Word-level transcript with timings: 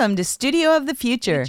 Welcome 0.00 0.16
to 0.16 0.24
Studio 0.24 0.74
of 0.74 0.86
the 0.86 0.94
Future. 0.94 1.44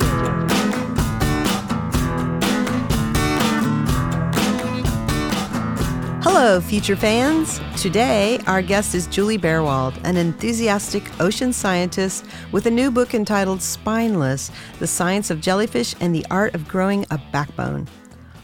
Hello, 6.21 6.60
future 6.60 6.98
fans. 6.98 7.62
Today, 7.82 8.40
our 8.48 8.62
guest 8.62 8.94
is 8.94 9.08
Juli 9.08 9.38
Berwald, 9.38 9.98
an 10.04 10.18
enthusiastic 10.18 11.02
ocean 11.22 11.54
scientist 11.54 12.26
with 12.52 12.66
a 12.66 12.70
new 12.70 12.92
book 12.92 13.14
entitled 13.14 13.62
Spineless 13.62 14.52
The 14.79 14.88
Science 14.88 15.29
of 15.29 15.40
Jellyfish 15.40 15.96
and 16.02 16.13
the 16.13 16.26
Art 16.30 16.54
of 16.54 16.68
Growing 16.68 17.05
a 17.09 17.22
Backbone. 17.31 17.88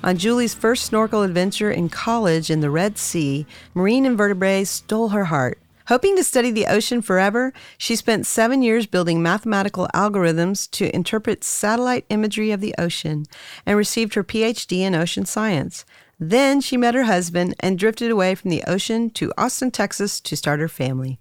On 0.06 0.18
Juli's 0.18 0.54
first 0.54 0.86
snorkel 0.86 1.24
adventure 1.24 1.72
in 1.72 1.90
college 1.90 2.50
in 2.50 2.62
the 2.62 2.70
Red 2.70 2.98
Sea, 2.98 3.46
marine 3.74 4.06
invertebrates 4.06 4.70
stole 4.70 5.10
her 5.10 5.26
heart. 5.26 5.60
Hoping 5.88 6.18
to 6.18 6.24
study 6.24 6.52
the 6.52 6.66
ocean 6.66 7.02
forever, 7.02 7.54
she 7.78 7.96
spent 7.96 8.26
seven 8.26 8.62
years 8.62 8.86
building 8.86 9.24
mathematical 9.24 9.88
algorithms 9.94 10.70
to 10.72 10.94
interpret 10.94 11.46
satellite 11.46 12.06
imagery 12.10 12.52
of 12.52 12.60
the 12.60 12.76
ocean 12.78 13.26
and 13.66 13.78
received 13.78 14.14
her 14.14 14.24
PhD 14.24 14.80
in 14.80 14.94
ocean 14.94 15.26
science. 15.26 15.86
Then 16.20 16.60
she 16.60 16.76
met 16.76 16.94
her 16.94 17.04
husband 17.04 17.56
and 17.62 17.80
drifted 17.80 18.12
away 18.12 18.36
from 18.36 18.50
the 18.50 18.66
ocean 18.68 19.10
to 19.12 19.32
Austin, 19.38 19.72
Texas 19.72 20.20
to 20.20 20.36
start 20.36 20.60
her 20.60 20.68
family. 20.68 21.20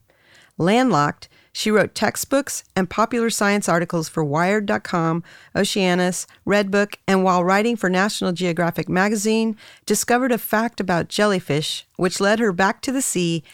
Landlocked, 0.58 1.28
she 1.52 1.70
wrote 1.70 1.94
textbooks 1.94 2.64
and 2.74 2.90
popular 2.90 3.30
science 3.30 3.68
articles 3.68 4.08
for 4.08 4.24
Wired.com, 4.24 5.22
Oceanus, 5.54 6.26
Redbook, 6.44 6.96
and 7.06 7.22
while 7.22 7.44
writing 7.44 7.76
for 7.76 7.88
National 7.88 8.32
Geographic 8.32 8.88
magazine, 8.88 9.56
discovered 9.86 10.32
a 10.32 10.38
fact 10.38 10.80
about 10.80 11.08
jellyfish, 11.08 11.86
which 11.96 12.20
led 12.20 12.40
her 12.40 12.52
back 12.52 12.82
to 12.82 12.90
the 12.90 13.00
sea 13.00 13.44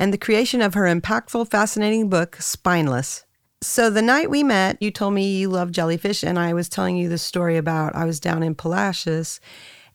and 0.00 0.14
the 0.14 0.18
creation 0.18 0.62
of 0.62 0.72
her 0.72 0.84
impactful, 0.84 1.50
fascinating 1.50 2.08
book, 2.08 2.36
Spineless. 2.36 3.24
So 3.62 3.90
the 3.90 4.00
night 4.00 4.30
we 4.30 4.42
met, 4.42 4.78
you 4.80 4.90
told 4.90 5.12
me 5.12 5.36
you 5.36 5.50
love 5.50 5.70
jellyfish, 5.70 6.24
and 6.24 6.38
I 6.38 6.54
was 6.54 6.70
telling 6.70 6.96
you 6.96 7.10
the 7.10 7.18
story 7.18 7.58
about 7.58 7.94
I 7.94 8.06
was 8.06 8.18
down 8.18 8.42
in 8.42 8.54
Palacios 8.54 9.40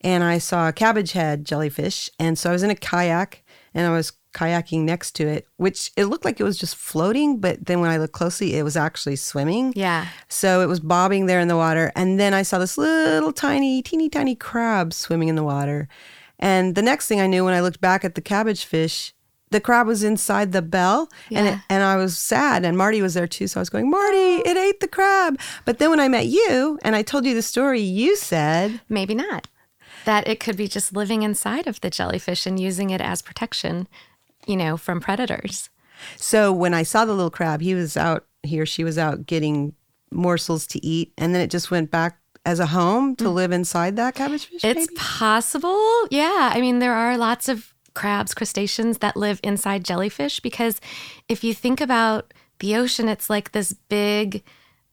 and 0.01 0.23
I 0.23 0.37
saw 0.37 0.67
a 0.67 0.73
cabbage 0.73 1.13
head 1.13 1.43
jellyfish. 1.43 2.11
And 2.19 2.37
so 2.37 2.51
I 2.51 2.53
was 2.53 2.61
in 2.61 2.69
a 2.69 2.75
kayak 2.75 3.43
and 3.73 3.87
I 3.87 3.89
was 3.89 4.13
kayaking 4.35 4.81
next 4.81 5.13
to 5.15 5.27
it, 5.27 5.47
which 5.57 5.91
it 5.97 6.05
looked 6.05 6.23
like 6.25 6.39
it 6.39 6.43
was 6.43 6.59
just 6.59 6.75
floating, 6.75 7.39
but 7.39 7.65
then 7.65 7.79
when 7.79 7.89
I 7.89 7.97
looked 7.97 8.13
closely, 8.13 8.53
it 8.53 8.61
was 8.61 8.77
actually 8.77 9.15
swimming. 9.15 9.73
Yeah. 9.75 10.05
So 10.29 10.61
it 10.61 10.67
was 10.67 10.79
bobbing 10.79 11.25
there 11.25 11.39
in 11.39 11.47
the 11.47 11.57
water. 11.57 11.91
And 11.95 12.19
then 12.19 12.35
I 12.35 12.43
saw 12.43 12.59
this 12.59 12.77
little 12.77 13.33
tiny, 13.33 13.81
teeny 13.81 14.09
tiny 14.09 14.35
crab 14.35 14.93
swimming 14.93 15.29
in 15.29 15.35
the 15.35 15.43
water. 15.43 15.87
And 16.37 16.75
the 16.75 16.83
next 16.83 17.07
thing 17.07 17.19
I 17.19 17.25
knew, 17.25 17.43
when 17.43 17.55
I 17.55 17.61
looked 17.61 17.81
back 17.81 18.05
at 18.05 18.13
the 18.13 18.21
cabbage 18.21 18.65
fish, 18.65 19.14
the 19.51 19.61
crab 19.61 19.87
was 19.87 20.03
inside 20.03 20.51
the 20.51 20.61
bell 20.61 21.09
Yeah. 21.29 21.39
and 21.39 21.47
it, 21.47 21.59
and 21.69 21.83
I 21.83 21.95
was 21.95 22.17
sad 22.17 22.65
and 22.65 22.77
Marty 22.77 23.01
was 23.01 23.13
there 23.13 23.27
too 23.27 23.47
so 23.47 23.59
I 23.59 23.61
was 23.61 23.69
going 23.69 23.89
Marty 23.89 24.17
oh. 24.17 24.43
it 24.45 24.57
ate 24.57 24.79
the 24.79 24.87
crab 24.87 25.39
but 25.65 25.79
then 25.79 25.89
when 25.89 25.99
I 25.99 26.07
met 26.07 26.25
you 26.25 26.79
and 26.83 26.95
I 26.95 27.01
told 27.03 27.25
you 27.25 27.33
the 27.33 27.41
story 27.41 27.81
you 27.81 28.15
said 28.15 28.81
Maybe 28.89 29.15
not. 29.15 29.47
That 30.05 30.27
it 30.27 30.39
could 30.39 30.55
be 30.55 30.67
just 30.67 30.95
living 30.95 31.23
inside 31.23 31.67
of 31.67 31.81
the 31.81 31.89
jellyfish 31.89 32.45
and 32.45 32.59
using 32.59 32.91
it 32.91 33.01
as 33.01 33.21
protection, 33.21 33.87
you 34.47 34.55
know, 34.55 34.77
from 34.77 35.01
predators. 35.01 35.69
So 36.15 36.51
when 36.51 36.73
I 36.73 36.83
saw 36.83 37.05
the 37.05 37.13
little 37.13 37.29
crab, 37.29 37.61
he 37.61 37.73
was 37.73 37.97
out, 37.97 38.25
he 38.43 38.59
or 38.59 38.65
she 38.65 38.83
was 38.83 38.97
out 38.97 39.25
getting 39.25 39.73
morsels 40.11 40.65
to 40.67 40.85
eat, 40.85 41.11
and 41.17 41.35
then 41.35 41.41
it 41.41 41.49
just 41.49 41.71
went 41.71 41.91
back 41.91 42.19
as 42.45 42.59
a 42.59 42.67
home 42.67 43.15
to 43.17 43.25
mm. 43.25 43.33
live 43.33 43.51
inside 43.51 43.95
that 43.97 44.15
cabbage 44.15 44.45
fish. 44.45 44.63
It's 44.63 44.87
maybe? 44.87 44.95
possible. 44.95 46.07
Yeah. 46.09 46.51
I 46.53 46.61
mean, 46.61 46.79
there 46.79 46.93
are 46.93 47.17
lots 47.17 47.49
of 47.49 47.74
crabs, 47.95 48.33
crustaceans 48.33 48.99
that 48.99 49.17
live 49.17 49.39
inside 49.43 49.83
jellyfish 49.83 50.39
because 50.39 50.79
if 51.27 51.43
you 51.43 51.53
think 51.53 51.81
about 51.81 52.33
the 52.59 52.75
ocean, 52.75 53.09
it's 53.09 53.29
like 53.29 53.51
this 53.51 53.73
big 53.73 54.43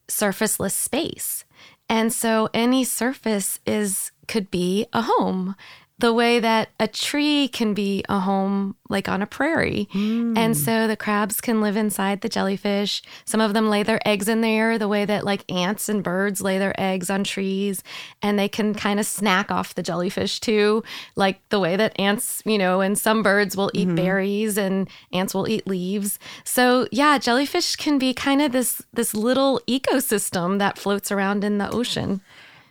surfaceless 0.09 0.75
space. 0.75 1.45
And 1.89 2.13
so 2.13 2.49
any 2.55 2.85
surface 2.85 3.61
is 3.67 4.13
could 4.29 4.51
be 4.51 4.87
a 4.93 5.03
home. 5.03 5.57
The 6.03 6.13
way 6.13 6.41
that 6.41 6.71
a 6.81 6.89
tree 6.89 7.47
can 7.47 7.75
be 7.75 8.05
a 8.09 8.19
home, 8.19 8.75
like 8.89 9.09
on 9.09 9.23
a 9.23 9.27
prairie. 9.27 9.89
Hmm. 9.93 10.37
And 10.37 10.57
so 10.57 10.89
the 10.89 10.97
crabs 10.97 11.41
can 11.41 11.61
live 11.61 11.77
inside 11.77 12.23
the 12.23 12.29
jellyfish. 12.29 13.03
Some 13.25 13.41
of 13.41 13.55
them 13.55 13.71
lay 13.71 13.85
their 13.85 14.01
eggs 14.05 14.27
in 14.27 14.41
there, 14.41 14.79
the 14.79 14.89
way 14.89 15.05
that 15.05 15.25
like 15.25 15.45
ants 15.49 15.89
and 15.89 16.03
birds 16.03 16.41
lay 16.41 16.59
their 16.59 16.75
eggs 16.77 17.09
on 17.09 17.23
trees. 17.23 17.85
And 18.21 18.37
they 18.37 18.49
can 18.49 18.75
kind 18.75 18.99
of 18.99 19.07
snack 19.07 19.53
off 19.53 19.77
the 19.77 19.83
jellyfish 19.83 20.41
too, 20.41 20.83
like 21.15 21.41
the 21.51 21.61
way 21.61 21.77
that 21.77 21.97
ants, 22.01 22.43
you 22.45 22.59
know, 22.59 22.81
and 22.81 22.99
some 22.99 23.23
birds 23.23 23.57
will 23.57 23.71
eat 23.73 23.87
mm-hmm. 23.87 23.95
berries 23.95 24.59
and 24.59 24.89
ants 25.13 25.35
will 25.35 25.47
eat 25.47 25.69
leaves. 25.69 26.19
So 26.43 26.89
yeah, 26.91 27.17
jellyfish 27.19 27.77
can 27.77 28.01
be 28.01 28.13
kind 28.13 28.43
of 28.43 28.51
this 28.51 28.83
this 28.93 29.15
little 29.15 29.61
ecosystem 29.69 30.59
that 30.59 30.79
floats 30.79 31.13
around 31.13 31.45
in 31.45 31.59
the 31.59 31.71
ocean. 31.71 32.23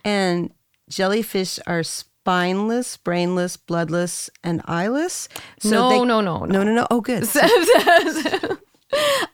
and 0.04 0.50
jellyfish 0.88 1.58
are 1.66 1.82
spineless, 2.22 2.96
brainless, 2.98 3.56
bloodless, 3.56 4.30
and 4.44 4.62
eyeless. 4.66 5.28
No, 5.64 5.88
they- 5.90 6.04
no, 6.04 6.20
no, 6.20 6.20
no. 6.20 6.44
no, 6.44 6.62
no, 6.62 6.72
no. 6.72 6.86
Oh, 6.90 7.00
good. 7.00 7.24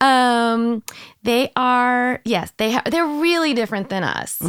um 0.01 0.85
they 1.25 1.51
are 1.57 2.21
yes 2.25 2.53
they 2.59 2.71
ha- 2.71 2.83
they're 2.87 3.05
really 3.05 3.55
different 3.55 3.89
than 3.89 4.05
us 4.05 4.41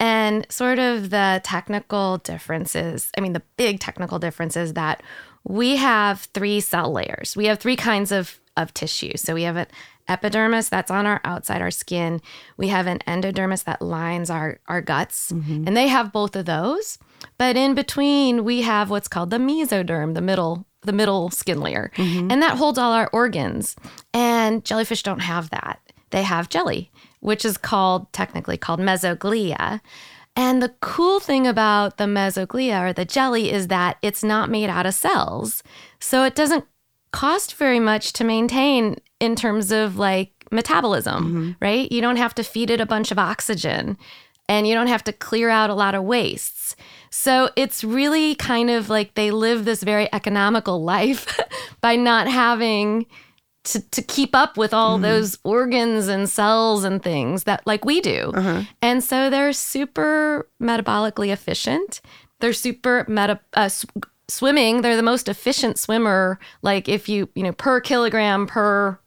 and 0.00 0.44
sort 0.50 0.80
of 0.80 1.10
the 1.10 1.40
technical 1.44 2.18
differences 2.18 3.12
i 3.16 3.20
mean 3.20 3.32
the 3.32 3.42
big 3.56 3.78
technical 3.78 4.18
difference 4.18 4.56
is 4.56 4.72
that 4.72 5.04
we 5.44 5.76
have 5.76 6.22
three 6.34 6.58
cell 6.58 6.90
layers 6.90 7.36
we 7.36 7.46
have 7.46 7.60
three 7.60 7.76
kinds 7.76 8.10
of 8.10 8.40
of 8.56 8.74
tissue 8.74 9.16
so 9.16 9.34
we 9.34 9.44
have 9.44 9.54
an 9.56 9.66
epidermis 10.08 10.68
that's 10.68 10.90
on 10.90 11.06
our 11.06 11.20
outside 11.22 11.62
our 11.62 11.70
skin 11.70 12.20
we 12.56 12.66
have 12.66 12.88
an 12.88 12.98
endodermis 13.06 13.62
that 13.62 13.80
lines 13.80 14.30
our 14.30 14.58
our 14.66 14.80
guts 14.80 15.30
and 15.30 15.76
they 15.76 15.86
have 15.86 16.10
both 16.12 16.34
of 16.34 16.44
those 16.46 16.98
but 17.38 17.56
in 17.56 17.74
between 17.74 18.44
we 18.44 18.62
have 18.62 18.90
what's 18.90 19.08
called 19.08 19.30
the 19.30 19.38
mesoderm 19.38 20.14
the 20.14 20.20
middle 20.20 20.66
the 20.82 20.92
middle 20.92 21.30
skin 21.30 21.60
layer. 21.60 21.90
Mm-hmm. 21.96 22.30
And 22.30 22.40
that 22.42 22.56
holds 22.56 22.78
all 22.78 22.92
our 22.92 23.10
organs. 23.12 23.74
And 24.14 24.64
jellyfish 24.64 25.02
don't 25.02 25.18
have 25.18 25.50
that. 25.50 25.80
They 26.10 26.22
have 26.22 26.48
jelly 26.48 26.90
which 27.20 27.44
is 27.44 27.58
called 27.58 28.12
technically 28.12 28.56
called 28.56 28.78
mesoglea 28.78 29.80
and 30.36 30.62
the 30.62 30.74
cool 30.80 31.18
thing 31.18 31.46
about 31.46 31.96
the 31.96 32.04
mesoglea 32.04 32.90
or 32.90 32.92
the 32.92 33.06
jelly 33.06 33.50
is 33.50 33.68
that 33.68 33.96
it's 34.02 34.22
not 34.22 34.50
made 34.50 34.68
out 34.68 34.84
of 34.84 34.94
cells. 34.94 35.62
So 35.98 36.24
it 36.24 36.34
doesn't 36.34 36.66
cost 37.10 37.54
very 37.54 37.80
much 37.80 38.12
to 38.12 38.24
maintain 38.24 38.96
in 39.18 39.34
terms 39.34 39.72
of 39.72 39.96
like 39.96 40.32
metabolism 40.52 41.24
mm-hmm. 41.24 41.50
right? 41.60 41.90
You 41.90 42.02
don't 42.02 42.18
have 42.18 42.34
to 42.34 42.44
feed 42.44 42.70
it 42.70 42.80
a 42.80 42.86
bunch 42.86 43.10
of 43.10 43.18
oxygen. 43.18 43.96
And 44.48 44.68
you 44.68 44.74
don't 44.74 44.86
have 44.86 45.02
to 45.04 45.12
clear 45.12 45.48
out 45.48 45.70
a 45.70 45.74
lot 45.74 45.94
of 45.94 46.04
wastes. 46.04 46.76
So 47.10 47.50
it's 47.56 47.84
really 47.84 48.34
kind 48.34 48.70
of 48.70 48.88
like 48.88 49.14
they 49.14 49.30
live 49.30 49.64
this 49.64 49.82
very 49.82 50.12
economical 50.12 50.82
life 50.82 51.38
by 51.80 51.96
not 51.96 52.28
having 52.28 53.06
to, 53.66 53.80
to 53.90 54.02
keep 54.02 54.34
up 54.34 54.56
with 54.56 54.72
all 54.72 54.94
mm-hmm. 54.94 55.02
those 55.02 55.38
organs 55.44 56.08
and 56.08 56.28
cells 56.28 56.84
and 56.84 57.02
things 57.02 57.44
that 57.44 57.66
like 57.66 57.84
we 57.84 58.00
do. 58.00 58.32
Uh-huh. 58.34 58.62
And 58.80 59.02
so 59.02 59.28
they're 59.28 59.52
super 59.52 60.48
metabolically 60.62 61.32
efficient. 61.32 62.00
They're 62.40 62.52
super 62.52 63.04
meta 63.08 63.40
uh, 63.54 63.68
sw- 63.68 63.86
swimming. 64.28 64.82
They're 64.82 64.96
the 64.96 65.02
most 65.02 65.28
efficient 65.28 65.78
swimmer. 65.78 66.38
Like 66.62 66.88
if 66.88 67.08
you, 67.08 67.28
you 67.34 67.42
know, 67.42 67.52
per 67.52 67.80
kilogram 67.80 68.46
per 68.46 68.98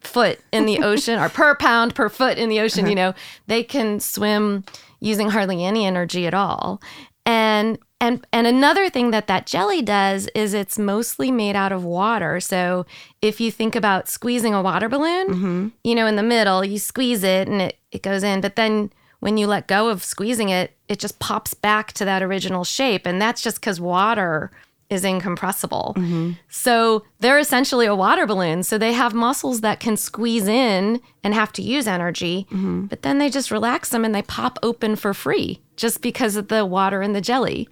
foot 0.00 0.40
in 0.52 0.66
the 0.66 0.78
ocean 0.82 1.18
or 1.18 1.28
per 1.28 1.54
pound 1.54 1.94
per 1.94 2.08
foot 2.08 2.36
in 2.36 2.48
the 2.48 2.60
ocean, 2.60 2.84
uh-huh. 2.84 2.90
you 2.90 2.96
know, 2.96 3.14
they 3.46 3.62
can 3.62 3.98
swim 3.98 4.64
using 5.00 5.30
hardly 5.30 5.64
any 5.64 5.86
energy 5.86 6.26
at 6.26 6.34
all. 6.34 6.80
And 7.24 7.78
and 8.00 8.26
and 8.32 8.46
another 8.46 8.90
thing 8.90 9.12
that 9.12 9.28
that 9.28 9.46
jelly 9.46 9.80
does 9.80 10.28
is 10.34 10.54
it's 10.54 10.78
mostly 10.78 11.30
made 11.30 11.54
out 11.54 11.70
of 11.70 11.84
water. 11.84 12.40
So 12.40 12.84
if 13.20 13.40
you 13.40 13.52
think 13.52 13.76
about 13.76 14.08
squeezing 14.08 14.54
a 14.54 14.62
water 14.62 14.88
balloon, 14.88 15.28
mm-hmm. 15.28 15.68
you 15.84 15.94
know, 15.94 16.06
in 16.06 16.16
the 16.16 16.22
middle, 16.22 16.64
you 16.64 16.78
squeeze 16.78 17.22
it 17.22 17.48
and 17.48 17.62
it, 17.62 17.78
it 17.92 18.02
goes 18.02 18.24
in, 18.24 18.40
but 18.40 18.56
then 18.56 18.92
when 19.20 19.36
you 19.36 19.46
let 19.46 19.68
go 19.68 19.88
of 19.88 20.02
squeezing 20.02 20.48
it, 20.48 20.76
it 20.88 20.98
just 20.98 21.20
pops 21.20 21.54
back 21.54 21.92
to 21.92 22.04
that 22.04 22.24
original 22.24 22.64
shape. 22.64 23.06
And 23.06 23.22
that's 23.22 23.40
just 23.40 23.60
because 23.60 23.80
water 23.80 24.50
is 24.92 25.04
incompressible. 25.04 25.94
Mm-hmm. 25.96 26.32
So 26.48 27.04
they're 27.20 27.38
essentially 27.38 27.86
a 27.86 27.94
water 27.94 28.26
balloon. 28.26 28.62
So 28.62 28.78
they 28.78 28.92
have 28.92 29.14
muscles 29.14 29.62
that 29.62 29.80
can 29.80 29.96
squeeze 29.96 30.46
in 30.46 31.00
and 31.24 31.34
have 31.34 31.52
to 31.54 31.62
use 31.62 31.86
energy, 31.86 32.46
mm-hmm. 32.50 32.86
but 32.86 33.02
then 33.02 33.18
they 33.18 33.30
just 33.30 33.50
relax 33.50 33.88
them 33.88 34.04
and 34.04 34.14
they 34.14 34.22
pop 34.22 34.58
open 34.62 34.96
for 34.96 35.14
free 35.14 35.62
just 35.76 36.02
because 36.02 36.36
of 36.36 36.48
the 36.48 36.64
water 36.66 37.02
and 37.02 37.14
the 37.14 37.20
jelly. 37.20 37.68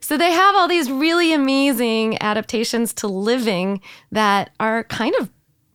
So 0.00 0.16
they 0.16 0.32
have 0.32 0.56
all 0.56 0.66
these 0.66 0.90
really 0.90 1.32
amazing 1.32 2.20
adaptations 2.20 2.92
to 2.94 3.06
living 3.06 3.80
that 4.10 4.50
are 4.58 4.84
kind 4.84 5.14
of 5.20 5.30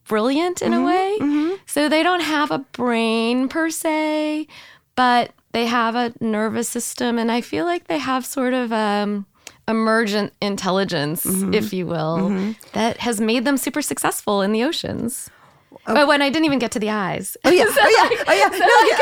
brilliant 0.08 0.62
in 0.62 0.74
a 0.74 0.78
mm-hmm. 0.78 1.50
way. 1.50 1.58
So 1.66 1.88
they 1.88 2.04
don't 2.04 2.22
have 2.22 2.52
a 2.52 2.60
brain 2.60 3.48
per 3.48 3.70
se, 3.70 4.48
but 4.96 5.32
they 5.52 5.66
have 5.66 5.96
a 5.96 6.14
nervous 6.20 6.68
system 6.68 7.18
and 7.18 7.32
I 7.32 7.42
feel 7.42 7.66
like 7.66 7.88
they 7.88 8.00
have 8.00 8.26
sort 8.26 8.54
of 8.54 8.72
um 8.74 9.26
emergent 9.68 10.34
intelligence, 10.42 11.26
if 11.26 11.74
you 11.74 11.86
will, 11.86 12.54
that 12.74 12.98
has 12.98 13.20
made 13.22 13.46
them 13.46 13.58
super 13.58 13.82
successful 13.82 14.42
in 14.42 14.52
the 14.52 14.64
oceans. 14.64 15.30
But 15.86 16.08
when 16.08 16.22
I 16.22 16.30
didn't 16.30 16.46
even 16.46 16.60
get 16.60 16.72
to 16.72 16.80
the 16.80 16.90
eyes. 16.90 17.38
Oh 17.46 17.50
yeah, 17.50 17.64
oh 17.68 17.70
yeah, 17.70 18.24
oh 18.28 18.34
yeah. 18.34 18.50
No, 18.50 18.58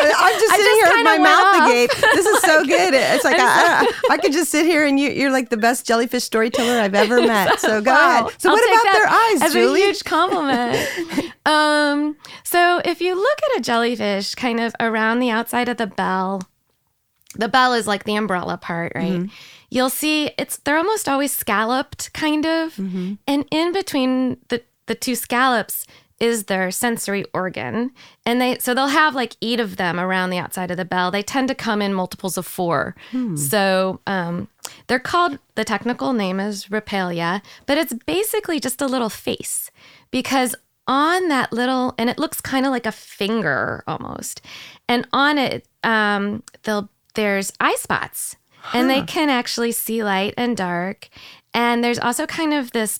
yeah, 0.06 0.13
I'm 0.17 0.39
just 0.39 0.51
babe. 1.67 1.89
This 2.13 2.25
is 2.25 2.41
so 2.41 2.63
good. 2.75 2.94
It's 2.94 3.23
like 3.23 3.38
I, 3.39 3.85
I, 3.85 3.91
I 4.13 4.17
could 4.17 4.31
just 4.33 4.51
sit 4.51 4.65
here 4.65 4.85
and 4.85 5.00
you, 5.00 5.09
you're 5.09 5.31
like 5.31 5.50
the 5.50 5.57
best 5.57 5.85
jellyfish 5.88 6.23
storyteller 6.23 6.79
I've 6.79 6.94
ever 6.95 7.21
met. 7.27 7.59
So 7.59 7.81
go 7.81 7.91
Wow. 7.91 8.25
ahead. 8.27 8.41
So 8.41 8.50
I'll 8.50 8.56
what 8.56 8.83
about 8.83 8.94
their 8.94 9.07
eyes, 9.07 9.41
as 9.44 9.53
Juli? 9.53 9.81
a 9.81 9.85
huge 9.85 10.03
compliment. 10.03 11.33
um, 11.45 12.17
so 12.44 12.81
if 12.85 13.01
you 13.01 13.15
look 13.15 13.39
at 13.53 13.59
a 13.59 13.62
jellyfish 13.62 14.35
kind 14.35 14.59
of 14.59 14.75
around 14.79 15.19
the 15.19 15.29
outside 15.31 15.69
of 15.69 15.77
the 15.77 15.88
bell, 15.88 16.41
the 17.35 17.47
bell 17.47 17.73
is 17.73 17.88
like 17.88 18.03
the 18.03 18.15
umbrella 18.15 18.57
part, 18.57 18.91
right? 18.95 19.12
Mm-hmm. 19.13 19.33
You'll 19.75 19.89
see 20.04 20.31
it's 20.38 20.57
they're 20.63 20.77
almost 20.77 21.07
always 21.10 21.33
scalloped, 21.33 22.13
kind 22.13 22.45
of, 22.45 22.75
Mm-hmm. 22.75 23.13
and 23.27 23.45
in 23.51 23.74
between 23.74 24.38
the 24.50 24.62
the 24.88 24.95
two 24.95 25.16
scallops 25.16 25.86
is 26.18 26.45
their 26.45 26.72
sensory 26.72 27.25
organ, 27.33 27.92
and 28.25 28.39
they 28.39 28.57
so 28.60 28.74
they'll 28.74 28.88
have 29.04 29.16
like 29.16 29.36
eight 29.42 29.60
of 29.60 29.75
them 29.75 30.00
around 30.00 30.30
the 30.30 30.38
outside 30.38 30.72
of 30.72 30.77
the 30.77 30.86
bell. 30.86 31.12
They 31.12 31.24
tend 31.24 31.48
to 31.50 31.56
come 31.56 31.81
in 31.81 31.94
multiples 31.94 32.38
of 32.38 32.45
four, 32.48 32.95
Hmm. 33.12 33.36
so 33.36 34.00
um, 34.07 34.48
they're 34.88 35.00
called. 35.12 35.39
The 35.56 35.66
technical 35.66 36.13
name 36.13 36.39
is 36.39 36.68
Rhopalia, 36.72 37.42
but 37.66 37.77
it's 37.77 37.94
basically 38.06 38.60
just 38.62 38.81
a 38.81 38.88
little 38.88 39.10
face 39.10 39.72
because 40.12 40.56
on 40.88 41.27
that 41.30 41.51
little 41.51 41.95
and 41.98 42.10
it 42.10 42.18
looks 42.19 42.39
kind 42.42 42.66
of 42.66 42.72
like 42.72 42.86
a 42.86 42.92
finger 42.92 43.83
almost 43.88 44.39
and 44.88 45.07
on 45.12 45.38
it 45.39 45.68
um 45.83 46.44
they'll 46.63 46.88
there's 47.16 47.51
eye 47.60 47.75
spots 47.80 48.36
and 48.73 48.89
they 48.89 49.01
can 49.01 49.29
actually 49.29 49.71
see 49.71 50.03
light 50.03 50.33
and 50.38 50.56
dark. 50.57 51.09
And 51.53 51.83
there's 51.83 52.00
also 52.00 52.25
kind 52.25 52.53
of 52.53 52.71
this 52.71 53.00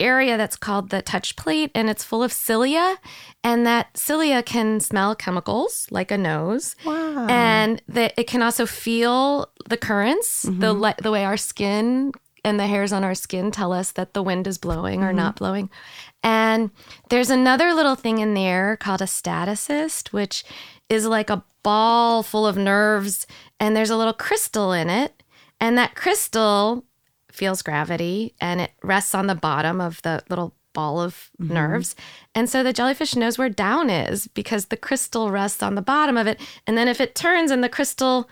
area 0.00 0.36
that's 0.36 0.56
called 0.56 0.90
the 0.90 1.02
touch 1.02 1.34
plate 1.34 1.72
and 1.74 1.90
it's 1.90 2.04
full 2.04 2.22
of 2.22 2.32
cilia. 2.32 2.96
And 3.42 3.66
that 3.66 3.96
cilia 3.96 4.42
can 4.42 4.80
smell 4.80 5.14
chemicals 5.14 5.86
like 5.90 6.10
a 6.10 6.18
nose. 6.18 6.76
Wow. 6.84 7.26
and 7.28 7.82
that 7.88 8.14
it 8.16 8.26
can 8.26 8.42
also 8.42 8.66
feel 8.66 9.50
the 9.68 9.76
currents 9.76 10.42
the 10.42 10.50
mm-hmm. 10.50 10.80
li- 10.80 10.94
the 11.02 11.10
way 11.10 11.24
our 11.24 11.36
skin 11.36 12.12
and 12.48 12.58
the 12.58 12.66
hairs 12.66 12.92
on 12.92 13.04
our 13.04 13.14
skin 13.14 13.50
tell 13.50 13.72
us 13.72 13.92
that 13.92 14.14
the 14.14 14.22
wind 14.22 14.46
is 14.46 14.58
blowing 14.58 15.02
or 15.02 15.08
mm-hmm. 15.08 15.16
not 15.16 15.36
blowing. 15.36 15.70
And 16.22 16.70
there's 17.10 17.30
another 17.30 17.72
little 17.72 17.94
thing 17.94 18.18
in 18.18 18.34
there 18.34 18.76
called 18.76 19.02
a 19.02 19.06
statocyst 19.06 20.08
which 20.08 20.44
is 20.88 21.06
like 21.06 21.30
a 21.30 21.44
ball 21.62 22.22
full 22.22 22.46
of 22.46 22.56
nerves 22.56 23.26
and 23.60 23.76
there's 23.76 23.90
a 23.90 23.96
little 23.96 24.12
crystal 24.12 24.72
in 24.72 24.90
it. 24.90 25.22
And 25.60 25.76
that 25.78 25.94
crystal 25.94 26.84
feels 27.30 27.62
gravity 27.62 28.34
and 28.40 28.60
it 28.60 28.72
rests 28.82 29.14
on 29.14 29.26
the 29.26 29.34
bottom 29.34 29.80
of 29.80 30.02
the 30.02 30.22
little 30.28 30.54
ball 30.78 31.00
of 31.00 31.30
nerves. 31.38 31.96
And 32.36 32.48
so 32.48 32.62
the 32.62 32.72
jellyfish 32.78 33.16
knows 33.16 33.36
where 33.38 33.48
down 33.66 33.90
is 33.90 34.28
because 34.40 34.66
the 34.66 34.76
crystal 34.76 35.30
rests 35.30 35.62
on 35.62 35.74
the 35.74 35.82
bottom 35.82 36.16
of 36.16 36.26
it. 36.26 36.38
And 36.66 36.76
then 36.78 36.86
if 36.88 37.00
it 37.00 37.14
turns 37.14 37.50
and 37.50 37.64
the 37.64 37.68
crystal, 37.68 38.28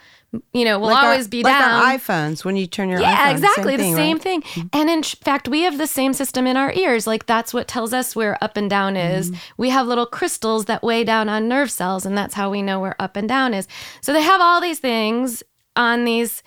you 0.52 0.64
know, 0.64 0.78
will 0.78 0.88
Like 0.88 1.02
our- 1.04 1.10
always 1.12 1.28
be 1.28 1.42
like 1.42 1.58
down. 1.58 1.72
our 1.82 1.94
iPhones 1.96 2.44
when 2.44 2.56
you 2.56 2.66
turn 2.66 2.88
your 2.88 3.00
yeah, 3.00 3.16
iPhone. 3.16 3.34
exactly. 3.36 3.72
Same 3.76 3.78
the 3.78 3.82
thing, 3.84 3.94
same 3.96 4.16
right? 4.16 4.22
thing. 4.54 4.70
And 4.72 4.90
in 4.90 5.02
fact, 5.02 5.48
we 5.48 5.62
have 5.62 5.76
the 5.78 5.86
same 5.88 6.12
system 6.12 6.46
in 6.46 6.56
our 6.56 6.72
ears. 6.72 7.06
Like 7.06 7.26
that's 7.26 7.52
what 7.54 7.66
tells 7.66 7.92
us 7.92 8.14
where 8.14 8.34
up 8.44 8.56
and 8.56 8.68
down 8.70 8.96
is. 8.96 9.30
Mm-hmm. 9.30 9.40
We 9.62 9.70
have 9.70 9.86
little 9.88 10.06
crystals 10.06 10.66
that 10.66 10.82
weigh 10.82 11.04
down 11.04 11.28
on 11.28 11.48
nerve 11.48 11.70
cells, 11.70 12.06
and 12.06 12.16
that's 12.18 12.34
how 12.34 12.50
we 12.50 12.60
know 12.62 12.78
where 12.80 12.94
up 13.00 13.16
and 13.16 13.28
down 13.28 13.54
is. 13.54 13.66
So 14.02 14.12
they 14.12 14.22
have 14.22 14.40
all 14.40 14.60
these 14.60 14.78
things 14.80 15.42
on 15.74 16.04
these 16.04 16.42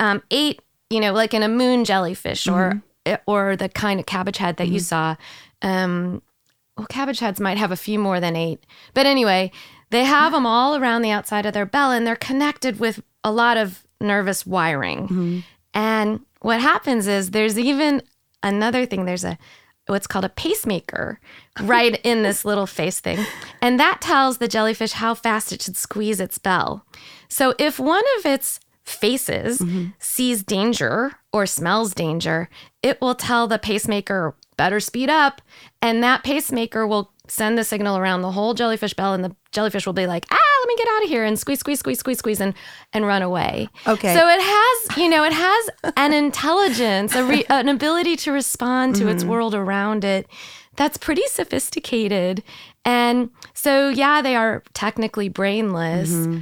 um, 0.00 0.22
eight, 0.30 0.60
you 0.90 1.00
know, 1.00 1.12
like 1.12 1.34
in 1.34 1.42
a 1.42 1.48
moon 1.48 1.84
jellyfish 1.84 2.46
or 2.48 2.70
Mm-hmm. 2.70 2.78
Eh, 3.06 3.16
or 3.26 3.56
the 3.56 3.68
kind 3.68 4.00
of 4.00 4.06
cabbage 4.06 4.38
head 4.38 4.56
that 4.56 4.68
you 4.68 4.76
mm-hmm. 4.76 4.80
saw. 4.80 5.16
Um, 5.62 6.22
well, 6.76 6.86
cabbage 6.86 7.20
heads 7.20 7.40
might 7.40 7.58
have 7.58 7.70
a 7.70 7.76
few 7.76 7.98
more 7.98 8.18
than 8.18 8.34
eight, 8.34 8.64
but 8.94 9.06
anyway, 9.06 9.52
they 9.90 10.04
have 10.04 10.26
mm-hmm. 10.26 10.34
them 10.34 10.46
all 10.46 10.76
around 10.76 11.02
the 11.02 11.10
outside 11.10 11.46
of 11.46 11.54
their 11.54 11.66
bell, 11.66 11.92
and 11.92 12.06
they're 12.06 12.16
connected 12.16 12.80
with 12.80 13.02
a 13.22 13.30
lot 13.30 13.56
of 13.56 13.86
nervous 14.00 14.46
wiring. 14.46 15.02
Mm-hmm. 15.04 15.38
And 15.74 16.20
what 16.40 16.60
happens 16.60 17.06
is 17.06 17.30
there's 17.30 17.58
even 17.58 18.02
another 18.42 18.86
thing. 18.86 19.04
There's 19.04 19.24
a 19.24 19.38
what's 19.86 20.06
called 20.06 20.24
a 20.24 20.30
pacemaker 20.30 21.20
right 21.60 22.00
in 22.04 22.22
this 22.22 22.44
little 22.44 22.66
face 22.66 23.00
thing. 23.00 23.18
And 23.60 23.78
that 23.78 24.00
tells 24.00 24.38
the 24.38 24.48
jellyfish 24.48 24.92
how 24.92 25.14
fast 25.14 25.52
it 25.52 25.60
should 25.62 25.76
squeeze 25.76 26.20
its 26.20 26.38
bell. 26.38 26.86
So 27.28 27.54
if 27.58 27.78
one 27.78 28.04
of 28.18 28.26
its 28.26 28.60
faces 28.84 29.58
mm-hmm. 29.58 29.86
sees 29.98 30.42
danger 30.42 31.12
or 31.32 31.46
smells 31.46 31.94
danger, 31.94 32.48
it 32.82 33.00
will 33.00 33.14
tell 33.14 33.46
the 33.46 33.58
pacemaker 33.58 34.34
better 34.56 34.78
speed 34.78 35.10
up 35.10 35.42
and 35.82 36.02
that 36.02 36.22
pacemaker 36.22 36.86
will 36.86 37.10
send 37.26 37.56
the 37.56 37.64
signal 37.64 37.96
around 37.96 38.20
the 38.20 38.32
whole 38.32 38.52
jellyfish 38.52 38.94
bell 38.94 39.14
and 39.14 39.24
the 39.24 39.34
jellyfish 39.50 39.86
will 39.86 39.94
be 39.94 40.06
like, 40.06 40.26
"Ah, 40.30 40.60
let 40.60 40.68
me 40.68 40.76
get 40.76 40.88
out 40.88 41.04
of 41.04 41.08
here." 41.08 41.24
and 41.24 41.38
squeeze 41.38 41.60
squeeze 41.60 41.78
squeeze 41.78 41.98
squeeze 41.98 42.18
squeeze 42.18 42.40
and 42.40 42.54
and 42.92 43.06
run 43.06 43.22
away. 43.22 43.68
Okay. 43.86 44.14
So 44.14 44.28
it 44.28 44.40
has, 44.40 44.96
you 44.98 45.08
know, 45.08 45.24
it 45.24 45.32
has 45.32 45.70
an 45.96 46.12
intelligence, 46.12 47.14
a 47.14 47.24
re- 47.24 47.46
an 47.48 47.68
ability 47.68 48.16
to 48.16 48.32
respond 48.32 48.96
to 48.96 49.08
its 49.08 49.22
mm-hmm. 49.22 49.32
world 49.32 49.54
around 49.54 50.04
it 50.04 50.28
that's 50.76 50.96
pretty 50.96 51.26
sophisticated. 51.26 52.42
And 52.84 53.30
so, 53.54 53.88
yeah, 53.88 54.22
they 54.22 54.36
are 54.36 54.62
technically 54.74 55.28
brainless, 55.28 56.10
mm-hmm. 56.10 56.40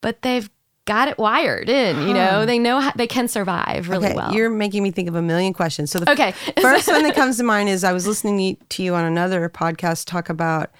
but 0.00 0.22
they've 0.22 0.50
got 0.88 1.06
it 1.08 1.18
wired 1.18 1.68
in, 1.68 2.08
you 2.08 2.14
know, 2.14 2.44
they 2.46 2.58
know 2.58 2.80
how 2.80 2.92
they 2.96 3.06
can 3.06 3.28
survive 3.28 3.88
really 3.88 4.06
Okay, 4.06 4.16
well. 4.16 4.32
you're 4.34 4.50
making 4.50 4.82
me 4.82 4.90
think 4.90 5.08
of 5.08 5.14
a 5.14 5.22
million 5.22 5.52
questions. 5.52 5.90
So 5.92 6.00
the 6.00 6.10
Okay. 6.10 6.32
first 6.60 6.88
one 6.88 7.02
that 7.04 7.14
comes 7.14 7.36
to 7.36 7.44
mind 7.44 7.68
is 7.68 7.84
I 7.84 7.92
was 7.92 8.06
listening 8.06 8.56
to 8.70 8.82
you 8.82 8.94
on 8.94 9.04
another 9.04 9.48
podcast 9.48 10.06
talk 10.06 10.28
about 10.30 10.70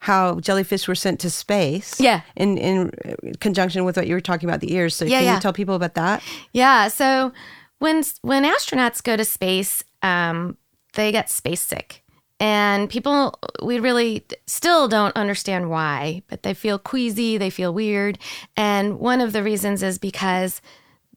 how 0.00 0.38
jellyfish 0.38 0.86
were 0.86 0.94
sent 0.94 1.18
to 1.20 1.28
space. 1.30 2.00
Yeah. 2.00 2.20
In 2.36 2.56
in 2.56 2.92
conjunction 3.40 3.84
with 3.84 3.96
what 3.96 4.06
you 4.06 4.14
were 4.14 4.20
talking 4.20 4.48
about 4.48 4.60
the 4.60 4.72
ears. 4.72 4.94
So 4.94 5.04
Yeah, 5.04 5.18
can 5.18 5.24
yeah. 5.26 5.34
you 5.34 5.40
tell 5.40 5.52
people 5.52 5.74
about 5.74 5.94
that? 5.94 6.22
Yeah. 6.52 6.86
So 6.88 7.32
when 7.80 8.04
when 8.22 8.44
astronauts 8.44 9.02
go 9.02 9.16
to 9.16 9.24
space, 9.24 9.82
um, 10.02 10.56
they 10.94 11.10
get 11.12 11.28
space 11.30 11.60
sick, 11.60 12.04
and 12.40 12.88
people 12.88 13.38
we 13.62 13.78
really 13.80 14.24
still 14.46 14.88
don't 14.88 15.16
understand 15.16 15.70
why, 15.70 16.22
but 16.28 16.42
they 16.42 16.54
feel 16.54 16.78
queasy, 16.78 17.38
they 17.38 17.50
feel 17.50 17.74
weird, 17.74 18.18
and 18.56 18.98
one 18.98 19.20
of 19.20 19.32
the 19.32 19.42
reasons 19.42 19.82
is 19.82 19.98
because 19.98 20.60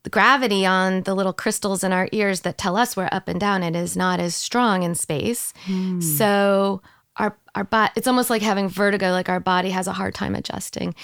the 0.02 0.10
gravity 0.10 0.66
on 0.66 1.02
the 1.02 1.14
little 1.14 1.32
crystals 1.32 1.84
in 1.84 1.92
our 1.92 2.08
ears 2.12 2.40
that 2.40 2.58
tell 2.58 2.76
us 2.76 2.96
we're 2.96 3.08
up 3.12 3.28
and 3.28 3.38
down 3.38 3.62
it 3.62 3.76
is 3.76 3.96
not 3.96 4.18
as 4.18 4.34
strong 4.34 4.82
in 4.82 4.94
space. 4.94 5.52
Hmm. 5.64 6.00
So 6.00 6.82
our 7.16 7.36
our 7.54 7.64
body 7.64 7.92
it's 7.96 8.06
almost 8.06 8.30
like 8.30 8.42
having 8.42 8.68
vertigo 8.68 9.10
like 9.12 9.28
our 9.28 9.40
body 9.40 9.70
has 9.70 9.86
a 9.86 9.92
hard 9.92 10.14
time 10.14 10.34
adjusting. 10.34 10.94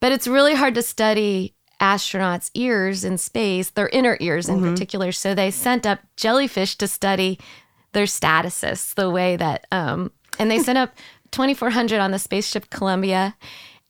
But 0.00 0.12
it's 0.12 0.28
really 0.28 0.54
hard 0.54 0.74
to 0.74 0.82
study 0.82 1.54
astronauts' 1.80 2.50
ears 2.54 3.04
in 3.04 3.18
space, 3.18 3.70
their 3.70 3.88
inner 3.88 4.16
ears 4.20 4.48
in 4.48 4.56
mm-hmm. 4.56 4.70
particular. 4.70 5.12
So 5.12 5.34
they 5.34 5.50
sent 5.50 5.86
up 5.86 6.00
jellyfish 6.16 6.76
to 6.76 6.86
study 6.86 7.38
their 7.94 8.04
statocysts, 8.04 8.94
the 8.94 9.10
way 9.10 9.36
that 9.36 9.66
um 9.72 10.10
and 10.38 10.50
they 10.50 10.58
sent 10.58 10.78
up 10.78 10.94
2400 11.30 11.98
on 11.98 12.10
the 12.10 12.18
spaceship 12.18 12.70
Columbia 12.70 13.36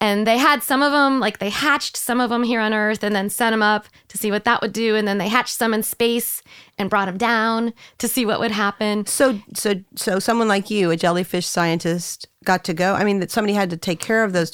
and 0.00 0.26
they 0.26 0.38
had 0.38 0.62
some 0.62 0.82
of 0.82 0.92
them 0.92 1.20
like 1.20 1.38
they 1.38 1.50
hatched 1.50 1.96
some 1.96 2.20
of 2.20 2.30
them 2.30 2.42
here 2.42 2.60
on 2.60 2.74
earth 2.74 3.02
and 3.02 3.14
then 3.14 3.30
sent 3.30 3.52
them 3.52 3.62
up 3.62 3.86
to 4.08 4.18
see 4.18 4.30
what 4.30 4.44
that 4.44 4.60
would 4.60 4.72
do 4.72 4.96
and 4.96 5.06
then 5.06 5.18
they 5.18 5.28
hatched 5.28 5.56
some 5.56 5.72
in 5.72 5.82
space 5.82 6.42
and 6.78 6.90
brought 6.90 7.06
them 7.06 7.16
down 7.16 7.72
to 7.98 8.08
see 8.08 8.26
what 8.26 8.40
would 8.40 8.50
happen 8.50 9.06
So 9.06 9.40
so 9.54 9.74
so 9.94 10.18
someone 10.18 10.48
like 10.48 10.70
you, 10.70 10.90
a 10.90 10.96
jellyfish 10.96 11.46
scientist, 11.46 12.28
got 12.44 12.64
to 12.64 12.74
go. 12.74 12.94
I 12.94 13.04
mean, 13.04 13.20
that 13.20 13.30
somebody 13.30 13.54
had 13.54 13.70
to 13.70 13.76
take 13.76 14.00
care 14.00 14.24
of 14.24 14.32
those 14.32 14.50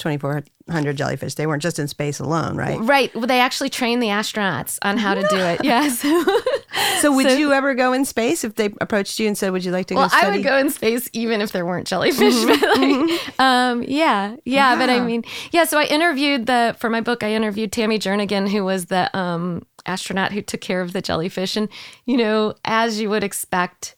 2400 0.70 0.96
jellyfish. 0.96 1.34
They 1.34 1.46
weren't 1.46 1.62
just 1.62 1.78
in 1.78 1.88
space 1.88 2.20
alone, 2.20 2.56
right? 2.56 2.78
right. 2.80 3.14
Well, 3.14 3.26
they 3.26 3.40
actually 3.40 3.70
trained 3.70 4.02
the 4.02 4.08
astronauts 4.08 4.78
on 4.82 4.98
how 4.98 5.14
to 5.14 5.22
do 5.22 5.36
it. 5.36 5.64
Yes. 5.64 6.04
So 7.00 7.14
would 7.14 7.38
you 7.38 7.52
ever 7.52 7.74
go 7.74 7.92
in 7.92 8.04
space 8.04 8.44
if 8.44 8.54
they 8.56 8.72
approached 8.80 9.18
you 9.18 9.26
and 9.26 9.36
said, 9.36 9.52
"Would 9.52 9.64
you 9.64 9.72
like 9.72 9.86
to 9.86 9.94
well 9.94 10.08
go 10.08 10.16
study?" 10.16 10.26
i 10.26 10.30
would 10.36 10.44
go 10.44 10.56
in 10.56 10.70
space 10.70 11.08
even 11.12 11.40
if 11.40 11.50
there 11.52 11.64
weren't 11.64 11.86
jellyfish 11.86 12.44
but 12.46 12.78
like, 12.78 13.40
um, 13.40 13.82
yeah. 13.82 14.36
Yeah 14.44 14.76
but 14.76 14.90
i 14.90 15.00
mean 15.00 15.24
yeah 15.50 15.64
so 15.64 15.78
i 15.78 15.84
interviewed 15.84 16.46
the 16.46 16.76
for 16.78 16.90
my 16.90 17.00
book 17.00 17.22
i 17.22 17.32
interviewed 17.32 17.72
tammy 17.72 17.98
jernigan 17.98 18.48
who 18.48 18.64
was 18.64 18.86
the 18.86 19.14
um, 19.16 19.66
astronaut 19.86 20.32
who 20.32 20.42
took 20.42 20.60
care 20.60 20.80
of 20.80 20.92
the 20.92 21.00
jellyfish. 21.02 21.56
And 21.56 21.68
you 22.04 22.16
know 22.16 22.54
as 22.64 23.00
you 23.00 23.10
would 23.10 23.24
expect 23.24 23.96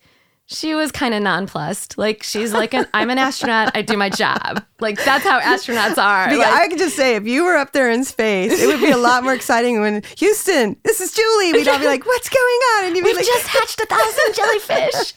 she 0.52 0.74
was 0.74 0.92
kind 0.92 1.14
of 1.14 1.22
nonplussed. 1.22 1.98
Like 1.98 2.22
she's 2.22 2.52
like, 2.52 2.74
an, 2.74 2.86
I'm 2.94 3.10
an 3.10 3.18
astronaut. 3.18 3.76
I 3.76 3.82
do 3.82 3.96
my 3.96 4.10
job. 4.10 4.64
Like 4.80 5.02
that's 5.04 5.24
how 5.24 5.40
astronauts 5.40 5.96
are. 5.98 6.36
Like, 6.36 6.46
I 6.46 6.68
could 6.68 6.78
just 6.78 6.96
say, 6.96 7.14
if 7.16 7.26
you 7.26 7.44
were 7.44 7.56
up 7.56 7.72
there 7.72 7.90
in 7.90 8.04
space, 8.04 8.60
it 8.60 8.66
would 8.66 8.80
be 8.80 8.90
a 8.90 8.96
lot 8.96 9.22
more 9.22 9.32
exciting 9.32 9.80
when 9.80 10.02
Houston, 10.18 10.76
this 10.82 11.00
is 11.00 11.12
Juli. 11.12 11.52
We'd 11.52 11.68
all 11.68 11.78
be 11.78 11.86
like, 11.86 12.04
"What's 12.04 12.28
going 12.28 12.60
on?" 12.76 12.84
And 12.86 12.96
you'd 12.96 13.02
be 13.02 13.10
We've 13.10 13.16
like, 13.16 13.24
just 13.24 13.46
hatched 13.46 13.80
a 13.80 13.86
thousand 13.86 14.34
jellyfish. 14.34 15.14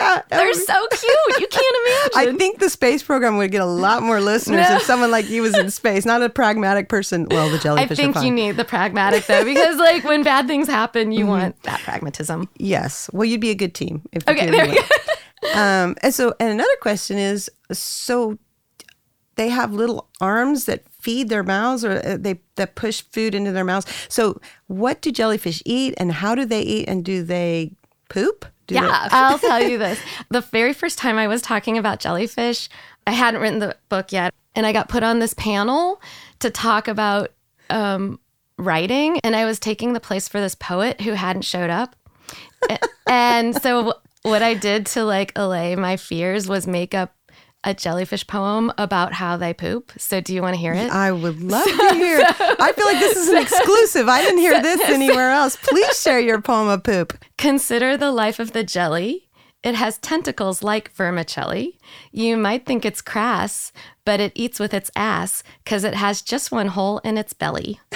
yeah, 0.00 0.22
They're 0.30 0.46
be- 0.46 0.54
so 0.54 0.86
cute. 0.90 1.40
You 1.40 1.46
can't 1.46 1.76
imagine. 1.86 2.34
I 2.34 2.38
think 2.38 2.58
the 2.58 2.70
space 2.70 3.02
program 3.02 3.36
would 3.36 3.50
get 3.50 3.60
a 3.60 3.66
lot 3.66 4.02
more 4.02 4.20
listeners 4.20 4.68
No. 4.68 4.76
if 4.76 4.82
someone 4.82 5.10
like 5.10 5.28
you 5.28 5.42
was 5.42 5.56
in 5.56 5.70
space, 5.70 6.06
not 6.06 6.22
a 6.22 6.30
pragmatic 6.30 6.88
person. 6.88 7.26
Well, 7.30 7.50
the 7.50 7.58
jellyfish. 7.58 7.98
I 7.98 8.02
think 8.02 8.24
you 8.24 8.30
need 8.30 8.56
the 8.56 8.64
pragmatic 8.64 9.26
though, 9.26 9.44
because 9.44 9.76
like 9.76 10.04
when 10.04 10.22
bad 10.22 10.46
things 10.46 10.68
happen, 10.68 11.12
you 11.12 11.20
mm-hmm. 11.20 11.28
want 11.28 11.62
that 11.64 11.80
pragmatism. 11.80 12.48
Yes. 12.56 13.10
Well, 13.12 13.24
you'd 13.26 13.40
be 13.40 13.50
a 13.50 13.54
good 13.54 13.74
team. 13.74 14.02
If 14.12 14.26
Okay, 14.26 14.50
two 14.72 14.80
of 14.80 14.86
there 14.86 14.86
you 14.86 14.88
we 15.42 15.48
went. 15.48 15.58
Um, 15.58 15.96
and 16.02 16.14
so, 16.14 16.34
and 16.38 16.50
another 16.50 16.76
question 16.80 17.18
is, 17.18 17.50
so 17.72 18.38
they 19.36 19.48
have 19.48 19.72
little 19.72 20.08
arms 20.20 20.66
that 20.66 20.84
feed 21.00 21.28
their 21.28 21.42
mouths 21.42 21.84
or 21.84 21.92
uh, 22.04 22.16
they 22.18 22.40
that 22.56 22.74
push 22.74 23.02
food 23.02 23.34
into 23.34 23.52
their 23.52 23.64
mouths. 23.64 23.86
So, 24.08 24.40
what 24.66 25.02
do 25.02 25.10
jellyfish 25.10 25.62
eat, 25.64 25.94
and 25.96 26.12
how 26.12 26.34
do 26.34 26.44
they 26.44 26.62
eat, 26.62 26.88
and 26.88 27.04
do 27.04 27.22
they 27.22 27.72
poop? 28.08 28.46
Do 28.66 28.74
yeah, 28.76 29.08
I'll 29.10 29.38
tell 29.38 29.62
you 29.62 29.78
this. 29.78 29.98
The 30.30 30.42
very 30.42 30.72
first 30.72 30.98
time 30.98 31.18
I 31.18 31.28
was 31.28 31.42
talking 31.42 31.78
about 31.78 32.00
jellyfish, 32.00 32.68
I 33.06 33.12
hadn't 33.12 33.40
written 33.40 33.58
the 33.58 33.76
book 33.88 34.12
yet, 34.12 34.34
and 34.54 34.66
I 34.66 34.72
got 34.72 34.88
put 34.88 35.02
on 35.02 35.18
this 35.18 35.34
panel 35.34 36.00
to 36.40 36.50
talk 36.50 36.88
about 36.88 37.32
um, 37.70 38.20
writing, 38.58 39.18
and 39.24 39.34
I 39.34 39.44
was 39.44 39.58
taking 39.58 39.92
the 39.92 40.00
place 40.00 40.28
for 40.28 40.40
this 40.40 40.54
poet 40.54 41.00
who 41.00 41.12
hadn't 41.12 41.42
showed 41.42 41.70
up. 41.70 41.96
and 43.08 43.60
so 43.60 43.94
what 44.22 44.42
I 44.42 44.54
did 44.54 44.86
to 44.86 45.04
like 45.04 45.32
allay 45.36 45.76
my 45.76 45.96
fears 45.96 46.48
was 46.48 46.66
make 46.66 46.94
up 46.94 47.14
a 47.64 47.74
jellyfish 47.74 48.26
poem 48.26 48.72
about 48.76 49.12
how 49.12 49.36
they 49.36 49.54
poop. 49.54 49.92
So 49.96 50.20
do 50.20 50.34
you 50.34 50.42
want 50.42 50.54
to 50.54 50.60
hear 50.60 50.74
it? 50.74 50.90
I 50.90 51.12
would 51.12 51.40
love 51.50 51.64
to 51.64 51.94
hear. 51.94 52.18
so, 52.18 52.34
I 52.58 52.72
feel 52.72 52.86
like 52.86 52.98
this 52.98 53.16
is 53.16 53.28
an 53.28 53.36
exclusive. 53.38 54.08
I 54.08 54.20
didn't 54.22 54.40
hear 54.40 54.60
this 54.60 54.80
anywhere 54.88 55.30
else. 55.30 55.56
Please 55.56 56.00
share 56.00 56.18
your 56.18 56.40
poem 56.40 56.68
of 56.68 56.82
poop. 56.82 57.16
Consider 57.38 57.96
the 57.96 58.10
life 58.10 58.40
of 58.40 58.52
the 58.52 58.64
jelly. 58.64 59.28
It 59.62 59.76
has 59.76 59.98
tentacles 59.98 60.64
like 60.64 60.92
vermicelli. 60.92 61.78
You 62.10 62.36
might 62.36 62.66
think 62.66 62.84
it's 62.84 63.00
crass, 63.00 63.70
but 64.04 64.18
it 64.18 64.32
eats 64.34 64.58
with 64.58 64.74
its 64.74 64.90
ass 64.96 65.44
because 65.62 65.84
it 65.84 65.94
has 65.94 66.20
just 66.20 66.50
one 66.50 66.66
hole 66.66 66.98
in 67.04 67.16
its 67.16 67.32
belly. 67.32 67.78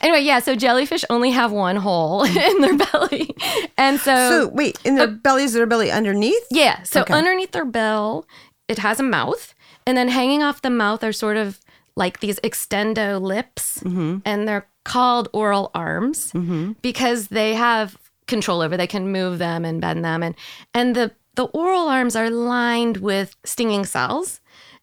Anyway, 0.00 0.20
yeah, 0.20 0.38
so 0.38 0.54
jellyfish 0.54 1.04
only 1.10 1.30
have 1.30 1.52
one 1.52 1.76
hole 1.76 2.24
in 2.24 2.60
their 2.60 2.76
belly. 2.76 3.34
And 3.76 3.98
so 4.00 4.28
So 4.28 4.48
wait, 4.48 4.78
in 4.84 4.96
their 4.96 5.08
uh, 5.08 5.12
belly 5.12 5.44
is 5.44 5.52
their 5.52 5.66
belly 5.66 5.90
underneath? 5.90 6.46
Yeah. 6.50 6.82
So 6.82 7.02
okay. 7.02 7.14
underneath 7.14 7.52
their 7.52 7.64
bill, 7.64 8.26
it 8.68 8.78
has 8.78 9.00
a 9.00 9.04
mouth. 9.04 9.54
And 9.86 9.96
then 9.96 10.08
hanging 10.08 10.42
off 10.42 10.62
the 10.62 10.70
mouth 10.70 11.02
are 11.02 11.12
sort 11.12 11.36
of 11.36 11.60
like 11.96 12.20
these 12.20 12.38
extendo 12.40 13.20
lips. 13.20 13.78
Mm-hmm. 13.78 14.18
And 14.24 14.46
they're 14.46 14.68
called 14.84 15.28
oral 15.32 15.70
arms 15.74 16.32
mm-hmm. 16.32 16.72
because 16.82 17.28
they 17.28 17.54
have 17.54 17.98
control 18.26 18.60
over 18.60 18.76
they 18.76 18.86
can 18.86 19.10
move 19.10 19.38
them 19.38 19.64
and 19.64 19.80
bend 19.80 20.04
them 20.04 20.22
and 20.22 20.34
and 20.74 20.94
the 20.94 21.10
the 21.34 21.44
oral 21.46 21.88
arms 21.88 22.14
are 22.14 22.30
lined 22.30 22.98
with 22.98 23.36
stinging 23.44 23.84
cells 23.84 24.40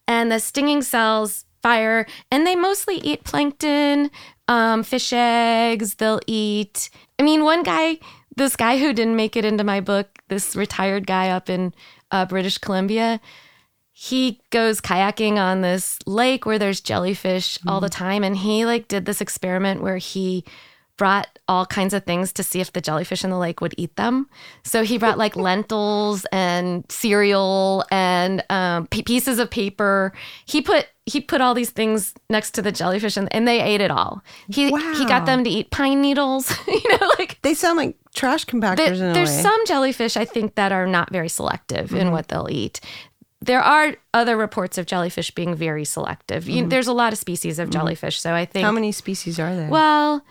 and 0.08 0.32
the 0.32 0.40
stinging 0.40 0.82
cells 0.82 1.46
fire 1.66 2.06
and 2.30 2.46
they 2.46 2.56
mostly 2.56 2.98
eat 2.98 3.24
plankton 3.24 4.12
um, 4.48 4.84
fish 4.84 5.12
eggs. 5.12 5.96
They'll 5.96 6.22
eat. 6.28 6.92
I 7.18 7.24
mean, 7.24 7.44
one 7.44 7.64
guy, 7.64 7.98
this 8.36 8.56
guy 8.56 8.78
who 8.78 8.94
didn't 8.94 9.16
make 9.16 9.36
it 9.36 9.46
into 9.46 9.64
my 9.64 9.82
book, 9.82 10.08
this 10.28 10.56
retired 10.56 11.08
guy 11.08 11.30
up 11.30 11.50
in 11.50 11.74
uh, 12.12 12.26
British 12.28 12.60
Columbia, 12.60 13.20
he 13.92 14.42
goes 14.52 14.80
kayaking 14.80 15.38
on 15.38 15.62
this 15.62 15.98
lake 16.06 16.46
where 16.46 16.60
there's 16.60 16.82
jellyfish 16.82 17.58
mm. 17.58 17.72
all 17.72 17.80
the 17.80 17.88
mm-hmm. 17.88 18.06
time, 18.06 18.24
and 18.24 18.38
he 18.38 18.66
like 18.66 18.88
did 18.88 19.06
this 19.06 19.22
experiment 19.22 19.82
where 19.82 19.98
he 19.98 20.46
brought 20.98 21.40
all 21.48 21.66
kinds 21.66 21.94
of 21.94 22.06
things 22.06 22.32
to 22.34 22.44
see 22.44 22.62
if 22.62 22.72
the 22.72 22.82
jellyfish 22.82 23.24
in 23.24 23.30
the 23.30 23.38
lake 23.38 23.62
would 23.62 23.76
eat 23.78 23.96
them. 23.96 24.30
So 24.64 24.84
he 24.84 24.98
brought 24.98 25.18
like 25.18 25.36
lentils 25.36 26.26
and 26.32 26.86
cereal 26.90 27.84
and 27.92 28.44
um, 28.50 28.88
p- 28.88 29.04
pieces 29.04 29.40
of 29.40 29.50
paper. 29.50 30.14
He 30.46 30.62
put 30.62 30.88
he 31.06 31.22
put 31.22 31.40
all 31.40 31.54
these 31.54 31.70
things 31.70 32.16
next 32.32 32.52
to 32.52 32.64
the 32.64 32.72
jellyfish 32.72 33.16
and, 33.16 33.32
and 33.34 33.48
they 33.48 33.62
ate 33.62 33.82
it 33.82 33.92
all. 33.92 34.24
He 34.50 34.72
wow. 34.72 34.94
he 34.98 35.06
got 35.06 35.26
them 35.26 35.44
to 35.44 35.50
eat 35.50 35.70
pine 35.70 36.02
needles. 36.02 36.52
you 36.68 36.98
know, 36.98 37.12
like 37.20 37.40
they 37.42 37.54
sound 37.54 37.78
like 37.78 37.98
trash 38.16 38.46
compactors. 38.46 39.00
The, 39.00 39.14
there's 39.14 39.30
way. 39.30 39.42
some 39.42 39.66
jellyfish 39.66 40.18
I 40.18 40.26
think 40.26 40.56
that 40.56 40.72
are 40.72 40.88
not 40.88 41.12
very 41.12 41.30
selective 41.30 41.88
mm-hmm. 41.88 41.98
in 41.98 42.12
what 42.12 42.30
they'll 42.30 42.50
eat. 42.50 42.80
There 43.42 43.62
are 43.62 43.96
other 44.14 44.38
reports 44.38 44.80
of 44.80 44.88
jellyfish 44.88 45.30
being 45.32 45.54
very 45.54 45.86
selective. 45.86 46.46
Mm-hmm. 46.46 46.58
You, 46.58 46.68
there's 46.68 46.88
a 46.88 46.94
lot 46.94 47.14
of 47.14 47.20
species 47.20 47.60
of 47.60 47.66
mm-hmm. 47.70 47.80
jellyfish, 47.80 48.20
so 48.20 48.34
I 48.34 48.46
think 48.46 48.66
how 48.66 48.72
many 48.72 48.92
species 48.92 49.40
are 49.40 49.56
there? 49.56 49.70
Well, 49.70 50.26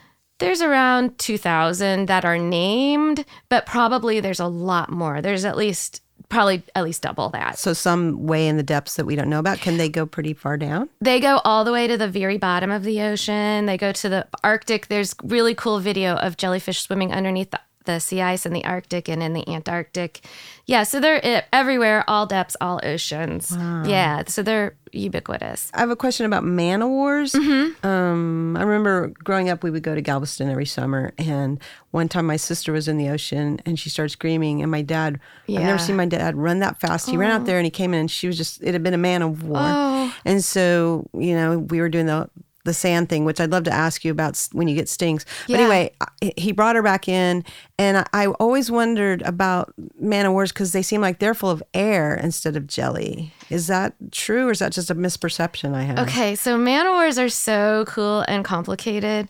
there's 0.45 0.61
around 0.61 1.19
2,000 1.19 2.07
that 2.07 2.25
are 2.25 2.37
named, 2.37 3.25
but 3.49 3.65
probably 3.65 4.21
there's 4.21 4.41
a 4.41 4.47
lot 4.47 4.91
more. 4.91 5.23
There's 5.23 5.45
at 5.45 5.57
least 5.57 6.03
probably 6.29 6.63
at 6.75 6.85
least 6.85 7.03
double 7.03 7.29
that. 7.31 7.59
So 7.59 7.73
some 7.73 8.27
way 8.27 8.49
in 8.49 8.57
the 8.57 8.63
depths 8.63 8.97
that 8.97 9.07
we 9.07 9.17
don't 9.17 9.29
know 9.29 9.39
about. 9.39 9.59
Can 9.59 9.77
they 9.77 9.89
go 9.89 10.05
pretty 10.05 10.35
far 10.35 10.57
down? 10.57 10.89
They 11.01 11.21
go 11.21 11.41
all 11.45 11.65
the 11.65 11.73
way 11.73 11.87
to 11.87 11.97
the 11.97 12.09
very 12.09 12.39
bottom 12.39 12.71
of 12.71 12.83
the 12.83 13.01
ocean. 13.03 13.67
They 13.67 13.79
go 13.79 13.93
to 13.93 14.09
the 14.09 14.27
Arctic. 14.43 14.89
There's 14.89 15.15
really 15.23 15.55
cool 15.55 15.81
video 15.81 16.17
of 16.17 16.37
jellyfish 16.37 16.81
swimming 16.81 17.13
underneath 17.13 17.51
the 17.51 17.61
the 17.85 17.99
sea 17.99 18.23
ice 18.23 18.47
in 18.47 18.53
the 18.53 18.65
Arctic 18.65 19.09
and 19.09 19.23
in 19.23 19.33
the 19.33 19.49
Antarctic. 19.49 20.21
Yeah, 20.67 20.85
so 20.85 21.01
they're 21.01 21.45
everywhere, 21.53 22.05
all 22.09 22.27
depths, 22.27 22.57
all 22.61 22.81
oceans. 22.83 23.53
Wow. 23.53 23.85
Yeah, 23.87 24.23
so 24.27 24.43
they're 24.43 24.75
ubiquitous. 24.93 25.71
I 25.75 25.81
have 25.81 25.91
a 25.91 25.97
question 25.97 26.25
about 26.25 26.45
man 26.45 26.83
o' 26.83 26.89
wars. 26.89 27.33
Mm-hmm. 27.33 27.87
Um, 27.87 28.57
I 28.57 28.63
remember 28.63 29.13
growing 29.23 29.51
up, 29.51 29.63
we 29.63 29.71
would 29.71 29.83
go 29.83 29.95
to 29.95 30.01
Galveston 30.01 30.49
every 30.49 30.67
summer, 30.67 31.13
and 31.19 31.61
one 31.91 32.09
time 32.09 32.27
my 32.27 32.37
sister 32.37 32.73
was 32.73 32.89
in 32.89 32.97
the 32.97 33.11
ocean 33.11 33.61
and 33.67 33.79
she 33.79 33.91
started 33.91 34.11
screaming, 34.11 34.63
and 34.63 34.71
my 34.71 34.83
dad, 34.83 35.21
yeah. 35.47 35.61
I've 35.61 35.67
never 35.67 35.79
seen 35.79 35.97
my 35.97 36.07
dad 36.07 36.37
run 36.37 36.61
that 36.61 36.81
fast. 36.81 37.11
He 37.11 37.17
oh. 37.17 37.21
ran 37.21 37.31
out 37.31 37.43
oh. 37.43 37.45
there 37.45 37.59
and 37.59 37.67
he 37.67 37.71
came 37.71 37.93
in, 37.93 38.01
and 38.01 38.11
she 38.11 38.27
was 38.27 38.37
just, 38.37 38.63
it 38.63 38.73
had 38.73 38.83
been 38.83 38.95
a 38.95 38.99
man 38.99 39.23
of 39.23 39.43
war. 39.45 39.59
Oh. 39.61 40.15
And 40.25 40.43
so, 40.43 41.09
you 41.13 41.35
know, 41.35 41.59
we 41.59 41.81
were 41.81 41.89
doing 41.89 42.07
the 42.07 42.31
the 42.65 42.75
sand 42.75 43.09
thing, 43.09 43.25
which 43.25 43.41
I'd 43.41 43.51
love 43.51 43.65
to 43.65 43.73
ask 43.73 44.05
you 44.05 44.11
about 44.11 44.49
when 44.53 44.69
you 44.69 44.75
get 44.75 44.89
stings. 44.89 45.25
Yeah. 45.47 45.57
But 45.57 45.63
anyway, 45.63 45.95
he 46.37 46.53
brought 46.53 46.77
her 46.77 46.83
back 46.83 47.09
in, 47.09 47.45
and 47.79 48.07
I 48.13 48.27
always 48.27 48.71
wondered 48.71 49.23
about 49.23 49.73
man 50.01 50.27
o' 50.27 50.33
wars 50.33 50.51
because 50.51 50.73
they 50.73 50.83
seem 50.83 51.01
like 51.01 51.19
they're 51.19 51.35
full 51.35 51.51
of 51.51 51.63
air 51.75 52.15
instead 52.15 52.57
of 52.57 52.67
jelly. 52.67 53.33
Is 53.51 53.67
that 53.67 53.95
true, 54.11 54.49
or 54.49 54.51
is 54.51 54.59
that 54.59 54.73
just 54.73 54.91
a 54.91 54.95
misperception 54.95 55.75
I 55.75 55.83
have? 55.83 55.99
Okay, 56.01 56.35
so 56.35 56.57
man 56.57 56.87
o' 56.87 56.93
wars 56.93 57.19
are 57.19 57.29
so 57.29 57.85
cool 57.87 58.25
and 58.27 58.45
complicated. 58.45 59.29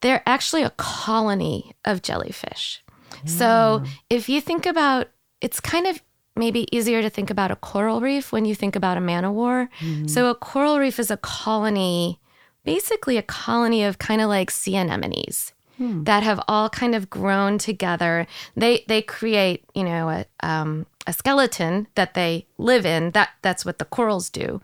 They're 0.00 0.22
actually 0.26 0.62
a 0.62 0.70
colony 0.70 1.74
of 1.84 2.02
jellyfish. 2.02 2.82
Mm. 3.10 3.28
So 3.28 3.84
if 4.10 4.28
you 4.28 4.40
think 4.40 4.66
about, 4.66 5.08
it's 5.40 5.58
kind 5.58 5.86
of 5.86 6.00
maybe 6.36 6.68
easier 6.70 7.00
to 7.00 7.08
think 7.08 7.30
about 7.30 7.50
a 7.50 7.56
coral 7.56 8.00
reef 8.00 8.30
when 8.30 8.44
you 8.44 8.54
think 8.54 8.76
about 8.76 8.98
a 8.98 9.00
man 9.00 9.24
o' 9.24 9.32
war. 9.32 9.70
Mm. 9.80 10.08
So 10.08 10.30
a 10.30 10.34
coral 10.34 10.78
reef 10.78 11.00
is 11.00 11.10
a 11.10 11.16
colony 11.16 12.20
basically 12.66 13.16
a 13.16 13.22
colony 13.22 13.82
of 13.82 13.98
kind 13.98 14.20
of 14.20 14.28
like 14.28 14.50
sea 14.50 14.76
anemones 14.76 15.52
hmm. 15.78 16.04
that 16.04 16.22
have 16.22 16.42
all 16.48 16.68
kind 16.68 16.94
of 16.94 17.08
grown 17.08 17.56
together. 17.56 18.26
They 18.56 18.84
they 18.88 19.00
create 19.00 19.64
you 19.74 19.84
know 19.84 20.10
a 20.10 20.26
um, 20.40 20.84
a 21.06 21.12
skeleton 21.14 21.86
that 21.94 22.12
they 22.12 22.46
live 22.58 22.84
in. 22.84 23.12
That 23.12 23.30
that's 23.40 23.64
what 23.64 23.78
the 23.78 23.86
corals 23.86 24.28
do. 24.28 24.60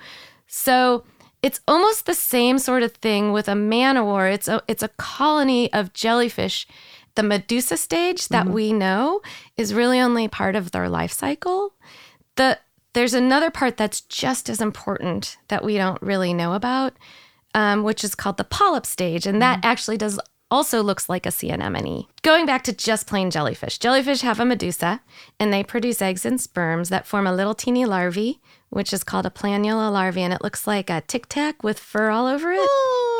So 0.47 1.04
it's 1.42 1.61
almost 1.66 2.06
the 2.06 2.14
same 2.14 2.59
sort 2.59 2.82
of 2.82 2.92
thing 2.92 3.32
with 3.32 3.49
a 3.49 3.54
man 3.54 3.97
o' 3.97 4.04
war. 4.04 4.26
It's 4.26 4.49
a 4.49 4.62
it's 4.68 4.82
a 4.82 4.88
colony 4.88 5.73
of 5.73 5.92
jellyfish. 5.94 6.66
The 7.14 7.23
medusa 7.23 7.76
stage 7.76 8.28
that 8.28 8.44
mm-hmm. 8.44 8.54
we 8.54 8.73
know 8.73 9.21
is 9.56 9.75
really 9.75 10.00
only 10.00 10.28
part 10.28 10.56
of 10.56 10.71
their 10.71 10.88
life 10.88 11.12
cycle. 11.12 11.75
The 12.37 12.59
there's 12.94 13.14
another 13.14 13.50
part 13.50 13.76
that's 13.76 14.02
just 14.02 14.49
as 14.49 14.61
important 14.61 15.38
that 15.49 15.64
we 15.64 15.76
don't 15.76 16.00
really 16.02 16.35
know 16.35 16.52
about, 16.52 16.94
um, 17.54 17.82
which 17.82 18.04
is 18.04 18.14
called 18.14 18.37
the 18.37 18.44
polyp 18.44 18.87
stage. 18.87 19.26
And 19.26 19.40
that 19.42 19.62
mm. 19.62 19.64
actually 19.64 19.97
does 19.97 20.18
also 20.52 20.82
looks 20.82 21.09
like 21.09 21.25
a 21.25 21.30
sea 21.30 21.49
anemone. 21.49 22.06
Going 22.21 22.44
back 22.44 22.62
to 22.64 22.75
just 22.75 23.06
plain 23.06 23.30
jellyfish, 23.30 23.78
jellyfish 23.78 24.21
have 24.21 24.38
a 24.38 24.44
medusa 24.44 25.00
and 25.40 25.50
they 25.50 25.64
produce 25.64 26.02
eggs 26.02 26.26
and 26.26 26.38
sperms 26.38 26.90
that 26.90 27.06
form 27.06 27.26
a 27.26 27.35
little 27.35 27.54
teeny 27.54 27.87
larvae, 27.87 28.38
which 28.68 28.92
is 28.92 29.02
called 29.02 29.25
a 29.25 29.30
planula 29.30 29.90
larvae, 29.90 30.23
and 30.23 30.32
it 30.32 30.42
looks 30.42 30.66
like 30.66 30.90
a 30.90 31.00
tic 31.00 31.26
tac 31.26 31.62
with 31.62 31.78
fur 31.78 32.11
all 32.11 32.26
over 32.26 32.52
it. 32.52 32.68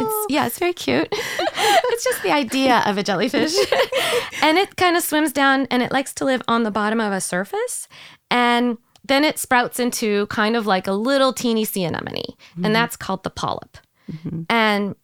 It's 0.01 0.27
yeah, 0.29 0.47
it's 0.47 0.59
very 0.59 0.75
cute. 0.75 1.09
it's 1.13 2.05
just 2.05 2.23
the 2.23 2.33
idea 2.33 2.83
of 2.85 2.99
a 2.99 3.03
jellyfish. 3.03 3.55
and 4.43 4.59
it 4.59 4.77
kind 4.77 4.97
of 4.97 5.03
swims 5.03 5.33
down 5.33 5.67
and 5.71 5.83
it 5.83 5.91
likes 5.91 6.13
to 6.15 6.27
live 6.27 6.43
on 6.49 6.65
the 6.65 6.71
bottom 6.71 7.01
of 7.01 7.13
a 7.13 7.21
surface. 7.21 7.89
And 8.31 8.77
then 9.05 9.25
it 9.25 9.39
sprouts 9.39 9.81
into 9.81 10.27
kind 10.27 10.55
of 10.55 10.67
like 10.67 10.87
a 10.87 10.93
little 10.93 11.33
teeny 11.33 11.65
sea 11.65 11.85
anemone, 11.85 12.23
mm-hmm. 12.23 12.65
and 12.65 12.75
that's 12.75 12.97
called 12.97 13.23
the 13.23 13.31
polyp. 13.31 13.79
Mm-hmm. 14.11 14.43
And 14.49 14.95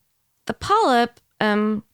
the 0.46 0.54
polyp 0.54 1.20
um, 1.40 1.84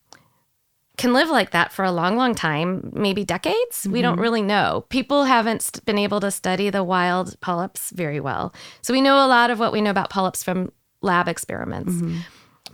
can 0.96 1.12
live 1.12 1.28
like 1.28 1.50
that 1.50 1.72
for 1.72 1.84
a 1.84 1.92
long, 1.92 2.16
long 2.16 2.34
time, 2.34 2.90
maybe 2.94 3.24
decades. 3.24 3.82
Mm-hmm. 3.82 3.92
We 3.92 4.02
don't 4.02 4.14
mm-hmm. 4.14 4.22
really 4.22 4.42
know. 4.42 4.84
People 4.88 5.24
haven't 5.24 5.84
been 5.84 5.98
able 5.98 6.20
to 6.20 6.30
study 6.30 6.70
the 6.70 6.84
wild 6.84 7.38
polyps 7.40 7.90
very 7.90 8.20
well. 8.20 8.54
So 8.82 8.92
we 8.92 9.00
know 9.00 9.24
a 9.24 9.28
lot 9.28 9.50
of 9.50 9.58
what 9.58 9.72
we 9.72 9.80
know 9.80 9.90
about 9.90 10.10
polyps 10.10 10.42
from 10.44 10.72
lab 11.02 11.28
experiments. 11.28 11.92
Mm-hmm. 11.92 12.18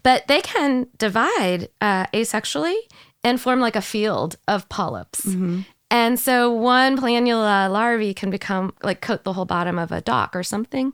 But 0.02 0.28
they 0.28 0.40
can 0.40 0.86
divide 0.98 1.68
uh, 1.80 2.06
asexually 2.06 2.76
and 3.22 3.40
form 3.40 3.60
like 3.60 3.76
a 3.76 3.82
field 3.82 4.36
of 4.48 4.68
polyps. 4.68 5.26
Mm-hmm. 5.26 5.60
And 5.90 6.20
so 6.20 6.50
one 6.52 6.96
planula 6.96 7.70
larvae 7.70 8.14
can 8.14 8.30
become 8.30 8.72
like 8.82 9.00
coat 9.00 9.24
the 9.24 9.32
whole 9.32 9.44
bottom 9.44 9.78
of 9.78 9.90
a 9.90 10.00
dock 10.00 10.36
or 10.36 10.42
something. 10.42 10.92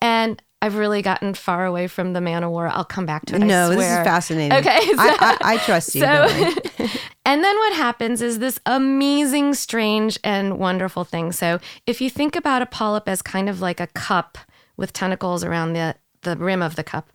And 0.00 0.42
I've 0.62 0.76
really 0.76 1.00
gotten 1.00 1.32
far 1.32 1.64
away 1.64 1.86
from 1.86 2.12
the 2.12 2.20
man 2.20 2.44
o' 2.44 2.50
war. 2.50 2.68
I'll 2.68 2.84
come 2.84 3.06
back 3.06 3.24
to 3.26 3.36
it. 3.36 3.38
No, 3.38 3.70
this 3.70 3.78
is 3.78 4.04
fascinating. 4.04 4.58
Okay, 4.58 4.80
so, 4.84 4.94
I, 4.98 5.38
I, 5.40 5.54
I, 5.54 5.56
trust 5.58 5.94
you. 5.94 6.02
So, 6.02 6.06
and 7.24 7.42
then 7.42 7.56
what 7.56 7.72
happens 7.74 8.20
is 8.20 8.40
this 8.40 8.60
amazing, 8.66 9.54
strange, 9.54 10.18
and 10.22 10.58
wonderful 10.58 11.04
thing. 11.04 11.32
So 11.32 11.60
if 11.86 12.02
you 12.02 12.10
think 12.10 12.36
about 12.36 12.60
a 12.60 12.66
polyp 12.66 13.08
as 13.08 13.22
kind 13.22 13.48
of 13.48 13.62
like 13.62 13.80
a 13.80 13.86
cup 13.88 14.36
with 14.76 14.92
tentacles 14.92 15.42
around 15.42 15.72
the, 15.72 15.96
the 16.22 16.36
rim 16.36 16.60
of 16.60 16.76
the 16.76 16.84
cup, 16.84 17.10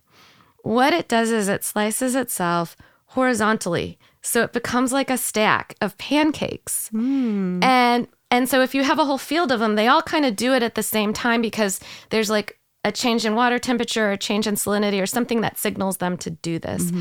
what 0.62 0.92
it 0.92 1.06
does 1.06 1.30
is 1.30 1.48
it 1.48 1.62
slices 1.62 2.16
itself 2.16 2.76
horizontally. 3.10 3.96
So 4.22 4.42
it 4.42 4.52
becomes 4.52 4.92
like 4.92 5.08
a 5.08 5.16
stack 5.16 5.76
of 5.80 5.96
pancakes. 5.98 6.88
Hmm. 6.88 7.62
And 7.62 8.08
and 8.28 8.48
so 8.48 8.60
if 8.60 8.74
you 8.74 8.82
have 8.82 8.98
a 8.98 9.04
whole 9.04 9.18
field 9.18 9.52
of 9.52 9.60
them, 9.60 9.76
they 9.76 9.86
all 9.86 10.02
kind 10.02 10.26
of 10.26 10.34
do 10.34 10.52
it 10.52 10.64
at 10.64 10.74
the 10.74 10.82
same 10.82 11.12
time 11.12 11.40
because 11.40 11.78
there's 12.10 12.28
like 12.28 12.58
a 12.86 12.92
change 12.92 13.26
in 13.26 13.34
water 13.34 13.58
temperature, 13.58 14.12
a 14.12 14.16
change 14.16 14.46
in 14.46 14.54
salinity, 14.54 15.02
or 15.02 15.06
something 15.06 15.40
that 15.40 15.58
signals 15.58 15.96
them 15.96 16.16
to 16.18 16.30
do 16.30 16.60
this. 16.60 16.92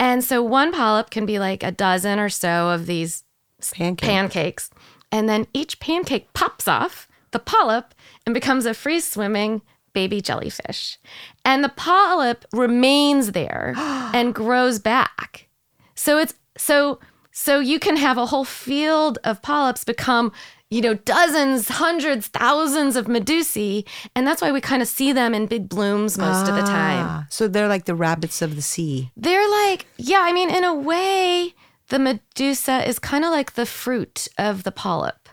And 0.00 0.24
so 0.24 0.42
one 0.42 0.72
polyp 0.72 1.10
can 1.10 1.26
be 1.26 1.38
like 1.38 1.62
a 1.62 1.70
dozen 1.70 2.18
or 2.18 2.30
so 2.30 2.70
of 2.70 2.86
these 2.86 3.24
Pancake. 3.72 4.08
pancakes. 4.08 4.70
And 5.12 5.28
then 5.28 5.46
each 5.52 5.80
pancake 5.80 6.32
pops 6.32 6.66
off 6.66 7.08
the 7.32 7.38
polyp 7.38 7.94
and 8.24 8.32
becomes 8.32 8.64
a 8.64 8.72
free 8.72 9.00
swimming 9.00 9.60
baby 9.92 10.22
jellyfish. 10.22 10.98
And 11.44 11.62
the 11.62 11.68
polyp 11.68 12.46
remains 12.52 13.32
there 13.32 13.74
and 13.76 14.34
grows 14.34 14.78
back. 14.78 15.48
So 15.94 16.18
it's 16.18 16.34
so 16.56 17.00
so 17.32 17.60
you 17.60 17.78
can 17.78 17.96
have 17.96 18.16
a 18.16 18.26
whole 18.26 18.44
field 18.44 19.18
of 19.24 19.42
polyps 19.42 19.84
become 19.84 20.32
you 20.70 20.80
know 20.82 20.94
dozens 20.94 21.68
hundreds 21.68 22.26
thousands 22.28 22.94
of 22.96 23.06
medusae 23.06 23.86
and 24.14 24.26
that's 24.26 24.42
why 24.42 24.52
we 24.52 24.60
kind 24.60 24.82
of 24.82 24.88
see 24.88 25.12
them 25.12 25.32
in 25.34 25.46
big 25.46 25.68
blooms 25.68 26.18
most 26.18 26.48
of 26.48 26.54
the 26.54 26.62
time 26.62 27.06
Ah, 27.08 27.26
so 27.30 27.48
they're 27.48 27.68
like 27.68 27.86
the 27.86 27.94
rabbits 27.94 28.42
of 28.42 28.54
the 28.56 28.62
sea. 28.62 29.10
they're 29.16 29.48
like, 29.62 29.86
yeah, 29.96 30.20
I 30.22 30.32
mean, 30.32 30.50
in 30.50 30.64
a 30.64 30.74
way, 30.74 31.54
the 31.88 31.98
Medusa 31.98 32.86
is 32.86 32.98
kind 32.98 33.24
of 33.24 33.30
like 33.30 33.54
the 33.54 33.64
fruit 33.64 34.28
of 34.36 34.62
the 34.64 34.72
polyp. 34.72 35.28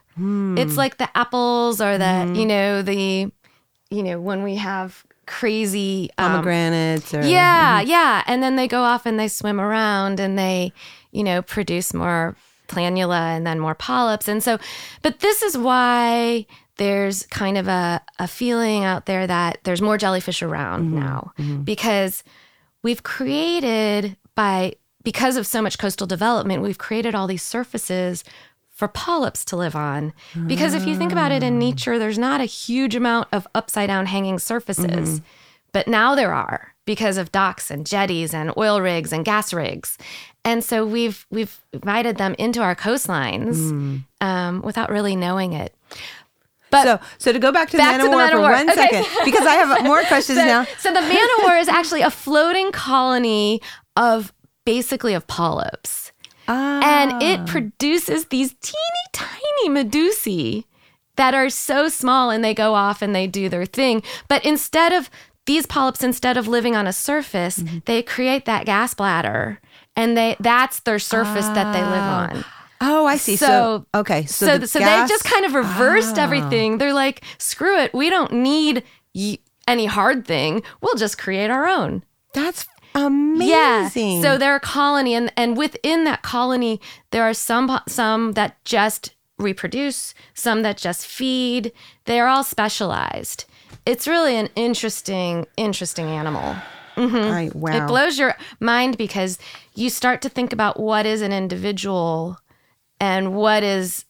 It's 0.58 0.78
like 0.78 0.98
the 0.98 1.10
apples 1.18 1.82
or 1.82 1.98
the, 1.98 2.32
you 2.34 2.46
know, 2.46 2.82
the, 2.82 3.30
you 3.90 4.04
know, 4.04 4.22
when 4.22 4.42
we 4.44 4.56
have 4.56 5.04
crazy. 5.26 6.10
Um, 6.18 6.32
Pomegranates 6.32 7.14
or 7.14 7.22
yeah, 7.28 7.82
yeah. 7.82 8.24
And 8.26 8.42
then 8.42 8.56
they 8.56 8.68
go 8.70 8.82
off 8.84 9.06
and 9.06 9.20
they 9.20 9.28
swim 9.28 9.60
around 9.60 10.22
and 10.22 10.40
they, 10.40 10.72
you 11.12 11.24
know, 11.24 11.42
produce 11.42 11.94
more 11.94 12.38
planula 12.68 13.36
and 13.36 13.46
then 13.46 13.60
more 13.60 13.76
polyps. 13.76 14.28
And 14.28 14.44
so, 14.44 14.58
but 15.02 15.20
this 15.20 15.42
is 15.42 15.58
why 15.58 16.46
there's 16.78 17.26
kind 17.28 17.58
of 17.58 17.68
a, 17.68 18.02
a 18.20 18.28
feeling 18.28 18.84
out 18.84 19.06
there 19.06 19.26
that 19.26 19.60
there's 19.64 19.82
more 19.82 19.98
jellyfish 19.98 20.42
around 20.42 20.86
mm-hmm. 20.86 21.00
now 21.00 21.32
mm-hmm. 21.38 21.64
because 21.64 22.24
we've 22.84 23.04
created 23.04 24.18
by, 24.36 24.74
because 25.04 25.38
of 25.38 25.48
so 25.48 25.62
much 25.62 25.78
coastal 25.78 26.08
development, 26.08 26.62
we've 26.62 26.78
created 26.78 27.16
all 27.16 27.28
these 27.28 27.44
surfaces 27.44 28.24
for 28.70 28.90
polyps 28.90 29.46
to 29.46 29.56
live 29.56 29.76
on. 29.76 30.12
Because 30.48 30.74
if 30.74 30.86
you 30.86 30.98
think 30.98 31.14
about 31.14 31.32
it 31.32 31.44
in 31.44 31.56
ah. 31.56 31.60
nature, 31.60 31.98
there's 31.98 32.20
not 32.20 32.42
a 32.42 32.46
huge 32.46 32.94
amount 32.94 33.30
of 33.32 33.48
upside 33.56 33.88
down 33.88 34.08
hanging 34.08 34.38
surfaces. 34.38 34.86
Mm-hmm. 35.22 35.26
But 35.72 35.88
now 35.88 36.14
there 36.14 36.34
are 36.34 36.75
because 36.86 37.18
of 37.18 37.32
docks 37.32 37.70
and 37.72 37.86
jetties 37.86 38.34
and 38.34 38.52
oil 38.58 38.80
rigs 38.82 39.12
and 39.12 39.26
gas 39.26 39.54
rigs. 39.54 39.98
And 40.44 40.64
so 40.64 40.86
we've 40.86 41.26
we've 41.32 41.58
invited 41.74 42.18
them 42.18 42.36
into 42.38 42.62
our 42.62 42.76
coastlines 42.76 44.04
um, 44.22 44.62
without 44.62 44.90
really 44.92 45.16
knowing 45.16 45.54
it. 45.54 45.74
But 46.72 46.84
So, 46.84 47.00
so 47.18 47.32
to 47.34 47.40
go 47.40 47.52
back 47.52 47.70
to 47.72 47.78
Back 47.78 48.02
the 48.02 48.10
man 48.10 48.12
of 48.12 48.12
war 48.12 48.28
for 48.30 48.42
one 48.42 48.70
Okay. 48.70 48.76
second, 48.76 49.06
because 49.26 49.46
I 49.46 49.54
have 49.56 49.84
more 49.92 50.02
questions 50.04 50.40
so, 50.40 50.46
now. 50.46 50.66
so 50.80 50.92
the 50.94 51.02
man 51.02 51.18
o' 51.40 51.44
war 51.44 51.56
is 51.58 51.68
actually 51.68 52.02
a 52.02 52.10
floating 52.12 52.72
colony 52.72 53.62
of 53.96 54.34
basically 54.66 55.14
of 55.14 55.26
polyps. 55.28 56.12
Ah, 56.48 56.82
And 56.84 57.24
it 57.24 57.46
produces 57.48 58.26
these 58.28 58.54
teeny 58.62 59.06
tiny 59.14 59.70
medusae 59.70 60.66
that 61.16 61.34
are 61.34 61.50
so 61.50 61.88
small 61.88 62.30
and 62.30 62.44
they 62.44 62.54
go 62.54 62.74
off 62.76 63.02
and 63.02 63.16
they 63.16 63.26
do 63.26 63.48
their 63.48 63.66
thing. 63.66 64.04
But 64.28 64.44
instead 64.46 64.92
of 64.92 65.10
these 65.46 65.66
polyps, 65.66 66.04
instead 66.04 66.38
of 66.38 66.48
living 66.48 66.76
on 66.76 66.88
a 66.88 66.94
surface, 66.94 67.58
Mm-hmm. 67.60 67.78
they 67.86 68.02
create 68.02 68.46
that 68.46 68.66
gas 68.66 68.94
bladder 68.94 69.60
and 69.96 70.18
they 70.18 70.36
that's 70.40 70.80
their 70.82 71.00
surface 71.00 71.48
that 71.48 71.72
they 71.74 71.82
live 71.82 71.94
on. 72.02 72.46
oh, 72.82 73.06
I 73.06 73.18
see. 73.18 73.36
So, 73.38 73.46
So- 73.48 73.86
okay, 74.02 74.26
so 74.26 74.46
So, 74.46 74.58
the 74.58 74.68
so, 74.68 74.80
gas- 74.80 75.08
they 75.10 75.14
just 75.14 75.24
kind 75.24 75.46
of 75.46 75.54
reversed 75.54 76.18
Ah. 76.18 76.24
everything. 76.24 76.78
They're 76.78 76.94
like, 76.94 77.22
screw 77.38 77.80
it. 77.80 77.94
We 77.94 78.10
don't 78.10 78.32
need 78.34 78.84
y- 79.14 79.38
any 79.68 79.86
hard 79.86 80.26
thing. 80.28 80.62
We'll 80.82 80.96
just 80.96 81.18
create 81.18 81.50
our 81.50 81.66
own. 81.68 82.04
That's 82.34 82.66
amazing. 82.94 83.48
Yeah. 83.50 84.22
So 84.22 84.38
they're 84.38 84.56
a 84.58 84.60
colony, 84.60 85.14
and 85.16 85.32
and 85.38 85.56
within 85.58 86.04
that 86.06 86.22
colony, 86.22 86.80
there 87.12 87.24
are 87.24 87.34
some 87.34 87.80
some 87.88 88.34
that 88.34 88.64
just 88.66 89.12
reproduce, 89.38 90.14
some 90.34 90.62
that 90.64 90.78
just 90.78 91.06
feed. 91.06 91.72
They're 92.06 92.28
all 92.28 92.44
specialized. 92.44 93.46
It's 93.86 94.08
really 94.08 94.36
an 94.36 94.50
interesting, 94.56 95.46
interesting 95.58 96.08
animal. 96.08 96.56
I, 96.98 97.52
wow. 97.54 97.78
It 97.78 97.88
blows 97.88 98.18
your 98.18 98.36
mind 98.60 98.98
because 98.98 99.38
you 99.74 99.90
start 99.90 100.22
to 100.24 100.30
think 100.30 100.54
about 100.54 100.80
what 100.80 101.06
is 101.06 101.22
an 101.22 101.34
individual 101.34 102.38
and 103.00 103.36
what 103.36 103.64
is 103.64 104.06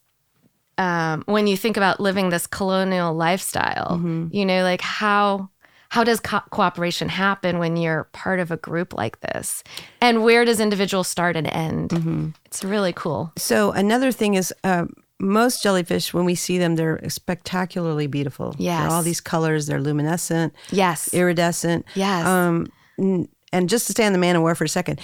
um, 0.78 1.24
when 1.26 1.48
you 1.48 1.58
think 1.58 1.78
about 1.78 2.00
living 2.00 2.30
this 2.30 2.48
colonial 2.48 3.14
lifestyle. 3.14 4.00
You 4.32 4.46
know, 4.46 4.64
like 4.64 4.82
how 4.82 5.50
how 5.90 6.04
does 6.04 6.20
co- 6.20 6.42
cooperation 6.50 7.08
happen 7.10 7.58
when 7.58 7.78
you're 7.78 8.06
part 8.12 8.40
of 8.40 8.52
a 8.52 8.58
group 8.58 8.94
like 8.94 9.20
this, 9.22 9.64
and 10.02 10.24
where 10.24 10.44
does 10.46 10.60
individual 10.60 11.04
start 11.04 11.36
and 11.36 11.48
end? 11.48 12.34
It's 12.46 12.64
really 12.64 12.94
cool. 12.94 13.32
So 13.38 13.72
another 13.72 14.12
thing 14.12 14.34
is, 14.34 14.54
uh, 14.64 14.86
most 15.20 15.64
jellyfish, 15.64 16.14
when 16.14 16.26
we 16.26 16.36
see 16.36 16.58
them, 16.58 16.76
they're 16.76 17.00
spectacularly 17.10 18.08
beautiful. 18.08 18.56
Yes. 18.58 18.82
They're 18.82 18.92
all 18.92 19.04
these 19.04 19.22
colors. 19.22 19.68
They're 19.68 19.82
luminescent, 19.82 20.54
Yes. 20.72 21.14
iridescent. 21.14 21.86
Yes. 21.96 22.26
Um, 22.26 22.68
and 22.98 23.70
just 23.70 23.88
to 23.88 23.94
stay 23.94 24.06
on 24.06 24.14
the 24.14 24.20
man 24.20 24.36
of 24.36 24.42
war 24.42 24.56
for 24.56 24.66
a 24.66 24.70
second, 24.70 25.00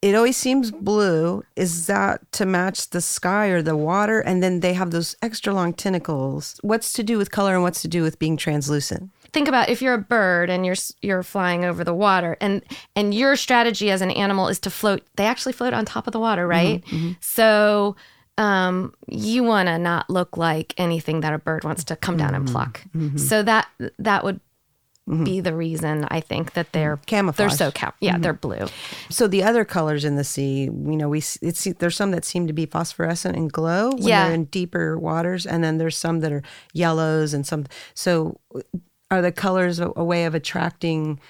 it 0.00 0.14
always 0.14 0.36
seems 0.36 0.70
blue. 0.72 1.44
Is 1.54 1.86
that 1.86 2.20
to 2.32 2.44
match 2.46 2.90
the 2.90 3.00
sky 3.00 3.46
or 3.48 3.62
the 3.62 3.76
water? 3.76 4.20
And 4.20 4.42
then 4.42 4.60
they 4.60 4.72
have 4.74 4.90
those 4.90 5.14
extra 5.22 5.54
long 5.54 5.72
tentacles. 5.74 6.58
What's 6.62 6.92
to 6.94 7.02
do 7.02 7.18
with 7.18 7.30
color 7.30 7.54
and 7.54 7.62
what's 7.62 7.82
to 7.82 7.88
do 7.88 8.02
with 8.02 8.18
being 8.18 8.36
translucent? 8.36 9.10
think 9.32 9.48
about 9.48 9.70
if 9.70 9.80
you're 9.80 9.94
a 9.94 9.98
bird 9.98 10.50
and 10.50 10.66
you're 10.66 10.74
you're 11.00 11.22
flying 11.22 11.64
over 11.64 11.82
the 11.84 11.94
water 11.94 12.36
and 12.38 12.60
and 12.94 13.14
your 13.14 13.34
strategy 13.34 13.90
as 13.90 14.02
an 14.02 14.10
animal 14.10 14.46
is 14.46 14.58
to 14.58 14.68
float 14.68 15.00
they 15.16 15.24
actually 15.24 15.54
float 15.54 15.72
on 15.72 15.86
top 15.86 16.06
of 16.06 16.12
the 16.12 16.20
water 16.20 16.46
right 16.46 16.84
so 17.22 17.96
um 18.38 18.94
you 19.08 19.42
want 19.42 19.68
to 19.68 19.78
not 19.78 20.08
look 20.08 20.36
like 20.36 20.74
anything 20.78 21.20
that 21.20 21.32
a 21.32 21.38
bird 21.38 21.64
wants 21.64 21.84
to 21.84 21.96
come 21.96 22.16
down 22.16 22.34
and 22.34 22.44
mm-hmm. 22.44 22.54
pluck 22.54 22.84
mm-hmm. 22.96 23.16
so 23.16 23.42
that 23.42 23.68
that 23.98 24.24
would 24.24 24.40
mm-hmm. 25.08 25.24
be 25.24 25.40
the 25.40 25.54
reason 25.54 26.06
i 26.10 26.18
think 26.18 26.54
that 26.54 26.72
they're 26.72 26.96
Camouflage. 27.06 27.36
they're 27.36 27.56
so 27.56 27.70
cap 27.70 27.96
yeah 28.00 28.16
they're 28.18 28.32
blue 28.32 28.66
So 29.10 29.28
the 29.28 29.42
other 29.42 29.64
colors 29.64 30.04
in 30.04 30.16
the 30.16 30.24
sea, 30.24 30.62
you 30.64 30.96
know, 30.96 31.08
we 31.08 31.18
it's 31.18 31.64
there's 31.78 31.96
some 31.96 32.12
that 32.12 32.24
seem 32.24 32.46
to 32.46 32.52
be 32.52 32.66
phosphorescent 32.66 33.36
and 33.36 33.52
glow 33.52 33.90
when 33.90 34.02
Yeah. 34.02 34.24
they're 34.24 34.34
in 34.34 34.44
deeper 34.46 34.98
waters, 34.98 35.44
and 35.44 35.62
then 35.62 35.76
there's 35.78 35.96
some 35.96 36.20
that 36.20 36.32
are 36.32 36.42
yellows 36.72 37.34
and 37.34 37.46
some. 37.46 37.66
So 37.94 38.40
uh, 38.54 38.60
are 39.10 39.20
the 39.20 39.32
colors 39.32 39.78
a, 39.80 39.92
a 39.94 40.04
way 40.04 40.24
of 40.24 40.34
attracting 40.34 41.20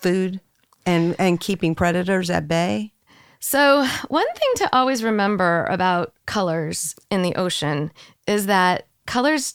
food 0.00 0.40
and 0.84 1.16
and 1.18 1.40
keeping 1.40 1.74
predators 1.74 2.28
at 2.28 2.46
bay? 2.48 2.92
So, 3.40 3.86
one 4.08 4.26
thing 4.34 4.50
to 4.56 4.76
always 4.76 5.04
remember 5.04 5.66
about 5.70 6.14
colors 6.26 6.94
in 7.10 7.22
the 7.22 7.34
ocean 7.34 7.92
is 8.26 8.46
that 8.46 8.86
colors 9.06 9.54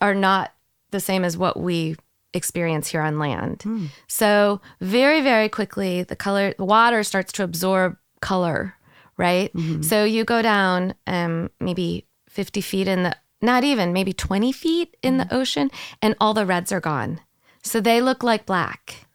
are 0.00 0.14
not 0.14 0.52
the 0.90 1.00
same 1.00 1.24
as 1.24 1.36
what 1.36 1.58
we 1.58 1.96
experience 2.32 2.88
here 2.88 3.00
on 3.00 3.18
land. 3.18 3.62
Hmm. 3.62 3.86
So, 4.08 4.60
very, 4.80 5.20
very 5.20 5.48
quickly, 5.48 6.02
the 6.02 6.16
color, 6.16 6.54
the 6.56 6.64
water 6.64 7.02
starts 7.02 7.32
to 7.32 7.44
absorb 7.44 7.96
color, 8.20 8.74
right? 9.16 9.52
Mm-hmm. 9.54 9.82
So, 9.82 10.04
you 10.04 10.24
go 10.24 10.42
down 10.42 10.94
um, 11.06 11.50
maybe 11.60 12.06
50 12.28 12.60
feet 12.60 12.88
in 12.88 13.04
the, 13.04 13.16
not 13.40 13.64
even, 13.64 13.92
maybe 13.92 14.12
20 14.12 14.52
feet 14.52 14.96
in 15.02 15.18
the 15.18 15.24
mm-hmm. 15.24 15.36
ocean, 15.36 15.70
and 16.02 16.14
all 16.20 16.34
the 16.34 16.46
reds 16.46 16.72
are 16.72 16.80
gone. 16.80 17.20
So, 17.62 17.80
they 17.80 18.00
look 18.00 18.22
like 18.22 18.46
black. 18.46 19.06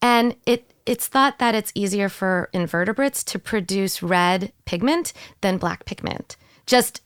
And 0.00 0.36
it 0.46 0.71
it's 0.86 1.06
thought 1.06 1.38
that 1.38 1.54
it's 1.54 1.72
easier 1.74 2.08
for 2.08 2.48
invertebrates 2.52 3.22
to 3.24 3.38
produce 3.38 4.02
red 4.02 4.52
pigment 4.64 5.12
than 5.40 5.58
black 5.58 5.84
pigment. 5.84 6.36
Just 6.66 7.00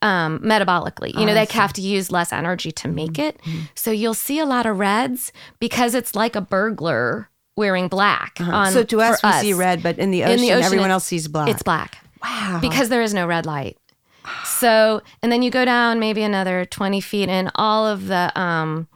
um, 0.00 0.38
metabolically, 0.40 1.12
you 1.18 1.26
know, 1.26 1.34
they 1.34 1.44
have 1.46 1.72
to 1.74 1.80
use 1.80 2.12
less 2.12 2.32
energy 2.32 2.70
to 2.72 2.88
make 2.88 3.18
it. 3.18 3.40
So 3.74 3.90
you'll 3.90 4.14
see 4.14 4.38
a 4.38 4.46
lot 4.46 4.64
of 4.66 4.78
reds 4.78 5.32
because 5.58 5.94
it's 5.94 6.14
like 6.14 6.36
a 6.36 6.40
burglar 6.40 7.28
wearing 7.56 7.88
black. 7.88 8.40
On, 8.40 8.70
so 8.72 8.84
to 8.84 9.00
us, 9.00 9.22
we 9.22 9.32
see 9.32 9.52
red, 9.52 9.82
but 9.82 9.98
in 9.98 10.12
the 10.12 10.22
ocean, 10.22 10.34
In 10.34 10.40
the 10.40 10.52
ocean, 10.52 10.64
everyone 10.64 10.90
it- 10.90 10.92
else 10.92 11.04
sees 11.04 11.26
black. 11.26 11.48
It's 11.48 11.62
black 11.62 11.98
wow. 12.22 12.58
because 12.62 12.88
there 12.88 13.02
is 13.02 13.12
no 13.12 13.26
red 13.26 13.44
light. 13.46 13.76
So, 14.44 15.02
and 15.22 15.32
then 15.32 15.42
you 15.42 15.50
go 15.50 15.64
down 15.64 15.98
maybe 16.00 16.22
another 16.22 16.64
20 16.64 17.00
feet 17.00 17.28
and 17.28 17.50
all 17.54 17.86
of 17.86 18.08
the, 18.08 18.30
um, 18.38 18.88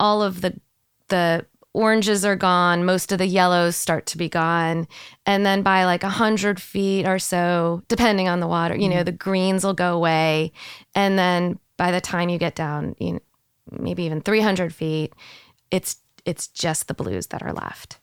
all 0.00 0.22
of 0.22 0.40
the, 0.40 0.58
the 1.08 1.46
oranges 1.74 2.24
are 2.24 2.36
gone, 2.36 2.84
most 2.84 3.12
of 3.12 3.18
the 3.18 3.26
yellows 3.26 3.76
start 3.76 4.06
to 4.06 4.16
be 4.16 4.28
gone. 4.28 4.86
And 5.26 5.44
then 5.44 5.62
by 5.62 5.84
like 5.84 6.02
100 6.02 6.60
feet 6.60 7.04
or 7.06 7.18
so, 7.18 7.82
depending 7.88 8.28
on 8.28 8.40
the 8.40 8.46
water, 8.46 8.76
you 8.76 8.88
know, 8.88 9.02
the 9.02 9.12
greens 9.12 9.64
will 9.64 9.74
go 9.74 9.94
away. 9.94 10.52
And 10.94 11.18
then 11.18 11.58
by 11.76 11.90
the 11.90 12.00
time 12.00 12.28
you 12.28 12.38
get 12.38 12.54
down, 12.54 12.94
you 12.98 13.14
know, 13.14 13.20
maybe 13.70 14.04
even 14.04 14.20
300 14.20 14.72
feet, 14.72 15.12
it's 15.70 15.96
it's 16.24 16.46
just 16.46 16.88
the 16.88 16.94
blues 16.94 17.26
that 17.26 17.42
are 17.42 17.52
left. 17.52 17.98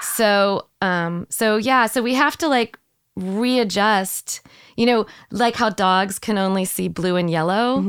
So, 0.00 0.68
um, 0.80 1.26
so 1.28 1.56
yeah, 1.58 1.86
so 1.86 2.00
we 2.00 2.14
have 2.14 2.38
to 2.38 2.48
like 2.48 2.78
readjust. 3.16 4.40
You 4.76 4.86
know, 4.86 5.06
like 5.30 5.56
how 5.56 5.70
dogs 5.70 6.18
can 6.18 6.38
only 6.38 6.64
see 6.64 6.88
blue 6.88 7.16
and 7.16 7.28
yellow. 7.30 7.80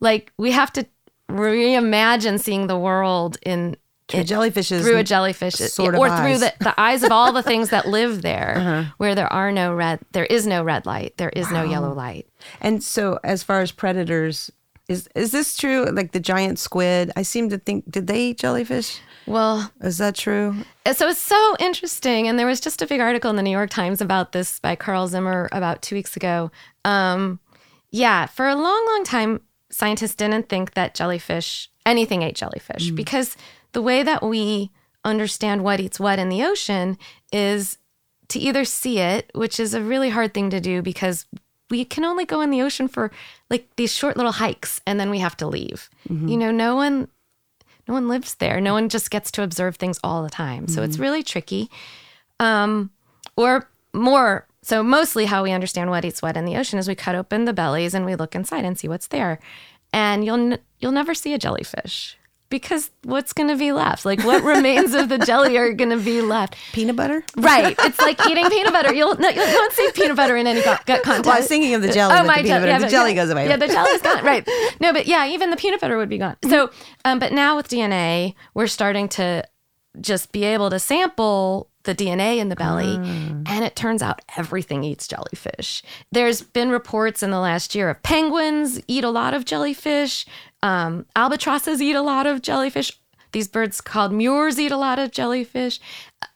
Like 0.00 0.32
we 0.38 0.52
have 0.52 0.72
to 0.72 0.86
reimagine 1.30 2.40
seeing 2.40 2.66
the 2.66 2.78
world 2.78 3.36
in 3.44 3.76
The 4.08 4.18
jellyfishes. 4.18 4.82
through 4.82 4.98
a 4.98 5.04
jellyfish 5.04 5.54
sort 5.54 5.94
of 5.94 6.00
or 6.00 6.08
through 6.16 6.38
the, 6.38 6.54
the 6.60 6.80
eyes 6.80 7.02
of 7.02 7.10
all 7.10 7.32
the 7.32 7.42
things 7.50 7.70
that 7.70 7.88
live 7.88 8.22
there 8.22 8.54
uh-huh. 8.56 8.84
where 8.98 9.16
there 9.16 9.32
are 9.32 9.50
no 9.50 9.74
red 9.74 9.98
there 10.12 10.26
is 10.26 10.46
no 10.46 10.62
red 10.62 10.86
light 10.86 11.16
there 11.16 11.30
is 11.30 11.50
no 11.50 11.64
yellow 11.64 11.92
light 11.92 12.28
And 12.60 12.84
so, 12.84 13.18
as 13.24 13.42
far 13.42 13.60
as 13.60 13.72
predators, 13.72 14.50
is 14.88 15.08
is 15.16 15.32
this 15.32 15.56
true? 15.56 15.86
Like 15.86 16.12
the 16.12 16.20
giant 16.20 16.58
squid, 16.58 17.10
I 17.16 17.22
seem 17.22 17.48
to 17.50 17.58
think 17.58 17.90
did 17.90 18.06
they 18.06 18.28
eat 18.28 18.38
jellyfish? 18.38 19.00
well 19.26 19.72
Is 19.80 19.98
that 19.98 20.14
true? 20.14 20.54
Uh, 20.84 20.92
so 20.92 21.08
it's 21.08 21.20
so 21.20 21.56
interesting 21.58 22.28
and 22.28 22.38
there 22.38 22.46
was 22.46 22.60
just 22.60 22.80
a 22.80 22.86
big 22.86 23.00
article 23.00 23.28
in 23.28 23.36
the 23.36 23.42
new 23.42 23.50
york 23.50 23.70
times 23.70 24.00
about 24.00 24.30
this 24.32 24.60
by 24.60 24.76
carl 24.76 25.08
zimmer 25.08 25.48
about 25.50 25.82
two 25.82 25.96
weeks 25.96 26.16
ago 26.16 26.50
um, 26.84 27.40
yeah 27.90 28.26
for 28.26 28.46
a 28.46 28.54
long 28.54 28.86
long 28.86 29.02
time 29.04 29.40
scientists 29.68 30.14
didn't 30.14 30.48
think 30.48 30.74
that 30.74 30.94
jellyfish 30.94 31.68
anything 31.84 32.22
ate 32.22 32.36
jellyfish 32.36 32.90
mm. 32.90 32.94
because 32.94 33.36
the 33.72 33.82
way 33.82 34.02
that 34.02 34.22
we 34.22 34.70
understand 35.04 35.62
what 35.62 35.80
eats 35.80 36.00
what 36.00 36.18
in 36.18 36.28
the 36.28 36.42
ocean 36.42 36.98
is 37.32 37.78
to 38.28 38.38
either 38.38 38.64
see 38.64 38.98
it 38.98 39.30
which 39.34 39.60
is 39.60 39.72
a 39.74 39.80
really 39.82 40.10
hard 40.10 40.34
thing 40.34 40.50
to 40.50 40.60
do 40.60 40.82
because 40.82 41.26
we 41.70 41.84
can 41.84 42.04
only 42.04 42.24
go 42.24 42.40
in 42.40 42.50
the 42.50 42.62
ocean 42.62 42.88
for 42.88 43.10
like 43.50 43.68
these 43.76 43.92
short 43.92 44.16
little 44.16 44.32
hikes 44.32 44.80
and 44.86 44.98
then 44.98 45.10
we 45.10 45.18
have 45.20 45.36
to 45.36 45.46
leave 45.46 45.88
you 46.28 46.36
know 46.36 46.50
no 46.50 46.74
one 46.74 47.08
no 47.88 47.94
one 47.94 48.08
lives 48.08 48.34
there. 48.34 48.60
No 48.60 48.72
one 48.72 48.88
just 48.88 49.12
gets 49.12 49.30
to 49.30 49.44
observe 49.44 49.76
things 49.76 50.00
all 50.02 50.24
the 50.24 50.28
time. 50.28 50.66
So 50.66 50.82
it's 50.82 50.98
really 50.98 51.22
tricky. 51.22 51.70
Um, 52.40 52.90
or 53.36 53.70
more, 53.92 54.48
so 54.62 54.82
mostly 54.82 55.26
how 55.26 55.44
we 55.44 55.52
understand 55.52 55.90
what 55.90 56.04
eats 56.04 56.20
what 56.20 56.36
in 56.36 56.46
the 56.46 56.56
ocean 56.56 56.80
is 56.80 56.88
we 56.88 56.96
cut 56.96 57.14
open 57.14 57.44
the 57.44 57.52
bellies 57.52 57.94
and 57.94 58.04
we 58.04 58.16
look 58.16 58.34
inside 58.34 58.64
and 58.64 58.76
see 58.76 58.88
what's 58.88 59.06
there. 59.06 59.38
And 59.92 60.24
you'll 60.24 60.34
n- 60.52 60.58
you'll 60.80 60.90
never 60.90 61.14
see 61.14 61.32
a 61.32 61.38
jellyfish 61.38 62.18
because 62.48 62.90
what's 63.02 63.32
going 63.32 63.48
to 63.48 63.56
be 63.56 63.72
left? 63.72 64.04
Like 64.04 64.22
what 64.24 64.42
remains 64.42 64.94
of 64.94 65.08
the 65.08 65.18
jelly 65.18 65.56
are 65.56 65.72
going 65.72 65.90
to 65.90 65.98
be 65.98 66.20
left? 66.20 66.56
Peanut 66.72 66.96
butter? 66.96 67.24
Right. 67.36 67.76
It's 67.80 67.98
like 67.98 68.24
eating 68.26 68.48
peanut 68.48 68.72
butter. 68.72 68.94
You'll 68.94 69.16
no, 69.16 69.28
you 69.28 69.40
won't 69.40 69.72
see 69.72 69.90
peanut 69.92 70.16
butter 70.16 70.36
in 70.36 70.46
any 70.46 70.62
gut 70.62 70.84
gut 70.86 71.02
content. 71.02 71.26
Well, 71.26 71.36
I 71.36 71.38
was 71.38 71.48
thinking 71.48 71.74
of 71.74 71.82
the 71.82 71.92
jelly. 71.92 72.14
Oh 72.16 72.24
my 72.24 72.36
the 72.36 72.42
peanut 72.42 72.60
jelly! 72.60 72.68
Yeah, 72.68 72.78
the 72.78 72.88
jelly 72.88 73.14
goes 73.14 73.30
away. 73.30 73.48
Yeah, 73.48 73.56
the 73.56 73.68
jelly's 73.68 74.02
gone. 74.02 74.24
Right. 74.24 74.48
No, 74.80 74.92
but 74.92 75.06
yeah, 75.06 75.26
even 75.26 75.50
the 75.50 75.56
peanut 75.56 75.80
butter 75.80 75.96
would 75.96 76.08
be 76.08 76.18
gone. 76.18 76.36
So, 76.48 76.70
um, 77.04 77.18
but 77.18 77.32
now 77.32 77.56
with 77.56 77.68
DNA, 77.68 78.34
we're 78.54 78.66
starting 78.66 79.08
to 79.10 79.44
just 80.00 80.32
be 80.32 80.44
able 80.44 80.70
to 80.70 80.78
sample 80.78 81.70
the 81.86 81.94
DNA 81.94 82.36
in 82.36 82.50
the 82.50 82.56
belly, 82.56 82.96
and 83.46 83.64
it 83.64 83.74
turns 83.74 84.02
out 84.02 84.20
everything 84.36 84.84
eats 84.84 85.08
jellyfish. 85.08 85.82
There's 86.12 86.42
been 86.42 86.70
reports 86.70 87.22
in 87.22 87.30
the 87.30 87.40
last 87.40 87.74
year 87.74 87.88
of 87.88 88.02
penguins 88.02 88.80
eat 88.86 89.04
a 89.04 89.10
lot 89.10 89.32
of 89.32 89.44
jellyfish, 89.44 90.26
um, 90.62 91.06
albatrosses 91.16 91.80
eat 91.80 91.96
a 91.96 92.02
lot 92.02 92.26
of 92.26 92.42
jellyfish. 92.42 92.92
These 93.32 93.48
birds 93.48 93.80
called 93.80 94.12
murres 94.12 94.58
eat 94.58 94.72
a 94.72 94.76
lot 94.76 94.98
of 94.98 95.10
jellyfish. 95.10 95.78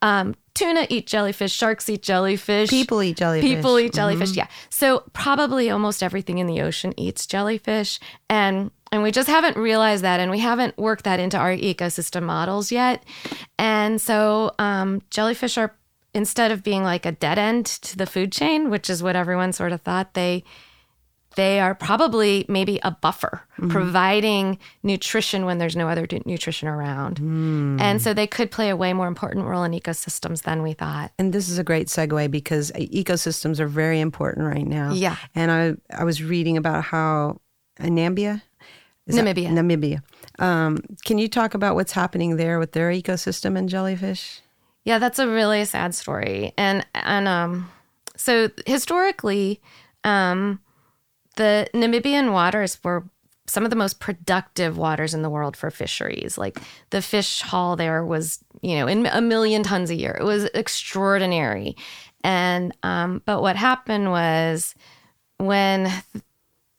Um, 0.02 0.34
tuna 0.54 0.86
eat 0.90 1.06
jellyfish. 1.06 1.52
Sharks 1.52 1.88
eat 1.88 2.02
jellyfish. 2.02 2.68
People 2.68 3.02
eat 3.02 3.16
jellyfish. 3.16 3.48
People 3.48 3.78
eat 3.78 3.92
jellyfish. 3.92 4.32
Yeah. 4.32 4.48
So 4.68 5.04
probably 5.12 5.70
almost 5.70 6.02
everything 6.02 6.38
in 6.38 6.46
the 6.46 6.60
ocean 6.60 6.92
eats 6.98 7.26
jellyfish, 7.26 7.98
and 8.28 8.70
and 8.92 9.02
we 9.02 9.10
just 9.10 9.28
haven't 9.28 9.56
realized 9.56 10.02
that, 10.04 10.20
and 10.20 10.30
we 10.30 10.38
haven't 10.40 10.76
worked 10.78 11.04
that 11.04 11.20
into 11.20 11.36
our 11.36 11.52
ecosystem 11.52 12.22
models 12.24 12.72
yet. 12.72 13.04
And 13.58 14.00
so 14.00 14.52
um, 14.58 15.02
jellyfish 15.10 15.56
are 15.58 15.76
instead 16.12 16.50
of 16.50 16.62
being 16.62 16.82
like 16.82 17.06
a 17.06 17.12
dead 17.12 17.38
end 17.38 17.66
to 17.66 17.96
the 17.96 18.06
food 18.06 18.32
chain, 18.32 18.68
which 18.70 18.90
is 18.90 19.02
what 19.02 19.14
everyone 19.16 19.52
sort 19.52 19.72
of 19.72 19.80
thought 19.82 20.14
they 20.14 20.42
they 21.36 21.60
are 21.60 21.76
probably 21.76 22.44
maybe 22.48 22.80
a 22.82 22.90
buffer 22.90 23.42
providing 23.68 24.58
nutrition 24.82 25.44
when 25.44 25.58
there's 25.58 25.76
no 25.76 25.88
other 25.88 26.04
d- 26.04 26.20
nutrition 26.26 26.66
around 26.66 27.18
and 27.80 28.02
so 28.02 28.12
they 28.12 28.26
could 28.26 28.50
play 28.50 28.68
a 28.68 28.74
way 28.76 28.92
more 28.92 29.06
important 29.06 29.46
role 29.46 29.62
in 29.62 29.70
ecosystems 29.70 30.42
than 30.42 30.60
we 30.60 30.72
thought 30.72 31.12
And 31.20 31.32
this 31.32 31.48
is 31.48 31.56
a 31.56 31.62
great 31.62 31.86
segue 31.86 32.32
because 32.32 32.72
ecosystems 32.72 33.60
are 33.60 33.68
very 33.68 34.00
important 34.00 34.44
right 34.46 34.66
now. 34.66 34.92
Yeah. 34.92 35.16
And 35.36 35.52
I 35.52 35.74
I 35.96 36.02
was 36.02 36.20
reading 36.20 36.56
about 36.56 36.82
how 36.82 37.40
in 37.78 37.94
Namibia, 37.94 38.42
Is 39.10 39.16
Namibia. 39.16 39.48
Namibia. 39.48 40.02
Um, 40.38 40.78
can 41.04 41.18
you 41.18 41.28
talk 41.28 41.54
about 41.54 41.74
what's 41.74 41.92
happening 41.92 42.36
there 42.36 42.58
with 42.58 42.72
their 42.72 42.90
ecosystem 42.90 43.56
and 43.58 43.68
jellyfish? 43.68 44.40
Yeah, 44.84 44.98
that's 44.98 45.18
a 45.18 45.28
really 45.28 45.64
sad 45.64 45.94
story. 45.94 46.52
And 46.56 46.86
and 46.94 47.28
um 47.28 47.70
so 48.16 48.48
historically, 48.66 49.60
um 50.04 50.60
the 51.36 51.68
Namibian 51.74 52.32
waters 52.32 52.78
were 52.82 53.04
some 53.46 53.64
of 53.64 53.70
the 53.70 53.76
most 53.76 54.00
productive 54.00 54.78
waters 54.78 55.12
in 55.12 55.22
the 55.22 55.30
world 55.30 55.56
for 55.56 55.70
fisheries. 55.70 56.38
Like 56.38 56.58
the 56.90 57.02
fish 57.02 57.40
haul 57.42 57.76
there 57.76 58.04
was, 58.04 58.42
you 58.62 58.76
know, 58.76 58.86
in 58.86 59.06
a 59.06 59.20
million 59.20 59.62
tons 59.62 59.90
a 59.90 59.94
year. 59.94 60.16
It 60.18 60.24
was 60.24 60.44
extraordinary. 60.54 61.76
And 62.24 62.74
um 62.82 63.22
but 63.26 63.42
what 63.42 63.56
happened 63.56 64.10
was 64.10 64.74
when 65.36 65.90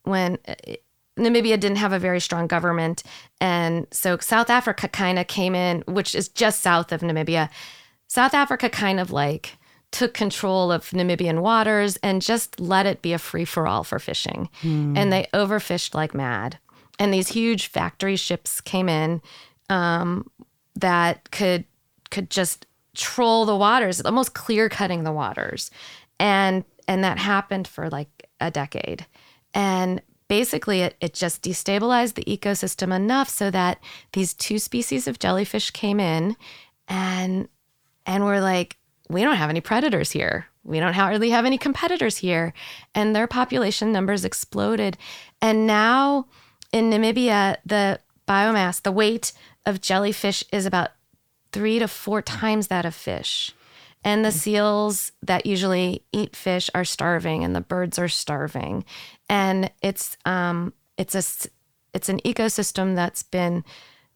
when 0.04 0.38
Namibia 1.18 1.60
didn't 1.60 1.78
have 1.78 1.94
a 1.94 2.00
very 2.00 2.20
strong 2.20 2.48
government. 2.48 3.04
And 3.40 3.88
so 3.92 4.18
South 4.18 4.50
Africa 4.50 4.88
kind 4.88 5.20
of 5.20 5.28
came 5.28 5.56
in, 5.56 5.84
which 5.88 6.16
is 6.16 6.30
just 6.30 6.62
south 6.62 6.92
of 6.92 7.02
Namibia. 7.02 7.50
South 8.08 8.34
Africa 8.34 8.70
kind 8.70 9.00
of 9.00 9.12
like 9.12 9.58
took 9.92 10.14
control 10.14 10.72
of 10.72 10.90
Namibian 10.92 11.42
waters 11.42 11.98
and 11.98 12.22
just 12.22 12.60
let 12.60 12.86
it 12.86 13.02
be 13.02 13.12
a 13.14 13.18
free 13.18 13.46
for 13.46 13.68
all 13.68 13.84
for 13.84 14.00
fishing. 14.00 14.50
And 14.98 15.12
they 15.12 15.28
overfished 15.34 15.94
like 15.94 16.14
mad. 16.14 16.58
And 16.98 17.14
these 17.14 17.28
huge 17.30 17.68
factory 17.68 18.16
ships 18.16 18.62
came 18.62 18.88
in 18.88 19.22
um, 19.70 20.30
that 20.76 21.30
could 21.32 21.66
could 22.10 22.30
just 22.30 22.66
troll 22.96 23.46
the 23.46 23.56
waters, 23.56 24.02
almost 24.02 24.34
clear 24.34 24.70
cutting 24.70 25.04
the 25.04 25.12
waters. 25.12 25.72
And 26.20 26.64
and 26.88 27.04
that 27.04 27.18
happened 27.18 27.68
for 27.68 27.90
like 27.90 28.30
a 28.40 28.52
decade. 28.52 29.06
And 29.54 30.02
basically 30.32 30.80
it, 30.80 30.96
it 31.02 31.14
just 31.14 31.42
destabilized 31.42 32.14
the 32.14 32.24
ecosystem 32.24 32.96
enough 32.96 33.28
so 33.28 33.52
that 33.52 33.78
these 34.14 34.34
two 34.34 34.58
species 34.58 35.06
of 35.06 35.20
jellyfish 35.20 35.72
came 35.72 36.00
in 36.00 36.38
and 36.88 37.50
and 38.06 38.24
we're 38.24 38.40
like, 38.40 38.78
we 39.10 39.24
don't 39.24 39.36
have 39.36 39.50
any 39.50 39.60
predators 39.60 40.12
here. 40.12 40.48
We 40.64 40.80
don't 40.80 40.94
hardly 40.94 41.32
have 41.32 41.44
any 41.44 41.58
competitors 41.58 42.16
here. 42.16 42.54
And 42.96 43.14
their 43.14 43.28
population 43.28 43.92
numbers 43.92 44.24
exploded. 44.24 44.98
And 45.42 45.68
now 45.68 46.28
in 46.72 46.90
Namibia, 46.90 47.58
the 47.66 48.00
biomass, 48.26 48.82
the 48.82 48.94
weight 48.94 49.34
of 49.66 49.82
jellyfish 49.82 50.46
is 50.54 50.66
about 50.66 50.92
three 51.52 51.78
to 51.78 51.90
four 51.90 52.22
times 52.22 52.68
that 52.68 52.86
of 52.86 52.96
fish. 52.96 53.54
And 54.04 54.26
the 54.26 54.32
seals 54.32 55.12
that 55.22 55.46
usually 55.46 56.04
eat 56.12 56.36
fish 56.36 56.70
are 56.74 56.86
starving, 56.86 57.44
and 57.44 57.56
the 57.56 57.62
birds 57.62 58.00
are 58.00 58.08
starving. 58.08 58.84
And 59.32 59.72
it's 59.82 60.18
um, 60.26 60.74
it's 60.98 61.16
a 61.16 61.24
it's 61.94 62.10
an 62.10 62.20
ecosystem 62.26 62.96
that's 62.96 63.24
been 63.24 63.64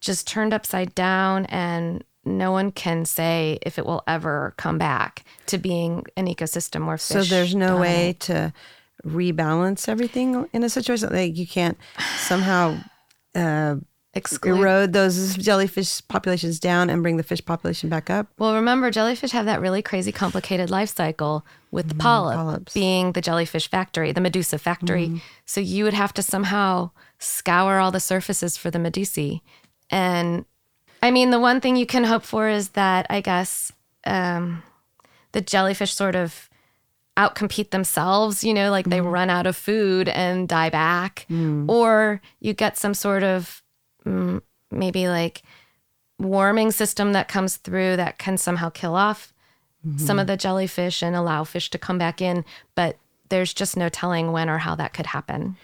just 0.01 0.28
turned 0.28 0.54
upside 0.54 0.93
down, 0.93 1.45
and 1.45 2.04
no 2.25 2.51
one 2.51 2.71
can 2.71 3.06
say 3.06 3.58
if 3.62 3.80
it 3.80 3.86
will 3.86 4.04
ever 4.08 4.54
come 4.58 4.78
back 4.78 5.23
to 5.45 5.58
being 5.58 6.04
an 6.17 6.28
ecosystem 6.28 6.86
where 6.86 6.97
So 6.97 7.23
there's 7.23 7.56
no 7.56 7.67
dominate. 7.78 7.82
way 7.82 8.13
to 8.19 8.54
rebalance 9.06 9.88
everything 9.88 10.47
in 10.51 10.63
a 10.63 10.69
situation 10.69 11.10
like 11.13 11.38
you 11.38 11.47
can't 11.47 11.78
somehow 12.17 12.78
uh, 13.36 13.75
exclude 14.15 14.60
erode 14.60 14.93
those 14.93 15.36
jellyfish 15.36 16.01
populations 16.08 16.60
down 16.60 16.89
and 16.89 17.04
bring 17.04 17.17
the 17.17 17.23
fish 17.23 17.43
population 17.43 17.89
back 17.89 18.10
up. 18.10 18.28
Well, 18.38 18.56
remember, 18.56 18.89
jellyfish 18.89 19.32
have 19.32 19.45
that 19.45 19.62
really 19.62 19.82
crazy, 19.82 20.12
complicated 20.12 20.69
life 20.69 20.95
cycle 20.95 21.45
with 21.71 21.89
the 21.89 21.95
polyp 21.95 22.36
polyps. 22.38 22.73
being 22.73 23.12
the 23.12 23.21
jellyfish 23.21 23.69
factory, 23.69 24.12
the 24.12 24.21
medusa 24.21 24.58
factory. 24.58 25.21
So 25.45 25.60
you 25.60 25.84
would 25.84 25.93
have 25.93 26.13
to 26.13 26.23
somehow 26.23 26.91
scour 27.19 27.80
all 27.80 27.91
the 27.91 27.99
surfaces 27.99 28.58
for 28.58 28.71
the 28.71 28.80
medusae. 28.80 29.41
And 29.89 30.45
I 31.04 31.12
mean, 31.12 31.30
the 31.32 31.39
one 31.39 31.60
thing 31.62 31.75
you 31.75 31.86
can 31.86 32.06
hope 32.06 32.23
for 32.23 32.47
is 32.47 32.69
that 32.69 33.06
I 33.10 33.21
guess 33.21 33.71
um, 34.06 34.63
the 35.34 35.41
jellyfish 35.41 35.93
sort 35.93 36.15
of 36.15 36.49
outcompete 37.17 37.71
themselves, 37.71 38.43
you 38.43 38.54
know, 38.54 38.71
like 38.71 38.89
they 38.89 39.01
run 39.01 39.30
out 39.30 39.47
of 39.47 39.56
food 39.56 40.10
and 40.10 40.47
die 40.47 40.69
back. 40.69 41.25
Or 41.69 42.21
you 42.39 42.54
get 42.54 42.78
some 42.78 42.93
sort 42.93 43.23
of 43.23 43.62
mm, 43.62 43.64
maybe 44.71 45.07
like 45.07 45.43
warming 46.19 46.71
system 46.71 47.13
that 47.13 47.27
comes 47.27 47.57
through 47.57 47.97
that 47.97 48.17
can 48.17 48.37
somehow 48.37 48.69
kill 48.69 48.95
off 48.95 49.33
some 49.97 50.17
of 50.17 50.25
the 50.25 50.37
jellyfish 50.37 51.03
and 51.03 51.15
allow 51.15 51.43
fish 51.43 51.69
to 51.69 51.77
come 51.77 51.97
back 51.97 52.21
in, 52.21 52.43
but 52.73 52.97
there's 53.29 53.53
just 53.53 53.77
no 53.77 53.87
telling 53.89 54.31
when 54.31 54.49
or 54.49 54.57
how 54.57 54.75
that 54.75 54.93
could 54.93 55.07
happen. 55.07 55.57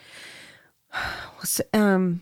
Um, 1.73 2.21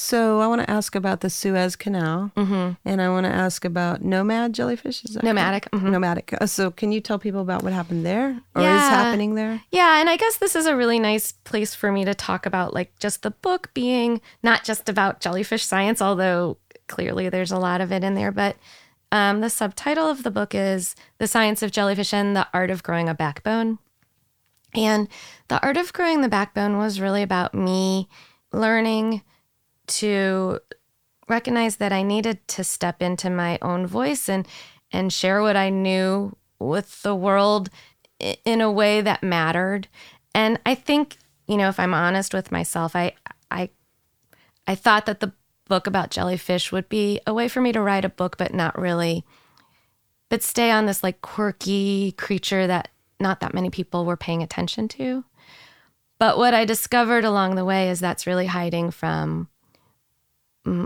so 0.00 0.40
I 0.40 0.46
want 0.46 0.60
to 0.60 0.70
ask 0.70 0.94
about 0.94 1.22
the 1.22 1.28
Suez 1.28 1.74
Canal, 1.74 2.30
and 2.36 3.02
I 3.02 3.08
want 3.08 3.26
to 3.26 3.32
ask 3.32 3.64
about 3.64 4.00
nomad 4.00 4.52
jellyfish. 4.52 5.04
Is 5.04 5.14
that 5.14 5.24
Nomadic, 5.24 5.68
mhm. 5.72 5.90
Nomadic. 5.90 6.34
Uh, 6.40 6.46
So 6.46 6.70
can 6.70 6.92
you 6.92 7.00
tell 7.00 7.18
people 7.18 7.40
about 7.40 7.64
what 7.64 7.72
happened 7.72 8.06
there, 8.06 8.40
or 8.54 8.62
is 8.62 8.68
happening 8.68 9.34
there? 9.34 9.60
Yeah, 9.72 9.98
and 10.00 10.08
I 10.08 10.16
guess 10.16 10.36
this 10.36 10.54
is 10.54 10.66
a 10.66 10.76
really 10.76 11.00
nice 11.00 11.32
place 11.32 11.74
for 11.74 11.90
me 11.90 12.04
to 12.04 12.14
talk 12.14 12.46
about 12.46 12.72
like 12.72 12.96
just 13.00 13.22
the 13.22 13.32
book 13.32 13.70
being 13.74 14.20
not 14.40 14.62
just 14.62 14.88
about 14.88 15.20
jellyfish 15.20 15.64
science, 15.64 16.00
although 16.00 16.58
clearly 16.86 17.28
there's 17.28 17.50
a 17.50 17.58
lot 17.58 17.80
of 17.80 17.90
it 17.90 18.04
in 18.04 18.14
there, 18.14 18.30
but 18.30 18.54
um, 19.10 19.40
the 19.40 19.50
subtitle 19.50 20.08
of 20.08 20.22
the 20.22 20.30
book 20.30 20.54
is 20.54 20.94
The 21.18 21.26
Science 21.26 21.60
of 21.62 21.72
Jellyfish 21.72 22.14
and 22.14 22.36
the 22.36 22.46
Art 22.54 22.70
of 22.70 22.84
Growing 22.84 23.08
a 23.08 23.14
Backbone. 23.14 23.78
And 24.74 25.08
the 25.48 25.60
art 25.60 25.76
of 25.76 25.92
growing 25.92 26.20
the 26.20 26.28
backbone 26.28 26.76
was 26.76 27.00
really 27.00 27.22
about 27.22 27.52
me 27.54 28.06
learning 28.52 29.22
to 29.88 30.60
recognize 31.28 31.76
that 31.76 31.92
I 31.92 32.02
needed 32.02 32.46
to 32.48 32.64
step 32.64 33.02
into 33.02 33.30
my 33.30 33.58
own 33.62 33.86
voice 33.86 34.28
and 34.28 34.46
and 34.90 35.12
share 35.12 35.42
what 35.42 35.56
I 35.56 35.68
knew 35.68 36.34
with 36.58 37.02
the 37.02 37.14
world 37.14 37.68
in 38.44 38.60
a 38.60 38.72
way 38.72 39.00
that 39.00 39.22
mattered. 39.22 39.86
And 40.34 40.58
I 40.64 40.74
think, 40.74 41.18
you 41.46 41.56
know, 41.56 41.68
if 41.68 41.78
I'm 41.78 41.94
honest 41.94 42.32
with 42.32 42.50
myself, 42.50 42.96
I 42.96 43.12
I 43.50 43.70
I 44.66 44.74
thought 44.74 45.06
that 45.06 45.20
the 45.20 45.32
book 45.66 45.86
about 45.86 46.10
jellyfish 46.10 46.72
would 46.72 46.88
be 46.88 47.20
a 47.26 47.34
way 47.34 47.48
for 47.48 47.60
me 47.60 47.72
to 47.72 47.80
write 47.82 48.04
a 48.04 48.08
book 48.08 48.38
but 48.38 48.54
not 48.54 48.78
really 48.78 49.22
but 50.30 50.42
stay 50.42 50.70
on 50.70 50.86
this 50.86 51.02
like 51.02 51.20
quirky 51.20 52.12
creature 52.12 52.66
that 52.66 52.88
not 53.20 53.40
that 53.40 53.54
many 53.54 53.70
people 53.70 54.04
were 54.04 54.16
paying 54.16 54.42
attention 54.42 54.88
to. 54.88 55.24
But 56.18 56.36
what 56.36 56.54
I 56.54 56.64
discovered 56.64 57.24
along 57.24 57.54
the 57.54 57.64
way 57.64 57.90
is 57.90 58.00
that's 58.00 58.26
really 58.26 58.46
hiding 58.46 58.90
from 58.90 59.48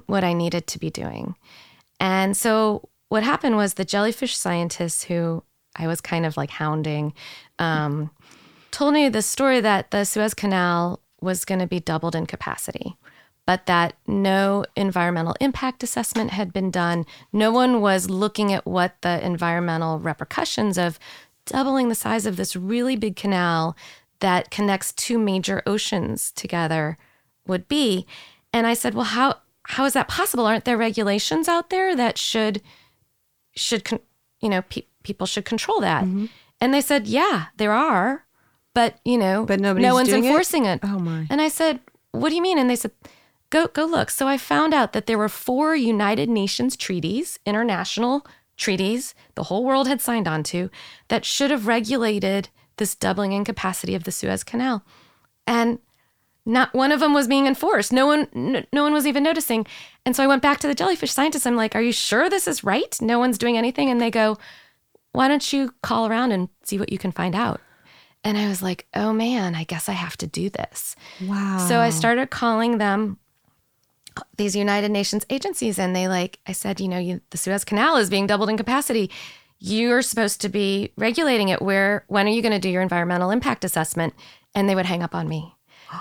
what 0.06 0.24
I 0.24 0.32
needed 0.32 0.66
to 0.68 0.78
be 0.78 0.90
doing. 0.90 1.36
And 1.98 2.36
so 2.36 2.88
what 3.08 3.22
happened 3.22 3.56
was 3.56 3.74
the 3.74 3.84
jellyfish 3.84 4.36
scientists 4.36 5.04
who 5.04 5.42
I 5.76 5.86
was 5.86 6.00
kind 6.00 6.26
of 6.26 6.36
like 6.36 6.50
hounding 6.50 7.14
um, 7.58 8.10
told 8.70 8.94
me 8.94 9.08
the 9.08 9.22
story 9.22 9.60
that 9.60 9.90
the 9.90 10.04
Suez 10.04 10.34
Canal 10.34 11.00
was 11.20 11.44
going 11.44 11.60
to 11.60 11.66
be 11.66 11.80
doubled 11.80 12.14
in 12.14 12.26
capacity, 12.26 12.96
but 13.46 13.66
that 13.66 13.94
no 14.06 14.64
environmental 14.76 15.36
impact 15.40 15.82
assessment 15.82 16.30
had 16.30 16.52
been 16.52 16.70
done. 16.70 17.06
No 17.32 17.52
one 17.52 17.80
was 17.80 18.10
looking 18.10 18.52
at 18.52 18.66
what 18.66 18.96
the 19.02 19.24
environmental 19.24 19.98
repercussions 19.98 20.76
of 20.76 20.98
doubling 21.46 21.88
the 21.88 21.94
size 21.94 22.26
of 22.26 22.36
this 22.36 22.56
really 22.56 22.96
big 22.96 23.16
canal 23.16 23.76
that 24.20 24.50
connects 24.50 24.92
two 24.92 25.18
major 25.18 25.62
oceans 25.66 26.30
together 26.32 26.96
would 27.46 27.68
be. 27.68 28.06
And 28.52 28.66
I 28.66 28.74
said, 28.74 28.94
"Well, 28.94 29.04
how 29.04 29.41
how 29.64 29.84
is 29.84 29.92
that 29.92 30.08
possible? 30.08 30.46
Aren't 30.46 30.64
there 30.64 30.76
regulations 30.76 31.48
out 31.48 31.70
there 31.70 31.94
that 31.96 32.18
should 32.18 32.62
should 33.54 33.84
con- 33.84 34.00
you 34.40 34.48
know 34.48 34.62
pe- 34.62 34.86
people 35.02 35.26
should 35.26 35.44
control 35.44 35.80
that?" 35.80 36.04
Mm-hmm. 36.04 36.26
And 36.60 36.72
they 36.74 36.80
said, 36.80 37.06
"Yeah, 37.06 37.46
there 37.56 37.72
are, 37.72 38.24
but 38.74 38.98
you 39.04 39.18
know, 39.18 39.44
But 39.44 39.60
nobody's 39.60 39.86
no 39.86 39.94
one's 39.94 40.08
doing 40.08 40.24
it? 40.24 40.28
enforcing 40.28 40.64
it." 40.66 40.80
Oh 40.82 40.98
my! 40.98 41.26
And 41.30 41.40
I 41.40 41.48
said, 41.48 41.80
"What 42.12 42.28
do 42.30 42.36
you 42.36 42.42
mean?" 42.42 42.58
And 42.58 42.68
they 42.68 42.76
said, 42.76 42.92
"Go 43.50 43.66
go 43.68 43.84
look." 43.84 44.10
So 44.10 44.26
I 44.28 44.38
found 44.38 44.74
out 44.74 44.92
that 44.92 45.06
there 45.06 45.18
were 45.18 45.28
four 45.28 45.74
United 45.76 46.28
Nations 46.28 46.76
treaties, 46.76 47.38
international 47.46 48.26
treaties, 48.56 49.14
the 49.34 49.44
whole 49.44 49.64
world 49.64 49.88
had 49.88 50.00
signed 50.00 50.28
on 50.28 50.42
to 50.44 50.70
that 51.08 51.24
should 51.24 51.50
have 51.50 51.66
regulated 51.66 52.48
this 52.76 52.94
doubling 52.94 53.32
in 53.32 53.44
capacity 53.44 53.94
of 53.94 54.04
the 54.04 54.12
Suez 54.12 54.44
Canal. 54.44 54.84
And 55.46 55.78
not 56.44 56.74
one 56.74 56.90
of 56.90 57.00
them 57.00 57.14
was 57.14 57.28
being 57.28 57.46
enforced. 57.46 57.92
No 57.92 58.06
one 58.06 58.28
no, 58.34 58.64
no 58.72 58.82
one 58.82 58.92
was 58.92 59.06
even 59.06 59.22
noticing. 59.22 59.66
And 60.04 60.16
so 60.16 60.24
I 60.24 60.26
went 60.26 60.42
back 60.42 60.58
to 60.60 60.66
the 60.66 60.74
jellyfish 60.74 61.12
scientists. 61.12 61.46
I'm 61.46 61.56
like, 61.56 61.76
"Are 61.76 61.82
you 61.82 61.92
sure 61.92 62.28
this 62.28 62.48
is 62.48 62.64
right? 62.64 63.00
No 63.00 63.18
one's 63.18 63.38
doing 63.38 63.56
anything?" 63.56 63.90
And 63.90 64.00
they 64.00 64.10
go, 64.10 64.38
"Why 65.12 65.28
don't 65.28 65.52
you 65.52 65.74
call 65.82 66.06
around 66.06 66.32
and 66.32 66.48
see 66.64 66.78
what 66.78 66.90
you 66.90 66.98
can 66.98 67.12
find 67.12 67.34
out?" 67.34 67.60
And 68.24 68.36
I 68.36 68.48
was 68.48 68.62
like, 68.62 68.86
"Oh 68.94 69.12
man, 69.12 69.54
I 69.54 69.64
guess 69.64 69.88
I 69.88 69.92
have 69.92 70.16
to 70.18 70.26
do 70.26 70.50
this." 70.50 70.96
Wow. 71.20 71.64
So 71.68 71.78
I 71.78 71.90
started 71.90 72.30
calling 72.30 72.78
them 72.78 73.18
uh, 74.16 74.22
these 74.36 74.56
United 74.56 74.90
Nations 74.90 75.24
agencies, 75.30 75.78
and 75.78 75.94
they 75.94 76.08
like 76.08 76.40
I 76.46 76.52
said, 76.52 76.80
you 76.80 76.88
know, 76.88 76.98
you, 76.98 77.20
the 77.30 77.38
Suez 77.38 77.64
Canal 77.64 77.96
is 77.96 78.10
being 78.10 78.26
doubled 78.26 78.50
in 78.50 78.56
capacity. 78.56 79.10
You're 79.60 80.02
supposed 80.02 80.40
to 80.40 80.48
be 80.48 80.92
regulating 80.96 81.50
it. 81.50 81.62
Where 81.62 82.04
when 82.08 82.26
are 82.26 82.30
you 82.30 82.42
going 82.42 82.52
to 82.52 82.58
do 82.58 82.68
your 82.68 82.82
environmental 82.82 83.30
impact 83.30 83.64
assessment? 83.64 84.14
And 84.54 84.68
they 84.68 84.74
would 84.74 84.86
hang 84.86 85.02
up 85.02 85.14
on 85.14 85.28
me. 85.28 85.54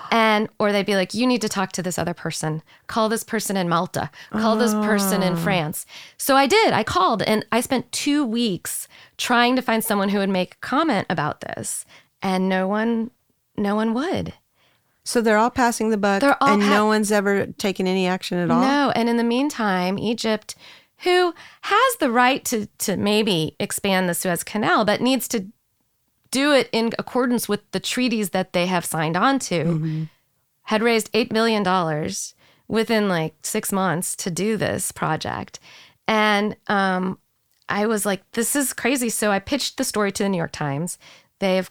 And 0.09 0.49
or 0.59 0.71
they'd 0.71 0.85
be 0.85 0.95
like, 0.95 1.13
you 1.13 1.27
need 1.27 1.41
to 1.41 1.49
talk 1.49 1.71
to 1.73 1.83
this 1.83 1.99
other 1.99 2.13
person. 2.13 2.61
Call 2.87 3.09
this 3.09 3.23
person 3.23 3.57
in 3.57 3.69
Malta. 3.69 4.09
Call 4.31 4.55
this 4.55 4.73
person 4.73 5.21
in 5.21 5.33
oh. 5.33 5.37
France. 5.37 5.85
So 6.17 6.35
I 6.35 6.47
did. 6.47 6.73
I 6.73 6.83
called 6.83 7.21
and 7.23 7.45
I 7.51 7.61
spent 7.61 7.91
two 7.91 8.25
weeks 8.25 8.87
trying 9.17 9.55
to 9.55 9.61
find 9.61 9.83
someone 9.83 10.09
who 10.09 10.19
would 10.19 10.29
make 10.29 10.55
a 10.55 10.57
comment 10.57 11.07
about 11.09 11.41
this. 11.41 11.85
And 12.21 12.47
no 12.47 12.67
one 12.67 13.11
no 13.57 13.75
one 13.75 13.93
would. 13.93 14.33
So 15.03 15.19
they're 15.21 15.37
all 15.37 15.49
passing 15.49 15.89
the 15.89 15.97
buck, 15.97 16.21
They're 16.21 16.41
all 16.41 16.53
and 16.53 16.61
pa- 16.61 16.69
no 16.69 16.85
one's 16.85 17.11
ever 17.11 17.47
taken 17.47 17.87
any 17.87 18.07
action 18.07 18.37
at 18.37 18.51
all. 18.51 18.61
No, 18.61 18.91
and 18.95 19.09
in 19.09 19.17
the 19.17 19.23
meantime, 19.23 19.97
Egypt, 19.97 20.55
who 20.99 21.33
has 21.61 21.95
the 21.99 22.11
right 22.11 22.45
to 22.45 22.67
to 22.79 22.97
maybe 22.97 23.55
expand 23.59 24.07
the 24.07 24.13
Suez 24.13 24.43
Canal, 24.43 24.85
but 24.85 25.01
needs 25.01 25.27
to 25.29 25.47
do 26.31 26.53
it 26.53 26.69
in 26.71 26.91
accordance 26.97 27.47
with 27.49 27.69
the 27.71 27.79
treaties 27.79 28.29
that 28.31 28.53
they 28.53 28.65
have 28.65 28.85
signed 28.85 29.15
on 29.17 29.39
to, 29.39 30.07
had 30.63 30.81
raised 30.81 31.09
eight 31.13 31.31
million 31.31 31.63
dollars 31.63 32.33
within 32.67 33.09
like 33.09 33.35
six 33.43 33.71
months 33.71 34.15
to 34.15 34.31
do 34.31 34.55
this 34.57 34.91
project, 34.91 35.59
and 36.07 36.55
um, 36.67 37.19
I 37.69 37.85
was 37.85 38.05
like, 38.05 38.23
"This 38.31 38.55
is 38.55 38.73
crazy." 38.73 39.09
So 39.09 39.31
I 39.31 39.39
pitched 39.39 39.77
the 39.77 39.83
story 39.83 40.11
to 40.13 40.23
the 40.23 40.29
New 40.29 40.37
York 40.37 40.51
Times. 40.53 40.97
They've 41.39 41.69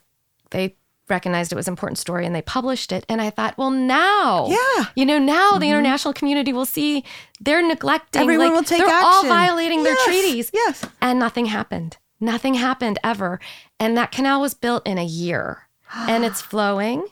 they 0.51 0.77
recognized 1.09 1.51
it 1.51 1.57
was 1.57 1.67
an 1.67 1.73
important 1.73 1.99
story 1.99 2.25
and 2.25 2.33
they 2.35 2.43
published 2.43 2.93
it. 2.93 3.05
And 3.09 3.21
I 3.21 3.31
thought, 3.31 3.59
well, 3.59 3.71
now, 3.73 4.47
Yeah. 4.49 4.85
you 4.95 5.05
know, 5.05 5.19
now 5.19 5.59
the 5.59 5.69
international 5.69 6.15
community 6.15 6.53
will 6.53 6.65
see 6.67 7.03
they're 7.41 7.67
neglecting. 7.67 8.23
Everyone 8.23 8.47
like, 8.47 8.55
will 8.55 8.63
take 8.63 8.79
they're 8.79 8.95
all 8.95 9.15
action. 9.25 9.29
violating 9.29 9.83
their 9.83 9.97
treaties. 10.05 10.53
yes. 10.55 10.87
And 11.03 11.19
nothing 11.19 11.47
happened. 11.47 11.97
Nothing 12.21 12.55
happened 12.55 12.99
ever. 13.03 13.41
And 13.79 13.97
that 13.97 14.13
canal 14.13 14.41
was 14.41 14.55
built 14.55 14.87
in 14.87 14.99
a 14.99 15.05
year 15.05 15.69
and 15.95 16.25
it's 16.25 16.41
flowing. 16.43 17.07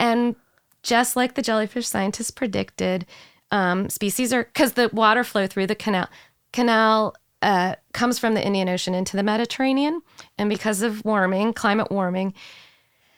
And 0.00 0.36
just 0.82 1.16
like 1.16 1.34
the 1.34 1.42
jellyfish 1.42 1.86
scientists 1.86 2.30
predicted, 2.30 3.06
um, 3.50 3.88
species 3.88 4.32
are 4.32 4.44
because 4.44 4.72
the 4.72 4.90
water 4.92 5.24
flow 5.24 5.46
through 5.46 5.66
the 5.66 5.74
canal 5.74 6.08
canal 6.52 7.14
uh, 7.42 7.74
comes 7.92 8.18
from 8.18 8.34
the 8.34 8.44
Indian 8.44 8.68
Ocean 8.68 8.94
into 8.94 9.16
the 9.16 9.22
Mediterranean, 9.22 10.00
and 10.38 10.48
because 10.48 10.82
of 10.82 11.04
warming, 11.04 11.52
climate 11.52 11.90
warming, 11.90 12.32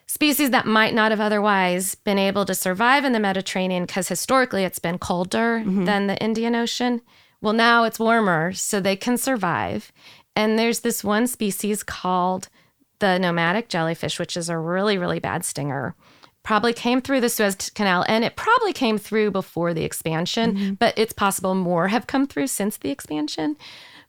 species 0.07 0.51
that 0.51 0.67
might 0.67 0.95
not 0.95 1.13
have 1.13 1.21
otherwise 1.21 1.95
been 1.95 2.19
able 2.19 2.45
to 2.45 2.55
survive 2.55 3.05
in 3.05 3.13
the 3.13 3.21
Mediterranean 3.21 3.87
because 3.87 4.09
historically 4.09 4.65
it's 4.65 4.79
been 4.79 4.99
colder 4.99 5.63
than 5.65 6.07
the 6.07 6.17
Indian 6.19 6.55
Ocean. 6.55 7.03
Well, 7.41 7.53
now 7.53 7.85
it's 7.85 8.01
warmer, 8.01 8.53
so 8.53 8.81
they 8.81 8.97
can 8.97 9.17
survive. 9.17 9.93
And 10.37 10.59
there's 10.59 10.81
this 10.81 11.03
one 11.03 11.27
species 11.27 11.83
called 11.83 12.49
the 12.99 13.19
nomadic 13.19 13.69
jellyfish, 13.69 14.19
which 14.19 14.37
is 14.37 14.49
a 14.49 14.59
really, 14.59 14.99
really 14.99 15.19
bad 15.19 15.45
stinger. 15.45 15.95
Probably 16.43 16.73
came 16.73 17.01
through 17.01 17.23
the 17.23 17.29
Suez 17.29 17.57
Canal 17.75 18.05
and 18.07 18.23
it 18.25 18.37
probably 18.37 18.73
came 18.73 18.99
through 18.99 19.33
before 19.33 19.75
the 19.75 19.83
expansion, 19.83 20.77
but 20.79 20.95
it's 20.97 21.13
possible 21.13 21.55
more 21.57 21.89
have 21.89 22.07
come 22.07 22.27
through 22.27 22.47
since 22.47 22.77
the 22.77 22.91
expansion. 22.91 23.57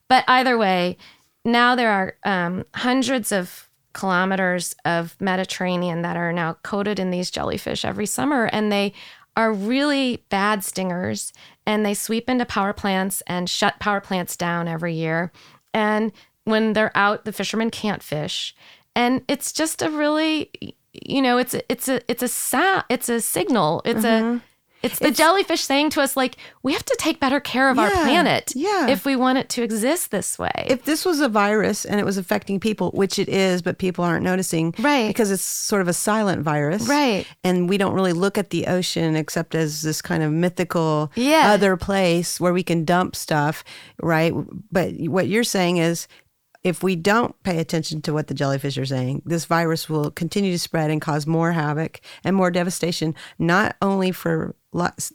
But 0.08 0.24
either 0.28 0.58
way, 0.58 0.98
now 1.44 1.76
there 1.76 1.92
are 1.92 2.16
um, 2.24 2.66
hundreds 2.76 3.32
of 3.32 3.70
kilometers 3.94 4.76
of 4.86 5.20
Mediterranean 5.20 6.04
that 6.04 6.16
are 6.16 6.32
now 6.32 6.54
coated 6.62 7.00
in 7.00 7.10
these 7.10 7.32
jellyfish 7.32 7.84
every 7.84 8.06
summer, 8.06 8.46
and 8.46 8.72
they 8.72 8.94
are 9.36 9.52
really 9.52 10.24
bad 10.30 10.64
stingers. 10.64 11.34
And 11.66 11.86
they 11.86 11.94
sweep 11.94 12.30
into 12.30 12.46
power 12.46 12.74
plants 12.74 13.22
and 13.28 13.50
shut 13.50 13.80
power 13.80 14.00
plants 14.02 14.38
down 14.38 14.68
every 14.68 14.94
year. 14.94 15.32
And 15.74 16.12
when 16.44 16.74
they're 16.74 16.96
out, 16.96 17.26
the 17.26 17.34
fishermen 17.34 17.70
can't 17.70 18.02
fish. 18.02 18.56
And 18.96 19.22
it's 19.28 19.52
just 19.52 19.82
a 19.82 19.90
really, 19.90 20.76
you 20.92 21.22
know, 21.22 21.38
it's 21.38 21.54
a, 21.54 21.72
it's 21.72 21.88
a 21.88 22.02
it's 22.10 22.24
a 22.24 22.28
sound, 22.28 22.84
it's 22.90 23.10
a 23.10 23.22
signal. 23.22 23.82
It's 23.86 24.04
a 24.04 24.08
mm-hmm. 24.08 24.38
It's 24.84 25.00
the 25.00 25.12
jellyfish 25.12 25.62
saying 25.62 25.90
to 25.92 26.02
us, 26.02 26.16
like, 26.16 26.38
we 26.64 26.74
have 26.74 26.86
to 26.86 26.96
take 27.00 27.20
better 27.20 27.40
care 27.40 27.70
of 27.70 27.80
our 27.80 27.90
planet 27.90 28.54
yeah. 28.56 28.88
if 28.88 29.06
we 29.06 29.16
want 29.16 29.38
it 29.38 29.50
to 29.50 29.64
exist 29.64 30.12
this 30.12 30.38
way. 30.38 30.66
if 30.68 30.86
this 30.86 31.04
was 31.04 31.20
a 31.20 31.28
virus 31.30 31.84
and 31.86 32.00
it 32.00 32.06
was 32.06 32.18
affecting 32.18 32.60
people, 32.60 32.92
which 32.92 33.18
it 33.18 33.28
is, 33.28 33.62
but 33.62 33.78
people 33.80 34.04
aren't 34.04 34.24
noticing, 34.24 34.76
Right. 34.80 35.08
Because 35.08 35.32
it's 35.32 35.44
sort 35.44 35.82
of 35.82 35.88
a 35.88 35.94
silent 35.94 36.44
virus, 36.44 36.88
Right. 36.88 37.26
And 37.44 37.68
we 37.68 37.78
don't 37.78 37.94
really 37.94 38.14
look 38.14 38.38
at 38.38 38.52
the 38.52 38.68
ocean 38.68 39.16
except 39.16 39.56
as 39.56 39.82
this 39.82 40.02
kind 40.02 40.22
of 40.22 40.32
mythical 40.32 41.12
Yeah. 41.16 41.52
other 41.52 41.76
place 41.78 42.40
where 42.40 42.54
we 42.54 42.64
can 42.64 42.86
dump 42.86 43.16
stuff, 43.16 43.64
right? 44.02 44.34
But 44.72 44.94
what 45.00 45.28
you're 45.28 45.44
saying 45.44 45.78
is. 45.78 46.08
If 46.64 46.84
we 46.84 46.98
don't 46.98 47.42
pay 47.44 47.60
attention 47.60 48.02
to 48.02 48.14
what 48.14 48.28
the 48.28 48.34
jellyfish 48.34 48.78
are 48.78 48.86
saying, 48.86 49.22
this 49.26 49.46
virus 49.46 49.88
will 49.88 50.12
continue 50.12 50.52
to 50.52 50.60
spread 50.60 50.90
and 50.92 51.00
cause 51.00 51.26
more 51.26 51.54
havoc 51.54 52.02
and 52.26 52.36
more 52.36 52.52
devastation, 52.52 53.16
not 53.40 53.78
only 53.82 54.12
for 54.12 54.54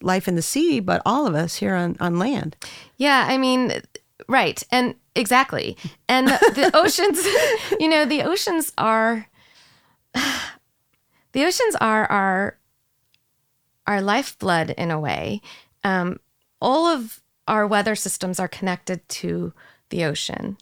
life 0.03 0.29
in 0.29 0.35
the 0.35 0.43
sea, 0.43 0.81
but 0.81 1.03
all 1.07 1.27
of 1.27 1.35
us 1.35 1.57
here 1.57 1.75
on, 1.75 1.97
on 2.01 2.19
land. 2.19 2.57
Yeah, 2.97 3.27
I 3.29 3.39
mean, 3.39 3.73
right. 4.29 4.63
And 4.71 4.95
exactly. 5.15 5.77
And 6.09 6.29
the, 6.29 6.53
the 6.55 6.71
oceans, 6.77 7.25
you 7.81 7.89
know, 7.89 8.05
the 8.05 8.23
oceans 8.23 8.73
are 8.77 9.29
the 10.15 11.45
oceans 11.45 11.77
are 11.81 12.07
our 12.07 12.59
our 13.87 14.01
lifeblood 14.01 14.71
in 14.71 14.91
a 14.91 15.01
way. 15.01 15.41
Um, 15.83 16.19
all 16.61 16.87
of 16.87 17.21
our 17.49 17.67
weather 17.67 17.97
systems 17.97 18.39
are 18.39 18.49
connected 18.49 19.07
to 19.09 19.53
the 19.91 20.05
ocean. 20.05 20.57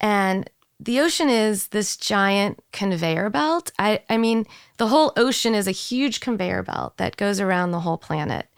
And 0.00 0.50
the 0.80 1.00
ocean 1.00 1.28
is 1.28 1.68
this 1.68 1.96
giant 1.96 2.60
conveyor 2.72 3.30
belt. 3.30 3.70
I, 3.78 4.02
I 4.08 4.16
mean, 4.16 4.46
the 4.76 4.88
whole 4.88 5.12
ocean 5.16 5.54
is 5.54 5.66
a 5.66 5.72
huge 5.72 6.20
conveyor 6.20 6.62
belt 6.62 6.96
that 6.96 7.16
goes 7.16 7.40
around 7.40 7.70
the 7.70 7.80
whole 7.80 7.98
planet. 7.98 8.48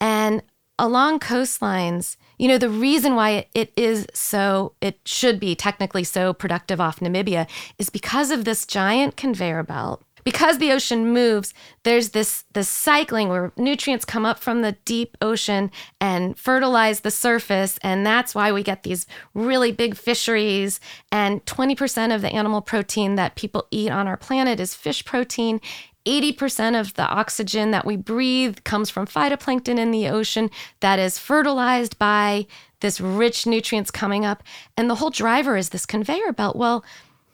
And 0.00 0.42
along 0.78 1.20
coastlines, 1.20 2.16
you 2.38 2.46
know, 2.46 2.58
the 2.58 2.70
reason 2.70 3.16
why 3.16 3.30
it, 3.30 3.48
it 3.54 3.72
is 3.76 4.06
so, 4.14 4.74
it 4.80 5.00
should 5.04 5.40
be 5.40 5.54
technically 5.54 6.04
so 6.04 6.32
productive 6.32 6.80
off 6.80 7.00
Namibia 7.00 7.48
is 7.78 7.90
because 7.90 8.30
of 8.30 8.44
this 8.44 8.64
giant 8.64 9.16
conveyor 9.16 9.64
belt. 9.64 10.04
Because 10.28 10.58
the 10.58 10.72
ocean 10.72 11.14
moves, 11.14 11.54
there's 11.84 12.10
this 12.10 12.44
this 12.52 12.68
cycling 12.68 13.30
where 13.30 13.50
nutrients 13.56 14.04
come 14.04 14.26
up 14.26 14.38
from 14.38 14.60
the 14.60 14.72
deep 14.84 15.16
ocean 15.22 15.70
and 16.02 16.38
fertilize 16.38 17.00
the 17.00 17.10
surface, 17.10 17.78
and 17.80 18.04
that's 18.04 18.34
why 18.34 18.52
we 18.52 18.62
get 18.62 18.82
these 18.82 19.06
really 19.32 19.72
big 19.72 19.96
fisheries. 19.96 20.80
And 21.10 21.42
20% 21.46 22.14
of 22.14 22.20
the 22.20 22.28
animal 22.28 22.60
protein 22.60 23.14
that 23.14 23.36
people 23.36 23.68
eat 23.70 23.90
on 23.90 24.06
our 24.06 24.18
planet 24.18 24.60
is 24.60 24.74
fish 24.74 25.02
protein. 25.02 25.62
80% 26.04 26.78
of 26.78 26.92
the 26.92 27.08
oxygen 27.08 27.70
that 27.70 27.86
we 27.86 27.96
breathe 27.96 28.58
comes 28.64 28.90
from 28.90 29.06
phytoplankton 29.06 29.78
in 29.78 29.92
the 29.92 30.08
ocean 30.08 30.50
that 30.80 30.98
is 30.98 31.18
fertilized 31.18 31.98
by 31.98 32.46
this 32.80 33.00
rich 33.00 33.46
nutrients 33.46 33.90
coming 33.90 34.26
up. 34.26 34.42
And 34.76 34.90
the 34.90 34.96
whole 34.96 35.08
driver 35.08 35.56
is 35.56 35.70
this 35.70 35.86
conveyor 35.86 36.34
belt. 36.34 36.54
Well, 36.54 36.84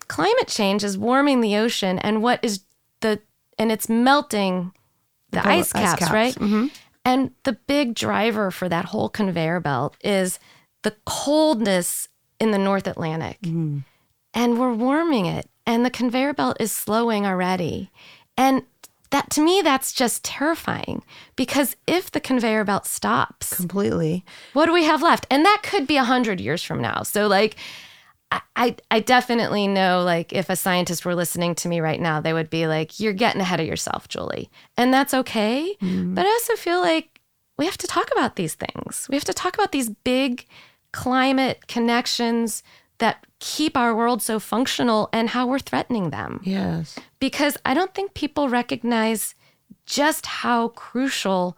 climate 0.06 0.46
change 0.46 0.84
is 0.84 0.96
warming 0.96 1.40
the 1.40 1.56
ocean, 1.56 1.98
and 1.98 2.22
what 2.22 2.38
is 2.44 2.60
and 3.58 3.72
it's 3.72 3.88
melting 3.88 4.72
the 5.30 5.40
polar 5.40 5.54
ice 5.54 5.74
ice 5.74 5.82
caps, 5.82 5.98
caps. 6.00 6.12
right? 6.12 6.34
Mm-hmm. 6.34 6.66
And 7.04 7.32
the 7.42 7.52
big 7.52 7.94
driver 7.94 8.50
for 8.50 8.68
that 8.68 8.86
whole 8.86 9.08
conveyor 9.08 9.60
belt 9.60 9.96
is 10.02 10.38
the 10.82 10.94
coldness 11.04 12.08
in 12.38 12.50
the 12.50 12.58
North 12.58 12.86
Atlantic 12.86 13.40
mm. 13.40 13.82
and 14.32 14.58
we're 14.58 14.72
warming 14.72 15.26
it 15.26 15.48
and 15.66 15.84
the 15.84 15.90
conveyor 15.90 16.34
belt 16.34 16.56
is 16.60 16.72
slowing 16.72 17.26
already 17.26 17.90
and 18.36 18.62
that 19.10 19.30
to 19.30 19.40
me 19.40 19.62
that's 19.62 19.92
just 19.92 20.24
terrifying 20.24 21.02
because 21.36 21.76
if 21.86 22.10
the 22.10 22.20
conveyor 22.20 22.64
belt 22.64 22.86
stops 22.86 23.54
Completely. 23.54 24.24
what 24.52 24.66
do 24.66 24.72
we 24.72 24.84
have 24.84 25.02
left 25.02 25.26
and 25.30 25.44
that 25.44 25.62
could 25.62 25.86
be 25.86 25.96
100 25.96 26.40
years 26.40 26.62
from 26.62 26.80
now 26.80 27.02
so 27.02 27.26
like 27.26 27.56
I- 28.56 28.76
I, 28.90 29.00
definitely 29.00 29.66
know 29.68 30.02
like 30.02 30.32
if 30.32 30.48
a 30.48 30.56
scientist 30.56 31.04
were 31.04 31.14
listening 31.14 31.54
to 31.56 31.68
me 31.68 31.80
right 31.80 32.00
now 32.00 32.20
they 32.20 32.32
would 32.32 32.50
be 32.50 32.66
like 32.66 32.98
you're 33.00 33.12
getting 33.12 33.40
ahead 33.40 33.60
of 33.60 33.66
yourself 33.66 34.08
Juli. 34.08 34.50
And 34.76 34.92
that's 34.94 35.12
okay. 35.14 35.76
Mm-hmm. 35.82 36.14
But 36.14 36.24
i 36.26 36.28
also 36.28 36.54
feel 36.56 36.80
like 36.80 37.20
we 37.58 37.64
have 37.66 37.78
to 37.78 37.86
talk 37.86 38.10
about 38.12 38.36
these 38.36 38.54
things. 38.54 39.06
We 39.08 39.14
have 39.16 39.24
to 39.24 39.32
talk 39.34 39.54
about 39.54 39.72
these 39.72 39.88
big 39.90 40.46
climate 40.92 41.66
connections 41.68 42.62
that 42.98 43.26
keep 43.40 43.76
our 43.76 43.94
world 43.94 44.22
so 44.22 44.38
functional 44.40 45.08
and 45.12 45.28
how 45.30 45.46
we're 45.46 45.58
threatening 45.58 46.10
them. 46.10 46.40
Yes. 46.44 46.96
because 47.18 47.56
I 47.66 47.74
don't 47.74 47.94
think 47.94 48.14
people 48.14 48.48
recognize 48.48 49.34
just 49.86 50.26
how 50.26 50.68
crucial 50.68 51.56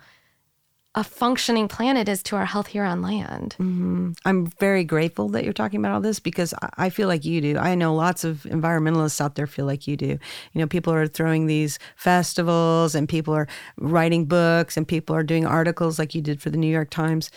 a 0.96 1.04
functioning 1.04 1.68
planet 1.68 2.08
is 2.08 2.22
to 2.24 2.36
our 2.36 2.46
health 2.46 2.68
here 2.68 2.82
on 2.82 3.02
land. 3.02 3.54
Mm-hmm. 3.60 4.12
I'm 4.24 4.46
very 4.58 4.82
grateful 4.82 5.28
that 5.28 5.44
you're 5.44 5.52
talking 5.52 5.78
about 5.78 5.92
all 5.92 6.00
this 6.00 6.18
because 6.20 6.54
I- 6.62 6.86
I 6.86 6.90
feel 6.90 7.06
like 7.06 7.24
you 7.26 7.40
do. 7.42 7.58
I 7.58 7.74
know 7.74 7.94
lots 7.94 8.24
of 8.24 8.44
environmentalists 8.44 9.20
out 9.20 9.34
there 9.34 9.46
feel 9.46 9.66
like 9.66 9.86
you 9.86 9.96
do. 9.96 10.06
You 10.06 10.18
know, 10.60 10.66
people 10.66 10.94
are 10.94 11.06
throwing 11.06 11.46
these 11.46 11.78
festivals 11.96 12.94
and 12.94 13.06
people 13.08 13.34
are 13.34 13.46
writing 13.78 14.24
books 14.24 14.78
and 14.78 14.88
people 14.88 15.14
are 15.14 15.22
doing 15.22 15.44
articles 15.46 15.98
like 15.98 16.14
you 16.14 16.22
did 16.22 16.40
for 16.40 16.48
the 16.48 16.56
New 16.56 16.72
York 16.72 16.88
Times. 16.88 17.30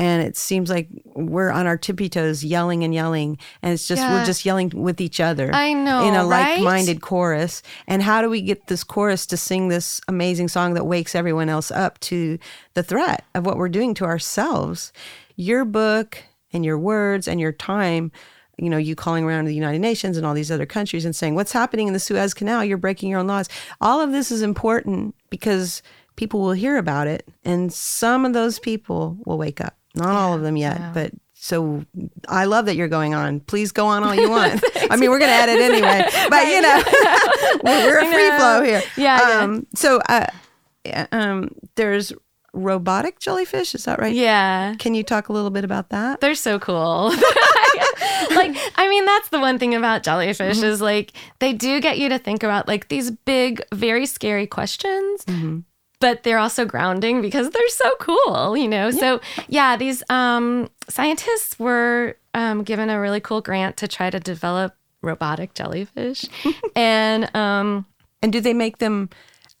And 0.00 0.22
it 0.22 0.34
seems 0.34 0.70
like 0.70 0.88
we're 1.04 1.50
on 1.50 1.66
our 1.66 1.76
tippy 1.76 2.08
toes 2.08 2.42
yelling 2.42 2.84
and 2.84 2.94
yelling. 2.94 3.36
And 3.60 3.74
it's 3.74 3.86
just, 3.86 4.00
Yeah. 4.00 4.14
we're 4.14 4.24
just 4.24 4.46
yelling 4.46 4.70
with 4.74 4.98
each 4.98 5.20
other. 5.20 5.50
I 5.54 5.74
know, 5.74 6.08
In 6.08 6.14
a 6.14 6.24
right? 6.24 6.54
like 6.54 6.62
minded 6.62 7.02
chorus. 7.02 7.60
And 7.86 8.02
how 8.02 8.22
do 8.22 8.30
we 8.30 8.40
get 8.40 8.68
this 8.68 8.82
chorus 8.82 9.26
to 9.26 9.36
sing 9.36 9.68
this 9.68 10.00
amazing 10.08 10.48
song 10.48 10.72
that 10.72 10.86
wakes 10.86 11.14
everyone 11.14 11.50
else 11.50 11.70
up 11.70 12.00
to 12.00 12.38
the 12.72 12.82
threat 12.82 13.24
of 13.34 13.44
what 13.44 13.58
we're 13.58 13.68
doing 13.68 13.92
to 13.96 14.06
ourselves? 14.06 14.90
Your 15.36 15.66
book 15.66 16.16
and 16.50 16.64
your 16.64 16.78
words 16.78 17.28
and 17.28 17.38
your 17.38 17.52
time, 17.52 18.10
you 18.56 18.70
know, 18.70 18.78
you 18.78 18.94
calling 18.96 19.24
around 19.24 19.44
to 19.44 19.48
the 19.48 19.54
United 19.54 19.80
Nations 19.80 20.16
and 20.16 20.24
all 20.24 20.32
these 20.32 20.50
other 20.50 20.64
countries 20.64 21.04
and 21.04 21.14
saying, 21.14 21.34
What's 21.34 21.52
happening 21.52 21.88
in 21.88 21.92
the 21.92 22.00
Suez 22.00 22.32
Canal? 22.32 22.64
You're 22.64 22.78
breaking 22.78 23.10
your 23.10 23.20
own 23.20 23.26
laws. 23.26 23.50
All 23.82 24.00
of 24.00 24.12
this 24.12 24.30
is 24.30 24.40
important 24.40 25.14
because 25.28 25.82
people 26.16 26.40
will 26.40 26.52
hear 26.52 26.78
about 26.78 27.06
it 27.06 27.28
and 27.44 27.70
some 27.70 28.24
of 28.24 28.32
those 28.32 28.58
people 28.58 29.18
will 29.26 29.36
wake 29.36 29.60
up. 29.60 29.76
Not 29.94 30.14
all 30.14 30.34
of 30.34 30.42
them 30.42 30.56
yet, 30.56 30.94
but 30.94 31.12
so 31.34 31.84
I 32.28 32.44
love 32.44 32.66
that 32.66 32.76
you're 32.76 32.86
going 32.86 33.14
on. 33.14 33.40
Please 33.40 33.72
go 33.72 33.86
on 33.86 34.04
all 34.04 34.14
you 34.14 34.28
want. 34.36 34.62
I 34.90 34.96
mean, 34.96 35.10
we're 35.10 35.18
going 35.18 35.30
to 35.30 35.36
edit 35.36 35.58
anyway, 35.60 36.06
but 36.28 36.46
you 36.46 36.60
know, 36.60 36.82
we're, 37.64 37.98
a 37.98 38.12
free 38.12 38.30
flow 38.36 38.62
here. 38.62 38.82
Yeah. 38.96 39.40
Um, 39.40 39.66
so 39.74 40.00
uh, 40.08 40.26
um, 41.12 41.54
there's 41.76 42.12
robotic 42.52 43.20
jellyfish. 43.20 43.74
Is 43.74 43.84
that 43.84 43.98
right? 43.98 44.14
Yeah. 44.14 44.74
Can 44.78 44.94
you 44.94 45.02
talk 45.02 45.30
a 45.30 45.32
little 45.32 45.50
bit 45.50 45.64
about 45.64 45.88
that? 45.88 46.20
They're 46.20 46.34
so 46.34 46.58
cool. 46.58 47.08
like, 47.08 48.56
I 48.76 48.86
mean, 48.88 49.06
that's 49.06 49.30
the 49.30 49.40
one 49.40 49.58
thing 49.58 49.74
about 49.74 50.02
jellyfish 50.02 50.62
is 50.62 50.82
like 50.82 51.12
they 51.38 51.54
do 51.54 51.80
get 51.80 51.98
you 51.98 52.10
to 52.10 52.18
think 52.18 52.42
about 52.42 52.68
like 52.68 52.88
these 52.88 53.10
big, 53.10 53.62
very 53.72 54.04
scary 54.04 54.46
questions. 54.46 55.24
But 56.00 56.22
they're 56.22 56.38
also 56.38 56.64
grounding 56.64 57.20
because 57.20 57.50
they're 57.50 57.68
so 57.68 57.90
cool, 58.00 58.56
you 58.56 58.66
know. 58.68 58.90
So 58.90 59.20
yeah, 59.48 59.76
these 59.76 60.02
um, 60.08 60.70
scientists 60.88 61.58
were 61.58 62.16
um, 62.34 62.62
given 62.64 62.88
a 62.90 62.98
really 63.00 63.20
cool 63.20 63.40
grant 63.42 63.76
to 63.78 63.88
try 63.88 64.08
to 64.10 64.18
develop 64.18 64.74
robotic 65.02 65.54
jellyfish, 65.54 66.24
and 66.76 67.34
um, 67.36 67.84
And 68.22 68.32
do 68.32 68.40
they 68.40 68.54
make 68.54 68.78
them 68.78 69.10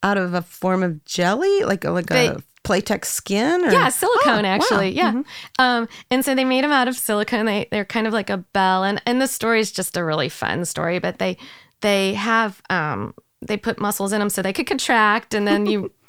out 0.02 0.16
of 0.16 0.32
a 0.34 0.40
form 0.42 0.82
of 0.82 1.04
jelly, 1.04 1.62
like 1.64 1.84
a, 1.84 1.90
like 1.90 2.06
They- 2.06 2.28
a 2.28 2.42
Playtex 2.64 3.06
skin? 3.06 3.64
Or? 3.64 3.70
Yeah, 3.72 3.88
silicone 3.88 4.44
Oh, 4.44 4.48
wow. 4.48 4.54
actually. 4.54 4.90
Yeah. 4.90 5.22
Um, 5.58 5.88
and 6.10 6.22
so 6.24 6.34
they 6.34 6.44
made 6.44 6.62
them 6.62 6.72
out 6.72 6.88
of 6.88 6.96
silicone. 6.96 7.46
They 7.46 7.68
they're 7.70 7.86
kind 7.86 8.06
of 8.06 8.12
like 8.12 8.28
a 8.30 8.36
bell, 8.38 8.84
and 8.84 9.00
and 9.06 9.20
the 9.20 9.26
story 9.26 9.60
is 9.60 9.72
just 9.72 9.96
a 9.96 10.04
really 10.04 10.28
fun 10.28 10.64
story. 10.66 10.98
But 10.98 11.18
they 11.18 11.36
they 11.80 12.14
have 12.14 12.60
um 12.70 13.14
they 13.42 13.56
put 13.56 13.80
muscles 13.80 14.12
in 14.12 14.20
them 14.20 14.28
so 14.30 14.42
they 14.42 14.52
could 14.52 14.66
contract, 14.66 15.32
and 15.34 15.46
then 15.46 15.64
you 15.66 15.90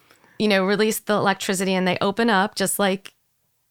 you 0.41 0.47
know 0.47 0.65
release 0.65 0.99
the 0.99 1.13
electricity, 1.13 1.73
and 1.75 1.87
they 1.87 1.97
open 2.01 2.29
up 2.29 2.55
just 2.55 2.79
like 2.79 3.13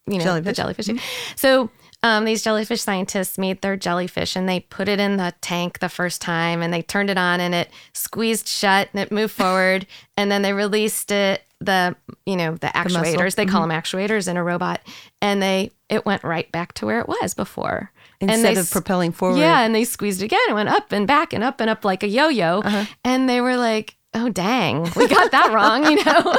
you 0.06 0.18
know 0.18 0.40
the 0.40 0.52
Jellyfish. 0.52 0.87
jellyfish. 0.87 1.02
So 1.37 1.70
um, 2.02 2.24
these 2.24 2.42
jellyfish 2.42 2.80
scientists 2.80 3.37
made 3.37 3.61
their 3.61 3.76
jellyfish 3.76 4.35
and 4.35 4.48
they 4.48 4.61
put 4.61 4.88
it 4.88 4.98
in 4.98 5.18
the 5.18 5.35
tank 5.42 5.80
the 5.80 5.88
first 5.90 6.22
time 6.22 6.62
and 6.62 6.72
they 6.72 6.80
turned 6.80 7.11
it 7.11 7.18
on 7.18 7.40
and 7.40 7.54
it 7.54 7.68
squeezed 7.92 8.48
shut 8.48 8.88
and 8.92 9.02
it 9.02 9.12
moved 9.12 9.33
forward. 9.44 9.87
And 10.16 10.30
then 10.33 10.42
they 10.42 10.52
released 10.52 11.11
it 11.11 11.42
the 11.61 11.94
you 12.24 12.37
know 12.37 12.54
the 12.54 12.68
actuators. 12.68 13.35
They 13.35 13.44
call 13.46 13.61
them 13.66 13.70
actuators 13.70 14.28
in 14.28 14.37
a 14.38 14.42
robot. 14.44 14.80
And 15.20 15.42
they 15.42 15.72
it 15.90 16.06
went 16.06 16.24
right 16.24 16.50
back 16.52 16.72
to 16.74 16.87
where 16.87 17.00
it 17.00 17.09
was 17.09 17.35
before. 17.35 17.92
And 18.20 18.30
Instead 18.30 18.56
they 18.56 18.61
of 18.61 18.70
propelling 18.70 19.12
forward. 19.12 19.38
yeah 19.38 19.61
and 19.61 19.74
they 19.74 19.85
squeezed 19.85 20.22
it 20.22 20.26
again. 20.26 20.40
And 20.46 20.54
went 20.54 20.68
up 20.70 20.92
and 20.92 21.06
back 21.06 21.33
and 21.35 21.44
up 21.44 21.61
and 21.61 21.68
up 21.68 21.85
like 21.85 22.02
a 22.02 22.09
yo-yo. 22.09 22.61
Uh-huh. 22.61 22.87
and 23.04 23.28
they 23.28 23.40
were 23.42 23.56
like 23.56 23.96
oh 24.14 24.29
dang 24.29 24.83
we 24.96 25.07
got 25.07 25.31
that 25.31 25.51
wrong 25.55 25.85
you 25.85 26.03
know? 26.05 26.37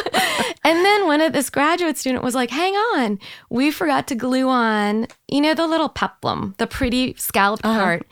And 0.63 0.85
then 0.85 1.05
one 1.07 1.21
of 1.21 1.33
this 1.33 1.49
graduate 1.49 1.97
student 1.97 2.23
was 2.23 2.35
like 2.35 2.49
hang 2.49 2.73
on 2.73 3.19
we 3.49 3.71
forgot 3.71 4.07
to 4.07 4.15
glue 4.15 4.49
on 4.49 5.07
you 5.27 5.41
know 5.41 5.53
the 5.53 5.67
little 5.67 5.89
peplum 5.89 6.53
the 6.57 6.67
pretty 6.67 7.13
scalloped 7.17 7.65
Uh-huh. 7.65 7.79
part? 7.79 8.05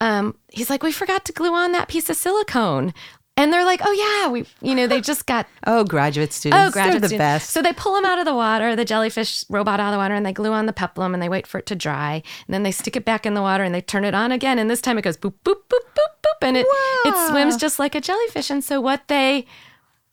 um, 0.00 0.36
he's 0.52 0.70
like 0.70 0.82
we 0.82 0.92
forgot 0.92 1.24
to 1.26 1.32
glue 1.32 1.54
on 1.54 1.72
that 1.72 1.88
piece 1.88 2.08
of 2.10 2.16
silicone 2.16 2.92
And 3.38 3.52
they're 3.52 3.64
like, 3.64 3.80
oh 3.84 3.92
yeah, 3.92 4.32
we, 4.32 4.44
you 4.60 4.74
know, 4.74 4.88
they 4.88 5.00
just 5.00 5.26
got 5.26 5.46
Oh, 5.66 5.84
graduate 5.84 6.32
students. 6.32 6.58
Oh, 6.68 6.72
graduate 6.72 6.94
They're 6.94 7.00
the 7.02 7.08
students. 7.08 7.44
best. 7.44 7.50
So 7.50 7.62
they 7.62 7.72
pull 7.72 7.94
them 7.94 8.04
out 8.04 8.18
of 8.18 8.24
the 8.24 8.34
water, 8.34 8.74
the 8.74 8.84
jellyfish 8.84 9.44
robot 9.48 9.78
out 9.78 9.90
of 9.90 9.92
the 9.92 9.98
water, 9.98 10.14
and 10.14 10.26
they 10.26 10.32
glue 10.32 10.52
on 10.52 10.66
the 10.66 10.72
peplum 10.72 11.14
and 11.14 11.22
they 11.22 11.28
wait 11.28 11.46
for 11.46 11.58
it 11.58 11.66
to 11.66 11.76
dry. 11.76 12.14
And 12.46 12.52
then 12.52 12.64
they 12.64 12.72
stick 12.72 12.96
it 12.96 13.04
back 13.04 13.24
in 13.24 13.34
the 13.34 13.40
water 13.40 13.62
and 13.62 13.72
they 13.72 13.80
turn 13.80 14.04
it 14.04 14.12
on 14.12 14.32
again. 14.32 14.58
And 14.58 14.68
this 14.68 14.80
time 14.80 14.98
it 14.98 15.02
goes 15.02 15.16
boop, 15.16 15.34
boop, 15.44 15.54
boop, 15.68 15.84
boop, 15.94 16.12
boop. 16.22 16.42
And 16.42 16.56
it, 16.56 16.66
it 17.04 17.28
swims 17.30 17.56
just 17.56 17.78
like 17.78 17.94
a 17.94 18.00
jellyfish. 18.00 18.50
And 18.50 18.64
so 18.64 18.80
what 18.80 19.06
they, 19.06 19.46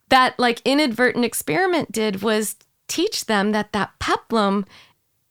that 0.09 0.37
like 0.37 0.61
inadvertent 0.63 1.25
experiment 1.25 1.91
did 1.91 2.21
was 2.21 2.55
teach 2.87 3.25
them 3.25 3.53
that 3.53 3.73
that 3.73 3.91
peplum 3.97 4.65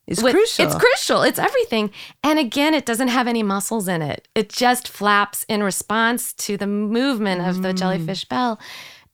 it's 0.07 0.23
with- 0.23 0.35
crucial. 0.35 0.67
It's 0.67 0.75
crucial. 0.75 1.23
It's 1.23 1.39
everything. 1.39 1.91
And 2.23 2.39
again, 2.39 2.75
it 2.75 2.85
doesn't 2.87 3.09
have 3.09 3.27
any 3.27 3.43
muscles 3.43 3.89
in 3.89 4.03
it. 4.03 4.29
It 4.35 4.49
just 4.51 4.89
flaps 4.89 5.45
in 5.49 5.63
response 5.63 6.33
to 6.35 6.57
the 6.57 6.67
movement 6.67 7.47
of 7.47 7.63
the 7.63 7.73
jellyfish 7.73 8.25
bell. 8.27 8.59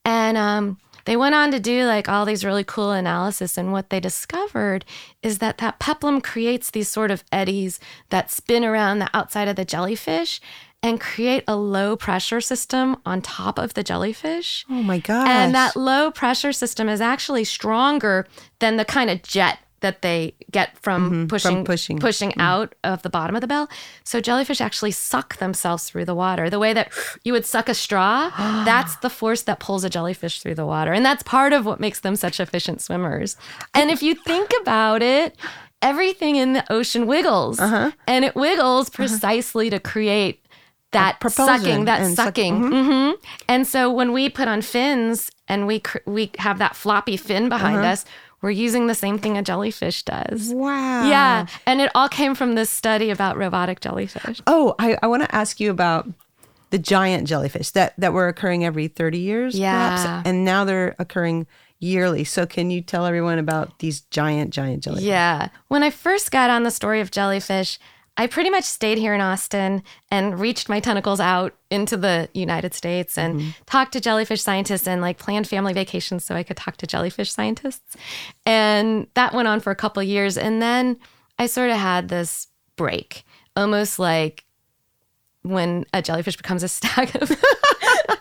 And 0.03 0.37
um, 0.37 0.77
they 1.05 1.15
went 1.15 1.35
on 1.35 1.51
to 1.51 1.59
do 1.59 1.85
like 1.85 2.09
all 2.09 2.25
these 2.25 2.43
really 2.43 2.63
cool 2.63 2.91
analysis. 2.91 3.57
And 3.57 3.71
what 3.71 3.89
they 3.89 3.99
discovered 3.99 4.83
is 5.23 5.37
that 5.37 5.59
that 5.59 5.79
peplum 5.79 6.21
creates 6.21 6.71
these 6.71 6.89
sort 6.89 7.11
of 7.11 7.23
eddies 7.31 7.79
that 8.09 8.31
spin 8.31 8.65
around 8.65 8.99
the 8.99 9.09
outside 9.13 9.47
of 9.47 9.55
the 9.55 9.65
jellyfish 9.65 10.41
and 10.83 10.99
create 10.99 11.43
a 11.47 11.55
low 11.55 11.95
pressure 11.95 12.41
system 12.41 12.97
on 13.05 13.21
top 13.21 13.59
of 13.59 13.75
the 13.75 13.83
jellyfish. 13.83 14.65
oh 14.69 14.81
my 14.81 14.97
gosh. 14.97 15.27
And 15.29 15.53
that 15.53 15.75
low 15.75 16.09
pressure 16.09 16.51
system 16.51 16.89
is 16.89 16.99
actually 16.99 17.43
stronger 17.43 18.25
than 18.59 18.77
the 18.77 18.85
kind 18.85 19.09
of 19.11 19.21
jet 19.21 19.59
that 19.81 20.01
they 20.01 20.33
get 20.51 20.77
from 20.79 21.27
pushing 21.27 21.63
Mm-hmm. 21.65 21.97
pushing. 21.99 22.33
out 22.39 22.73
of 22.83 23.01
the 23.01 23.09
bottom 23.09 23.35
of 23.35 23.41
the 23.41 23.47
bell. 23.47 23.69
So 24.03 24.19
jellyfish 24.21 24.61
actually 24.61 24.91
suck 24.91 25.37
themselves 25.37 25.89
through 25.89 26.05
the 26.05 26.15
water. 26.15 26.49
The 26.49 26.59
way 26.59 26.73
that 26.73 26.91
you 27.23 27.33
would 27.33 27.45
suck 27.45 27.67
a 27.69 27.73
straw, 27.73 28.29
that's 28.65 28.95
the 28.97 29.09
force 29.09 29.41
that 29.43 29.59
pulls 29.59 29.83
a 29.83 29.89
jellyfish 29.89 30.41
through 30.41 30.55
the 30.55 30.65
water. 30.65 30.91
And 30.93 31.05
that's 31.05 31.23
part 31.23 31.51
of 31.53 31.65
what 31.65 31.79
makes 31.79 31.99
them 32.01 32.15
such 32.15 32.39
efficient 32.39 32.81
swimmers. 32.81 33.37
And 33.73 33.89
if 33.91 34.01
you 34.01 34.15
think 34.15 34.51
about 34.61 35.01
it, 35.03 35.35
everything 35.81 36.35
in 36.35 36.53
the 36.53 36.63
ocean 36.71 37.07
wiggles. 37.07 37.59
Uh-huh. 37.59 37.91
And 38.07 38.23
it 38.23 38.35
wiggles 38.35 38.89
precisely 38.89 39.69
to 39.71 39.79
create 39.79 40.45
that 40.91 41.17
sucking, 41.27 41.85
that 41.85 42.01
and 42.01 42.15
suck- 42.15 42.25
sucking. 42.35 42.55
hmm 42.71 43.11
And 43.47 43.65
so 43.65 43.89
when 43.91 44.11
we 44.11 44.29
put 44.29 44.47
on 44.49 44.61
fins 44.61 45.31
and 45.47 45.65
we 45.65 45.79
cr- 45.79 45.99
we 46.05 46.31
have 46.37 46.59
that 46.59 46.75
floppy 46.75 47.15
fin 47.17 47.47
behind 47.49 47.77
Uh-huh. 47.77 47.87
us, 47.93 48.05
we're 48.41 48.49
using 48.51 48.87
the 48.87 48.95
same 48.95 49.17
thing 49.17 49.37
a 49.37 49.41
jellyfish 49.43 50.03
does. 50.03 50.49
wow. 50.53 51.07
Yeah, 51.07 51.45
and 51.65 51.81
it 51.81 51.91
all 51.95 52.09
came 52.09 52.35
from 52.35 52.55
this 52.55 52.69
study 52.69 53.09
about 53.09 53.37
robotic 53.37 53.79
jellyfish. 53.81 54.41
Oh, 54.47 54.75
I, 54.79 54.97
I 55.01 55.07
want 55.07 55.23
to 55.23 55.35
ask 55.35 55.59
you 55.59 55.69
about 55.71 56.07
the 56.71 56.79
giant 56.79 57.27
jellyfish 57.27 57.71
that, 57.71 57.93
that 57.97 58.13
were 58.13 58.27
occurring 58.27 58.63
every 58.65 58.87
30 58.87 59.17
years, 59.19 59.57
Yeah. 59.59 59.89
perhaps, 59.95 60.27
and 60.27 60.45
now 60.45 60.63
they're 60.63 60.95
occurring 60.99 61.45
yearly. 61.79 62.23
So, 62.23 62.45
can 62.45 62.71
you 62.71 62.81
tell 62.81 63.05
everyone 63.05 63.39
about 63.39 63.79
these 63.79 64.01
giant, 64.01 64.51
giant 64.51 64.83
jellyfish? 64.83 65.05
Yeah. 65.05 65.49
When 65.67 65.83
I 65.83 65.89
first 65.89 66.31
got 66.31 66.49
on 66.49 66.63
the 66.63 66.71
story 66.71 67.01
of 67.01 67.11
jellyfish, 67.11 67.77
I 68.17 68.27
pretty 68.27 68.49
much 68.49 68.65
stayed 68.65 68.97
here 68.97 69.13
in 69.13 69.21
Austin 69.21 69.83
and 70.11 70.39
reached 70.39 70.67
my 70.67 70.79
tentacles 70.79 71.19
out 71.19 71.55
into 71.69 71.95
the 71.95 72.29
United 72.33 72.73
States 72.73 73.17
and 73.17 73.39
mm-hmm. 73.39 73.49
talked 73.65 73.93
to 73.93 74.01
jellyfish 74.01 74.41
scientists 74.41 74.87
and 74.87 75.01
like 75.01 75.17
planned 75.17 75.47
family 75.47 75.73
vacations 75.73 76.25
so 76.25 76.35
I 76.35 76.43
could 76.43 76.57
talk 76.57 76.77
to 76.77 76.87
jellyfish 76.87 77.31
scientists. 77.31 77.95
And 78.45 79.07
that 79.13 79.33
went 79.33 79.47
on 79.47 79.59
for 79.59 79.71
a 79.71 79.75
couple 79.75 80.03
years. 80.03 80.37
And 80.37 80.61
then 80.61 80.97
I 81.39 81.45
sort 81.45 81.71
of 81.71 81.77
had 81.77 82.09
this 82.09 82.47
break, 82.75 83.23
almost 83.55 83.97
like 83.97 84.43
when 85.43 85.85
a 85.93 86.01
jellyfish 86.01 86.37
becomes 86.37 86.63
a 86.63 86.67
stack 86.69 87.15
of 87.15 87.29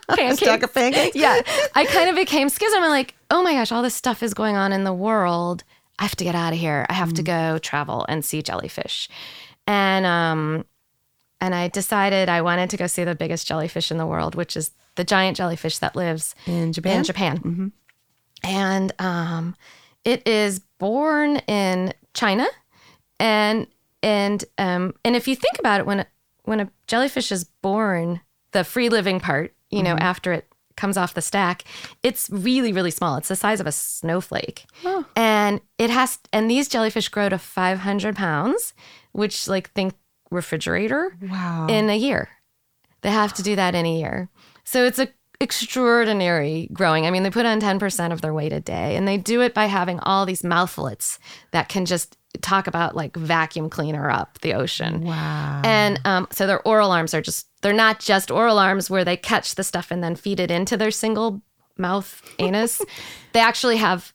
pancakes. 0.08 0.38
Stack 0.38 0.62
of 0.62 0.72
pancakes? 0.72 1.16
Yeah. 1.16 1.40
I 1.74 1.84
kind 1.84 2.08
of 2.08 2.16
became 2.16 2.48
schism. 2.48 2.82
I'm 2.82 2.90
like, 2.90 3.16
oh 3.30 3.42
my 3.42 3.54
gosh, 3.54 3.72
all 3.72 3.82
this 3.82 3.94
stuff 3.94 4.22
is 4.22 4.34
going 4.34 4.56
on 4.56 4.72
in 4.72 4.84
the 4.84 4.94
world. 4.94 5.64
I 5.98 6.04
have 6.04 6.16
to 6.16 6.24
get 6.24 6.34
out 6.34 6.52
of 6.52 6.58
here. 6.58 6.86
I 6.88 6.94
have 6.94 7.12
to 7.14 7.22
mm. 7.22 7.26
go 7.26 7.58
travel 7.58 8.06
and 8.08 8.24
see 8.24 8.40
jellyfish. 8.40 9.08
And 10.00 10.06
um 10.06 10.64
and 11.42 11.54
I 11.54 11.68
decided 11.68 12.28
I 12.28 12.42
wanted 12.42 12.70
to 12.70 12.76
go 12.76 12.86
see 12.86 13.04
the 13.04 13.14
biggest 13.14 13.46
jellyfish 13.46 13.90
in 13.90 13.96
the 13.98 14.06
world, 14.06 14.34
which 14.34 14.56
is 14.56 14.70
the 14.96 15.04
giant 15.04 15.36
jellyfish 15.36 15.78
that 15.78 15.96
lives 15.96 16.34
In 16.46 16.72
Japan? 16.72 16.98
in 16.98 17.04
Japan. 17.04 17.72
And 18.42 18.92
um, 18.98 19.54
it 20.04 20.26
is 20.26 20.58
born 20.78 21.36
in 21.46 21.92
China, 22.14 22.46
and 23.18 23.66
and 24.02 24.44
um, 24.58 24.94
and 25.04 25.14
if 25.16 25.28
you 25.28 25.36
think 25.36 25.58
about 25.58 25.80
it, 25.80 25.86
when 25.86 26.00
a, 26.00 26.06
when 26.44 26.60
a 26.60 26.70
jellyfish 26.86 27.30
is 27.32 27.44
born, 27.44 28.20
the 28.52 28.64
free 28.64 28.88
living 28.88 29.20
part, 29.20 29.54
you 29.70 29.82
know, 29.82 29.96
after 29.96 30.32
it 30.32 30.46
comes 30.76 30.96
off 30.96 31.12
the 31.12 31.20
stack, 31.22 31.64
it's 32.02 32.30
really 32.30 32.72
really 32.72 32.90
small. 32.90 33.16
It's 33.16 33.28
the 33.28 33.36
size 33.36 33.60
of 33.60 33.66
a 33.66 33.72
snowflake, 33.72 34.64
and 35.16 35.60
it 35.78 35.90
has. 35.90 36.18
And 36.32 36.50
these 36.50 36.66
jellyfish 36.68 37.08
grow 37.10 37.28
to 37.28 37.36
500 37.38 38.16
pounds, 38.16 38.72
which 39.12 39.48
like 39.48 39.70
think 39.72 39.94
refrigerator 40.30 41.16
Wow. 41.22 41.66
in 41.68 41.90
a 41.90 41.96
year. 41.96 42.28
They 43.02 43.10
have 43.10 43.32
to 43.34 43.42
do 43.42 43.56
that 43.56 43.74
in 43.74 43.86
a 43.86 43.98
year. 43.98 44.28
So 44.64 44.84
it's 44.84 44.98
a 44.98 45.08
extraordinary 45.42 46.68
growing. 46.72 47.06
I 47.06 47.10
mean, 47.10 47.22
they 47.22 47.30
put 47.30 47.46
on 47.46 47.60
10% 47.60 48.12
of 48.12 48.20
their 48.20 48.34
weight 48.34 48.52
a 48.52 48.60
day 48.60 48.96
and 48.96 49.06
they 49.08 49.16
do 49.16 49.40
it 49.40 49.54
by 49.54 49.66
having 49.66 49.98
all 50.00 50.26
these 50.26 50.42
mouthfulets 50.44 51.18
that 51.52 51.68
can 51.68 51.86
just 51.86 52.16
talk 52.42 52.66
about 52.66 52.94
like 52.94 53.16
vacuum 53.16 53.70
cleaner 53.70 54.10
up 54.10 54.38
the 54.40 54.54
ocean. 54.54 55.02
wow. 55.04 55.62
And 55.64 56.00
um, 56.04 56.28
so 56.30 56.46
their 56.46 56.60
oral 56.66 56.90
arms 56.92 57.14
are 57.14 57.22
just, 57.22 57.46
they're 57.62 57.72
not 57.72 58.00
just 58.00 58.30
oral 58.30 58.58
arms 58.58 58.90
where 58.90 59.04
they 59.04 59.16
catch 59.16 59.54
the 59.54 59.64
stuff 59.64 59.90
and 59.90 60.02
then 60.02 60.14
feed 60.16 60.40
it 60.40 60.50
into 60.50 60.76
their 60.76 60.90
single 60.90 61.42
mouth 61.78 62.22
anus. 62.38 62.80
they 63.32 63.40
actually 63.40 63.76
have 63.78 64.12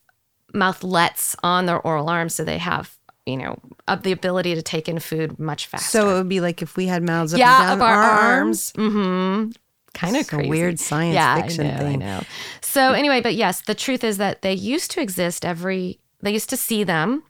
mouthlets 0.54 1.34
on 1.42 1.66
their 1.66 1.80
oral 1.80 2.08
arms. 2.08 2.34
So 2.34 2.44
they 2.44 2.58
have, 2.58 2.95
you 3.26 3.36
know, 3.36 3.58
of 3.88 4.02
the 4.02 4.12
ability 4.12 4.54
to 4.54 4.62
take 4.62 4.88
in 4.88 4.98
food 4.98 5.38
much 5.38 5.66
faster. 5.66 5.98
So, 5.98 6.10
it 6.10 6.14
would 6.14 6.28
be 6.28 6.40
like 6.40 6.62
if 6.62 6.76
we 6.76 6.86
had 6.86 7.02
mouths 7.02 7.34
up 7.34 7.40
yeah, 7.40 7.72
and 7.72 7.72
of 7.72 7.78
down 7.80 7.88
our 7.88 8.02
arms. 8.02 8.72
arms. 8.76 8.92
Mm-hmm. 8.92 9.50
Kind 9.94 10.16
of 10.16 10.28
crazy. 10.28 10.50
weird 10.50 10.78
science 10.78 11.14
yeah, 11.14 11.40
fiction 11.40 11.66
I 11.66 11.70
know, 11.70 11.78
thing. 11.78 12.02
I 12.02 12.06
know. 12.06 12.22
So 12.60 12.92
anyway, 12.92 13.22
but 13.22 13.34
yes, 13.34 13.62
the 13.62 13.74
truth 13.74 14.04
is 14.04 14.18
that 14.18 14.42
they 14.42 14.52
used 14.52 14.90
to 14.90 15.00
exist 15.00 15.44
every. 15.44 16.00
They 16.20 16.32
used 16.32 16.50
to 16.50 16.56
see 16.56 16.84
them. 16.84 17.22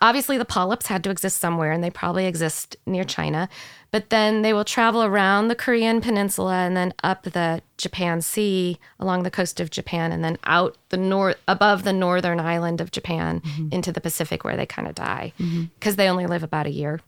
Obviously, 0.00 0.38
the 0.38 0.44
polyps 0.44 0.86
had 0.86 1.02
to 1.04 1.10
exist 1.10 1.38
somewhere, 1.38 1.72
and 1.72 1.82
they 1.82 1.90
probably 1.90 2.26
exist 2.26 2.76
near 2.86 3.02
China. 3.02 3.48
But 3.96 4.10
then 4.10 4.42
they 4.42 4.52
will 4.52 4.64
travel 4.64 5.02
around 5.02 5.48
the 5.48 5.54
Korean 5.54 6.02
peninsula 6.02 6.56
and 6.66 6.76
then 6.76 6.92
up 7.02 7.22
the 7.22 7.62
Japan 7.78 8.20
Sea 8.20 8.78
along 9.00 9.22
the 9.22 9.30
coast 9.30 9.58
of 9.58 9.70
Japan, 9.70 10.12
and 10.12 10.22
then 10.22 10.36
out 10.44 10.76
the 10.90 10.98
north 10.98 11.38
above 11.48 11.82
the 11.84 11.94
northern 11.94 12.38
island 12.38 12.82
of 12.82 12.90
Japan 12.90 13.40
Mm-hmm. 13.40 13.68
into 13.72 13.92
the 13.92 14.00
Pacific, 14.02 14.44
where 14.44 14.54
they 14.54 14.66
kind 14.66 14.86
of 14.86 14.94
die 14.94 15.32
because 15.78 15.96
they 15.96 16.10
only 16.10 16.26
live 16.26 16.42
about 16.42 16.66
a 16.66 16.70
year. 16.70 17.00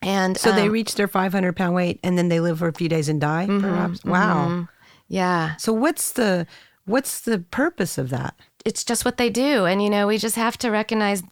And 0.00 0.38
So, 0.38 0.52
they 0.52 0.66
um, 0.66 0.72
reach 0.72 0.94
their 0.94 1.08
500 1.08 1.56
pound 1.56 1.74
weight 1.74 1.98
and 2.04 2.16
then 2.16 2.28
they 2.28 2.38
live 2.38 2.60
for 2.60 2.68
a 2.68 2.72
few 2.72 2.88
days 2.88 3.08
and 3.08 3.20
die, 3.20 3.46
Mm-hmm, 3.48 3.60
perhaps. 3.66 4.04
Wow. 4.04 4.68
yeah, 5.08 5.56
So, 5.56 5.72
what's 5.72 6.12
the 6.12 6.46
what's 6.84 7.20
the 7.22 7.40
purpose 7.40 7.98
of 7.98 8.10
that? 8.10 8.34
it's 8.64 8.84
just 8.84 9.04
what 9.04 9.16
they 9.16 9.30
do 9.30 9.64
and 9.64 9.82
you 9.82 9.90
know 9.90 10.06
we 10.06 10.18
just 10.18 10.36
have 10.36 10.56
to 10.58 10.70
recognize 10.70 11.22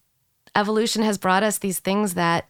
evolution 0.56 1.02
has 1.04 1.16
brought 1.18 1.42
us 1.44 1.58
these 1.58 1.78
things 1.80 2.14
that 2.14 2.48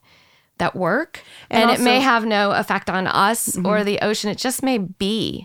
that 0.58 0.76
work 0.76 1.20
And 1.50 1.62
and, 1.62 1.70
also- 1.70 1.82
it 1.82 1.84
may 1.84 2.00
have 2.00 2.24
no 2.24 2.52
effect 2.52 2.88
on 2.90 3.06
us 3.06 3.58
or 3.64 3.82
the 3.84 3.98
ocean 4.00 4.30
it 4.30 4.38
just 4.38 4.62
may 4.62 4.78
be 4.78 5.44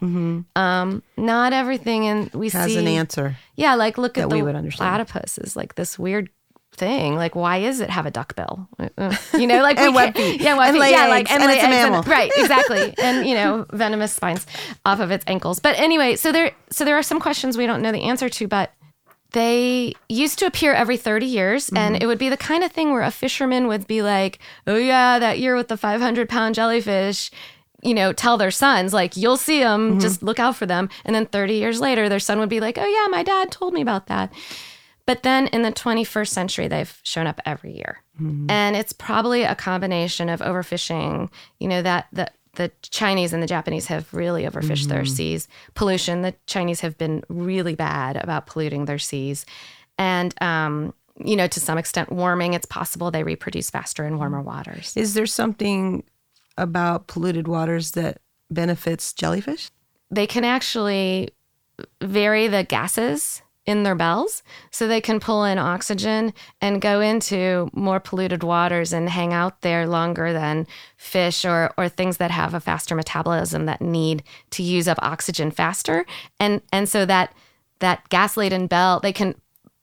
um 0.55 1.03
not 1.17 1.53
everything 1.53 2.05
and 2.07 2.31
we 2.33 2.49
Has 2.49 2.71
see 2.71 2.77
an 2.77 2.87
answer. 2.87 3.35
yeah 3.55 3.75
like 3.75 3.97
look 3.97 4.17
at 4.17 4.29
we 4.29 4.39
the 4.39 4.45
would 4.45 4.55
understand. 4.55 4.87
platypus 4.87 5.37
is 5.39 5.55
like 5.55 5.75
this 5.75 5.97
weird 5.97 6.29
thing 6.75 7.15
like 7.15 7.35
why 7.35 7.57
is 7.57 7.81
it 7.81 7.89
have 7.89 8.05
a 8.05 8.11
duck 8.11 8.35
bill 8.35 8.69
Uh, 8.97 9.13
you 9.33 9.47
know 9.47 9.61
like 9.61 9.77
And 9.79 9.91
we 9.91 9.95
web 9.95 10.15
feet. 10.15 10.39
yeah 10.39 10.55
web 10.55 10.69
And 10.69 10.77
feet. 10.83 10.91
yeah 10.91 11.03
eggs. 11.05 11.09
like 11.09 11.31
And 11.31 11.43
lay 11.43 11.55
it's 11.55 11.63
a 11.65 11.69
mammal. 11.69 12.03
right 12.03 12.31
exactly 12.37 12.93
and 12.99 13.27
you 13.27 13.33
know 13.35 13.65
venomous 13.73 14.13
spines 14.13 14.45
off 14.85 14.99
of 14.99 15.11
its 15.11 15.25
ankles 15.27 15.59
but 15.59 15.77
anyway 15.77 16.15
so 16.15 16.31
there 16.31 16.51
so 16.69 16.85
there 16.85 16.95
are 16.97 17.03
some 17.03 17.19
questions 17.19 17.57
we 17.57 17.65
don't 17.65 17.81
know 17.81 17.91
the 17.91 18.03
answer 18.03 18.29
to 18.29 18.47
but 18.47 18.71
they 19.31 19.93
used 20.07 20.39
to 20.39 20.45
appear 20.45 20.73
every 20.73 20.97
30 20.97 21.25
years 21.25 21.69
and 21.69 21.95
mm-hmm. 21.95 22.03
it 22.03 22.07
would 22.07 22.17
be 22.17 22.29
the 22.29 22.37
kind 22.37 22.63
of 22.63 22.71
thing 22.71 22.91
where 22.91 23.03
a 23.03 23.11
fisherman 23.11 23.67
would 23.67 23.85
be 23.87 24.01
like 24.01 24.39
oh 24.65 24.75
yeah 24.75 25.19
that 25.19 25.39
year 25.39 25.55
with 25.55 25.67
the 25.67 25.77
500 25.77 26.27
pound 26.27 26.55
jellyfish 26.55 27.29
you 27.81 27.93
know 27.93 28.11
tell 28.11 28.37
their 28.37 28.51
sons 28.51 28.93
like 28.93 29.15
you'll 29.15 29.37
see 29.37 29.59
them 29.59 29.91
mm-hmm. 29.91 29.99
just 29.99 30.23
look 30.23 30.39
out 30.39 30.55
for 30.55 30.65
them. 30.65 30.89
And 31.05 31.15
then 31.15 31.25
30 31.25 31.55
years 31.55 31.79
later 31.79 32.09
their 32.09 32.19
son 32.19 32.39
would 32.39 32.49
be 32.49 32.59
like 32.59 32.77
oh 32.77 32.85
yeah 32.85 33.07
my 33.09 33.23
dad 33.23 33.51
told 33.51 33.73
me 33.73 33.81
about 33.81 34.07
that. 34.07 34.33
But 35.09 35.23
then 35.23 35.47
in 35.47 35.63
the 35.63 35.71
21st 35.71 36.27
century, 36.27 36.67
they've 36.67 36.99
shown 37.01 37.25
up 37.25 37.41
every 37.43 37.75
year. 37.75 38.03
Mm-hmm. 38.21 38.51
And 38.51 38.75
it's 38.75 38.93
probably 38.93 39.41
a 39.41 39.55
combination 39.55 40.29
of 40.29 40.39
overfishing, 40.39 41.31
you 41.57 41.67
know, 41.67 41.81
that 41.81 42.05
the, 42.13 42.29
the 42.59 42.71
Chinese 42.81 43.33
and 43.33 43.41
the 43.41 43.47
Japanese 43.47 43.87
have 43.87 44.13
really 44.13 44.43
overfished 44.43 44.87
their 44.89 45.05
seas. 45.05 45.47
Pollution, 45.73 46.21
the 46.21 46.35
Chinese 46.45 46.81
have 46.81 46.97
been 46.97 47.23
really 47.29 47.73
bad 47.73 48.17
about 48.17 48.45
polluting 48.45 48.85
their 48.85 48.99
seas. 48.99 49.45
And, 49.97 50.33
um, 50.41 50.93
you 51.17 51.35
know, 51.35 51.47
to 51.47 51.59
some 51.59 51.77
extent, 51.77 52.11
warming, 52.11 52.53
it's 52.53 52.65
possible 52.67 53.11
they 53.11 53.23
reproduce 53.23 53.69
faster 53.69 54.05
in 54.05 54.17
warmer 54.17 54.41
waters. 54.41 54.95
Is 54.95 55.15
there 55.15 55.25
something 55.25 56.03
about 56.57 57.07
polluted 57.07 57.47
waters 57.47 57.91
that 57.91 58.21
benefits 58.51 59.13
jellyfish? 59.13 59.71
they 60.11 60.27
can 60.27 60.43
actually 60.43 61.29
vary 62.01 62.47
the 62.47 62.63
gases 62.63 63.41
in 63.69 63.83
their 63.83 63.93
bells 63.93 64.41
so 64.71 64.87
they 64.87 64.99
can 64.99 65.19
pull 65.19 65.43
in 65.43 65.59
oxygen 65.59 66.33
and 66.59 66.81
go 66.81 67.01
into 67.01 67.69
more 67.71 67.99
polluted 67.99 68.41
waters 68.41 68.91
and 68.91 69.07
hang 69.07 69.31
out 69.31 69.61
there 69.61 69.85
longer 69.85 70.33
than 70.33 70.65
fish 70.97 71.45
or 71.45 71.71
or 71.77 71.87
things 71.87 72.17
that 72.17 72.31
have 72.31 72.55
a 72.55 72.59
faster 72.59 72.95
metabolism 72.95 73.67
that 73.67 73.79
need 73.79 74.23
to 74.49 74.63
use 74.63 74.87
up 74.87 74.97
oxygen 75.03 75.51
faster. 75.51 76.03
And 76.39 76.63
and 76.73 76.89
so 76.89 77.05
that 77.05 77.31
that 77.77 78.09
gas 78.09 78.35
laden 78.35 78.65
bell 78.65 78.99
they 79.01 79.13
can 79.13 79.35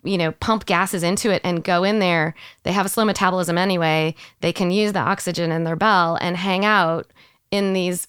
you 0.03 0.19
know 0.19 0.33
pump 0.33 0.67
gases 0.67 1.05
into 1.05 1.31
it 1.31 1.41
and 1.45 1.63
go 1.63 1.85
in 1.85 2.01
there. 2.01 2.35
They 2.65 2.73
have 2.73 2.87
a 2.87 2.89
slow 2.89 3.05
metabolism 3.05 3.57
anyway. 3.57 4.17
They 4.41 4.53
can 4.53 4.73
use 4.73 4.95
the 4.95 4.99
oxygen 4.99 5.53
in 5.53 5.63
their 5.63 5.77
bell 5.77 6.19
and 6.21 6.37
hang 6.37 6.65
out 6.65 7.13
in 7.53 7.73
these 7.73 8.09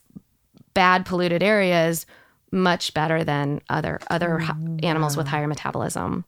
bad 0.74 1.06
polluted 1.06 1.44
areas 1.44 2.08
much 2.52 2.94
better 2.94 3.24
than 3.24 3.62
other 3.70 4.00
other 4.10 4.40
mm, 4.42 4.84
animals 4.84 5.18
with 5.18 5.28
higher 5.28 5.48
metabolism. 5.48 6.26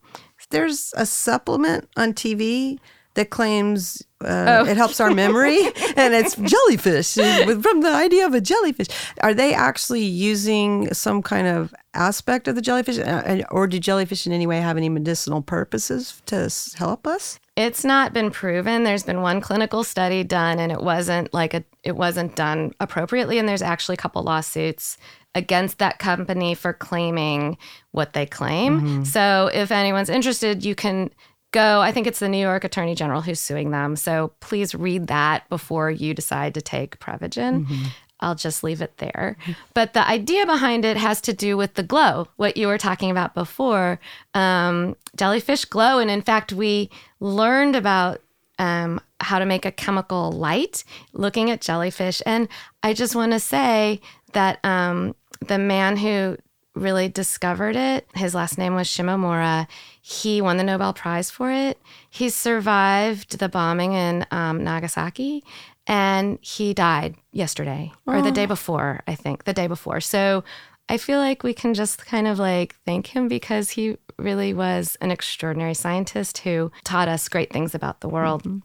There's 0.50 0.92
a 0.96 1.06
supplement 1.06 1.88
on 1.96 2.12
TV 2.12 2.78
that 3.14 3.30
claims 3.30 4.02
uh, 4.22 4.60
oh. 4.60 4.70
it 4.70 4.76
helps 4.76 5.00
our 5.00 5.10
memory, 5.10 5.58
and 5.96 6.14
it's 6.14 6.36
jellyfish 6.36 7.14
from 7.14 7.80
the 7.80 7.92
idea 7.92 8.26
of 8.26 8.34
a 8.34 8.40
jellyfish. 8.40 8.86
Are 9.22 9.34
they 9.34 9.54
actually 9.54 10.02
using 10.02 10.92
some 10.92 11.22
kind 11.22 11.46
of 11.46 11.74
aspect 11.94 12.46
of 12.46 12.54
the 12.54 12.62
jellyfish, 12.62 12.98
uh, 12.98 13.42
or 13.50 13.66
do 13.66 13.78
jellyfish 13.78 14.26
in 14.26 14.32
any 14.32 14.46
way 14.46 14.60
have 14.60 14.76
any 14.76 14.88
medicinal 14.88 15.42
purposes 15.42 16.22
to 16.26 16.50
help 16.76 17.06
us? 17.06 17.40
It's 17.56 17.84
not 17.84 18.12
been 18.12 18.30
proven. 18.30 18.84
There's 18.84 19.02
been 19.02 19.22
one 19.22 19.40
clinical 19.40 19.84
study 19.84 20.22
done, 20.22 20.58
and 20.58 20.70
it 20.70 20.80
wasn't 20.80 21.32
like 21.34 21.54
a 21.54 21.64
it 21.82 21.96
wasn't 21.96 22.36
done 22.36 22.72
appropriately. 22.78 23.38
And 23.38 23.48
there's 23.48 23.62
actually 23.62 23.94
a 23.94 23.98
couple 23.98 24.22
lawsuits 24.22 24.98
against 25.34 25.78
that 25.78 25.98
company 25.98 26.54
for 26.54 26.72
claiming 26.72 27.56
what 27.92 28.12
they 28.12 28.26
claim. 28.26 28.80
Mm-hmm. 28.80 29.04
So 29.04 29.50
if 29.52 29.70
anyone's 29.70 30.08
interested, 30.08 30.64
you 30.64 30.74
can 30.74 31.10
go. 31.52 31.80
I 31.80 31.92
think 31.92 32.06
it's 32.06 32.18
the 32.18 32.28
New 32.28 32.38
York 32.38 32.64
Attorney 32.64 32.94
General 32.94 33.20
who's 33.20 33.40
suing 33.40 33.70
them. 33.70 33.96
So 33.96 34.32
please 34.40 34.74
read 34.74 35.06
that 35.08 35.48
before 35.48 35.90
you 35.90 36.14
decide 36.14 36.54
to 36.54 36.62
take 36.62 36.98
Prevagen. 36.98 37.64
Mm-hmm. 37.64 37.84
I'll 38.20 38.34
just 38.34 38.62
leave 38.62 38.82
it 38.82 38.98
there. 38.98 39.36
But 39.74 39.94
the 39.94 40.06
idea 40.06 40.44
behind 40.44 40.84
it 40.84 40.96
has 40.96 41.20
to 41.22 41.32
do 41.32 41.56
with 41.56 41.74
the 41.74 41.82
glow, 41.82 42.28
what 42.36 42.56
you 42.56 42.66
were 42.66 42.76
talking 42.76 43.10
about 43.10 43.34
before. 43.34 43.98
Um, 44.34 44.96
jellyfish 45.16 45.64
glow. 45.64 45.98
And 45.98 46.10
in 46.10 46.20
fact, 46.20 46.52
we 46.52 46.90
learned 47.20 47.76
about 47.76 48.20
um, 48.58 49.00
how 49.20 49.38
to 49.38 49.46
make 49.46 49.64
a 49.64 49.72
chemical 49.72 50.32
light 50.32 50.84
looking 51.14 51.50
at 51.50 51.62
jellyfish. 51.62 52.20
And 52.26 52.48
I 52.82 52.92
just 52.92 53.14
want 53.14 53.32
to 53.32 53.40
say 53.40 54.00
that 54.32 54.58
um, 54.64 55.14
the 55.40 55.58
man 55.58 55.96
who 55.96 56.36
really 56.74 57.08
discovered 57.08 57.76
it, 57.76 58.06
his 58.14 58.34
last 58.34 58.58
name 58.58 58.74
was 58.74 58.86
Shimomura. 58.88 59.66
He 60.00 60.40
won 60.40 60.56
the 60.56 60.64
Nobel 60.64 60.92
Prize 60.92 61.30
for 61.30 61.50
it. 61.50 61.78
He 62.08 62.28
survived 62.28 63.38
the 63.38 63.48
bombing 63.48 63.92
in 63.92 64.26
um, 64.30 64.62
Nagasaki 64.62 65.44
and 65.86 66.38
he 66.40 66.72
died 66.72 67.16
yesterday 67.32 67.92
or 68.06 68.16
oh. 68.16 68.22
the 68.22 68.30
day 68.30 68.46
before, 68.46 69.02
I 69.06 69.14
think, 69.14 69.44
the 69.44 69.52
day 69.52 69.66
before. 69.66 70.00
So 70.00 70.44
I 70.88 70.96
feel 70.96 71.18
like 71.18 71.42
we 71.42 71.54
can 71.54 71.74
just 71.74 72.06
kind 72.06 72.26
of 72.26 72.38
like 72.38 72.76
thank 72.84 73.08
him 73.08 73.28
because 73.28 73.70
he 73.70 73.96
really 74.16 74.52
was 74.52 74.96
an 75.00 75.10
extraordinary 75.10 75.74
scientist 75.74 76.38
who 76.38 76.70
taught 76.84 77.08
us 77.08 77.28
great 77.28 77.52
things 77.52 77.74
about 77.74 78.00
the 78.00 78.08
world. 78.08 78.44
Mm-hmm. 78.44 78.58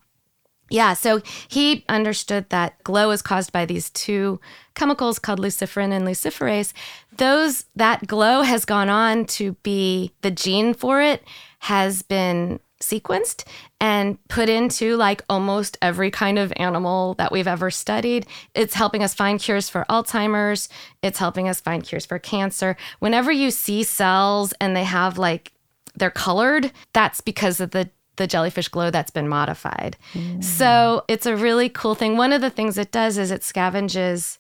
Yeah, 0.70 0.93
so 0.93 1.22
he 1.47 1.86
understood 1.88 2.49
that 2.49 2.84
glow 2.84 3.11
is 3.11 3.22
caused 3.22 3.51
by 3.51 3.66
these 3.66 3.91
two 3.91 4.39
chemicals 4.74 5.20
called 5.20 5.39
luciferin 5.39 5.91
and 5.91 6.07
luciferase. 6.07 6.74
Those 7.18 7.66
that 7.76 8.07
glow 8.07 8.41
has 8.41 8.66
gone 8.66 8.89
on 8.89 9.26
to 9.26 9.53
be 9.63 10.11
the 10.22 10.32
gene 10.32 10.74
for 10.74 11.01
it 11.01 11.24
has 11.59 12.01
been 12.01 12.59
sequenced 12.82 13.45
and 13.80 14.18
put 14.28 14.49
into 14.49 14.95
like 14.97 15.24
almost 15.30 15.78
every 15.82 16.11
kind 16.11 16.38
of 16.38 16.51
animal 16.57 17.13
that 17.16 17.32
we've 17.32 17.47
ever 17.47 17.72
studied. 17.72 18.28
It's 18.53 18.74
helping 18.74 19.03
us 19.03 19.13
find 19.13 19.39
cures 19.39 19.70
for 19.70 19.86
Alzheimer's, 19.89 20.70
it's 21.01 21.20
helping 21.20 21.47
us 21.47 21.61
find 21.61 21.84
cures 21.84 22.05
for 22.05 22.20
cancer. 22.20 22.76
Whenever 22.99 23.32
you 23.32 23.51
see 23.51 23.84
cells 23.84 24.53
and 24.59 24.76
they 24.76 24.84
have 24.84 25.18
like 25.18 25.51
they're 25.95 26.11
colored, 26.11 26.72
that's 26.93 27.22
because 27.22 27.59
of 27.59 27.72
the 27.72 27.89
the 28.18 28.28
jellyfish 28.28 28.68
glow 28.68 28.89
that's 28.89 29.11
been 29.11 29.28
modified. 29.28 29.97
Mm. 30.13 30.43
So 30.43 31.03
it's 31.07 31.26
a 31.26 31.36
really 31.36 31.70
cool 31.70 31.95
thing. 31.95 32.18
One 32.18 32.34
of 32.34 32.41
the 32.41 32.49
things 32.49 32.78
it 32.78 32.91
does 32.91 33.18
is 33.18 33.32
it 33.32 33.41
scavenges 33.41 34.38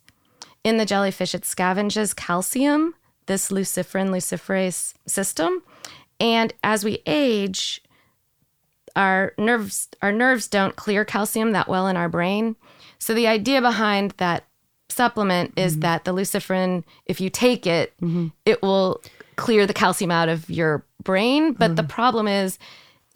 in 0.63 0.77
the 0.77 0.85
jellyfish, 0.85 1.35
it 1.35 1.43
scavenges 1.43 2.15
calcium, 2.15 2.95
this 3.27 3.49
luciferin 3.49 4.09
luciferase 4.09 4.93
system. 5.05 5.61
And 6.19 6.53
as 6.63 6.83
we 6.83 7.01
age, 7.05 7.81
our 8.95 9.33
nerves 9.37 9.89
our 10.01 10.11
nerves 10.11 10.47
don't 10.47 10.75
clear 10.75 11.03
calcium 11.03 11.51
that 11.51 11.67
well 11.67 11.87
in 11.87 11.97
our 11.97 12.09
brain. 12.09 12.55
So 12.97 13.13
the 13.13 13.27
idea 13.27 13.61
behind 13.61 14.11
that 14.17 14.45
supplement 14.89 15.53
is 15.57 15.73
mm-hmm. 15.73 15.81
that 15.81 16.05
the 16.05 16.13
luciferin, 16.13 16.83
if 17.05 17.19
you 17.19 17.29
take 17.29 17.67
it, 17.67 17.93
mm-hmm. 18.01 18.27
it 18.45 18.61
will 18.61 19.01
clear 19.35 19.67
the 19.67 19.73
calcium 19.73 20.11
out 20.11 20.29
of 20.29 20.49
your 20.49 20.85
brain. 21.03 21.53
But 21.53 21.67
mm-hmm. 21.67 21.75
the 21.75 21.83
problem 21.83 22.27
is 22.27 22.57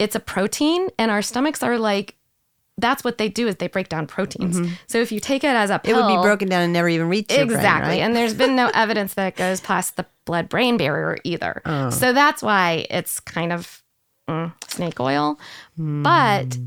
it's 0.00 0.16
a 0.16 0.20
protein 0.20 0.88
and 0.98 1.10
our 1.10 1.22
stomachs 1.22 1.62
are 1.62 1.78
like 1.78 2.16
that's 2.78 3.04
what 3.04 3.18
they 3.18 3.28
do 3.28 3.46
is 3.46 3.56
they 3.56 3.68
break 3.68 3.90
down 3.90 4.06
proteins. 4.06 4.58
Mm-hmm. 4.58 4.72
So 4.86 4.98
if 4.98 5.12
you 5.12 5.20
take 5.20 5.44
it 5.44 5.48
as 5.48 5.68
a 5.68 5.78
pill, 5.78 5.98
it 5.98 6.02
would 6.02 6.16
be 6.16 6.22
broken 6.22 6.48
down 6.48 6.62
and 6.62 6.72
never 6.72 6.88
even 6.88 7.10
reach 7.10 7.26
exactly. 7.28 7.56
Brain, 7.56 7.82
right? 7.82 8.00
And 8.00 8.16
there's 8.16 8.32
been 8.32 8.56
no 8.56 8.70
evidence 8.74 9.12
that 9.14 9.34
it 9.34 9.36
goes 9.36 9.60
past 9.60 9.96
the 9.96 10.06
blood 10.24 10.48
brain 10.48 10.78
barrier 10.78 11.18
either. 11.22 11.60
Oh. 11.66 11.90
So 11.90 12.14
that's 12.14 12.42
why 12.42 12.86
it's 12.88 13.20
kind 13.20 13.52
of 13.52 13.82
mm, 14.26 14.52
snake 14.70 14.98
oil. 14.98 15.38
Mm. 15.78 16.02
But 16.02 16.58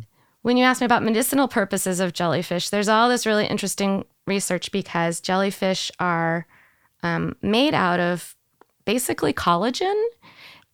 when 0.44 0.56
you 0.56 0.66
ask 0.66 0.82
me 0.82 0.86
about 0.86 1.04
medicinal 1.04 1.48
purposes 1.48 2.00
of 2.00 2.14
jellyfish, 2.14 2.70
there's 2.70 2.90
all 2.90 3.10
this 3.10 3.26
really 3.26 3.48
interesting 3.48 4.06
research 4.28 4.72
because 4.72 5.20
jellyfish 5.20 5.92
are 6.00 6.46
um, 7.02 7.36
made 7.42 7.74
out 7.74 8.00
of 8.00 8.36
basically 8.86 9.34
collagen 9.34 10.02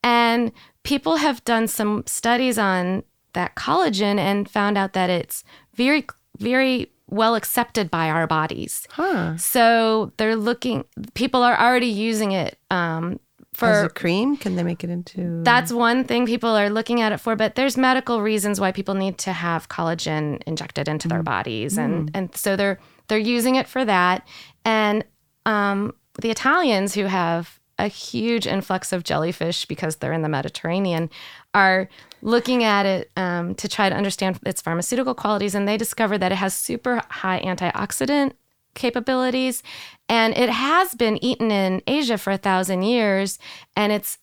and 0.04 0.52
people 0.84 1.18
have 1.18 1.43
done 1.43 1.68
some 1.68 2.04
studies 2.06 2.58
on 2.58 3.04
that 3.34 3.56
collagen 3.56 4.18
and 4.18 4.50
found 4.50 4.78
out 4.78 4.93
that 4.93 5.10
it's 5.10 5.43
very, 5.74 6.06
very 6.38 6.91
well 7.08 7.36
accepted 7.36 7.89
by 7.89 8.10
our 8.10 8.28
bodies. 8.28 8.88
Huh. 8.91 9.38
So 9.38 10.14
they're 10.18 10.36
looking, 10.36 10.86
people 11.14 11.43
are 11.43 11.60
already 11.60 11.88
using 11.88 12.32
it 12.32 12.58
um, 12.72 13.20
for 13.54 13.68
As 13.68 13.86
a 13.86 13.89
cream. 13.89 14.38
Can 14.38 14.56
they 14.56 14.64
make 14.64 14.84
it 14.84 14.89
into? 14.89 15.41
That's 15.43 15.72
one 15.72 16.06
thing 16.06 16.26
people 16.26 16.52
are 16.52 16.70
looking 16.70 17.02
at 17.02 17.12
it 17.12 17.20
for, 17.20 17.36
but 17.36 17.56
there's 17.56 17.78
medical 17.78 18.22
reasons 18.22 18.60
why 18.60 18.72
people 18.72 18.93
need 18.93 19.18
to 19.20 19.34
have 19.34 19.68
collagen 19.68 20.41
injected 20.47 20.88
into 20.88 21.08
mm. 21.08 21.12
their 21.12 21.24
bodies, 21.24 21.78
mm. 21.78 21.84
and 21.84 22.12
and 22.14 22.36
so 22.36 22.56
they're 22.56 22.80
they're 23.08 23.18
using 23.18 23.56
it 23.56 23.68
for 23.68 23.84
that. 23.84 24.26
And 24.64 25.04
um, 25.45 25.93
the 26.22 26.30
Italians 26.30 26.93
who 26.93 27.06
have 27.06 27.59
a 27.80 27.88
huge 27.88 28.46
influx 28.46 28.94
of 28.94 29.04
jellyfish 29.04 29.66
because 29.66 29.96
they're 29.96 30.14
in 30.14 30.22
the 30.22 30.30
Mediterranean, 30.30 31.10
are 31.54 31.90
looking 32.22 32.64
at 32.64 32.86
it 32.86 33.10
um, 33.16 33.56
to 33.56 33.68
try 33.68 33.90
to 33.90 33.96
understand 33.96 34.40
its 34.46 34.62
pharmaceutical 34.62 35.16
qualities. 35.16 35.56
And 35.56 35.68
they 35.68 35.78
discovered 35.78 36.20
that 36.20 36.32
it 36.32 36.36
has 36.36 36.54
super 36.54 37.02
high 37.10 37.42
antioxidant 37.42 38.34
capabilities. 38.76 39.64
And 40.08 40.38
it 40.38 40.50
has 40.50 40.94
been 40.94 41.24
eaten 41.24 41.52
in 41.52 41.82
Asia 41.88 42.18
for 42.18 42.32
a 42.32 42.38
thousand 42.38 42.84
years. 42.84 43.40
And 43.76 43.92
it's, 43.92 44.18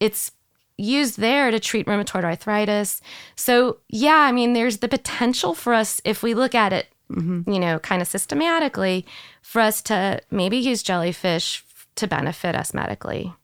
it's, 0.00 0.32
used 0.78 1.18
there 1.18 1.50
to 1.50 1.58
treat 1.58 1.86
rheumatoid 1.86 2.22
arthritis. 2.22 3.00
So, 3.34 3.78
yeah, 3.88 4.16
I 4.16 4.32
mean, 4.32 4.52
there's 4.52 4.78
the 4.78 4.88
potential 4.88 5.54
for 5.54 5.72
us, 5.72 6.02
if 6.04 6.22
we 6.22 6.34
look 6.34 6.54
at 6.54 6.72
it, 6.74 6.88
mm-hmm. 7.10 7.50
you 7.50 7.58
know, 7.58 7.78
kind 7.78 8.02
of 8.02 8.08
systematically, 8.08 9.06
for 9.40 9.60
us 9.60 9.80
to 9.82 10.20
maybe 10.30 10.58
use 10.58 10.82
jellyfish 10.82 11.64
to 11.96 12.06
benefit 12.06 12.54
us 12.54 12.72
medically. 12.72 13.34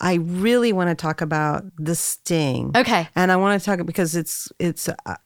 I 0.00 0.14
really 0.14 0.72
want 0.72 0.90
to 0.90 0.94
talk 0.94 1.20
about 1.20 1.64
the 1.78 1.94
sting. 1.94 2.72
Okay. 2.76 3.08
And 3.14 3.32
I 3.32 3.36
want 3.36 3.60
to 3.60 3.64
talk 3.64 3.84
because 3.86 4.14
it's 4.14 4.50
it's 4.58 4.88
uh, 4.88 5.16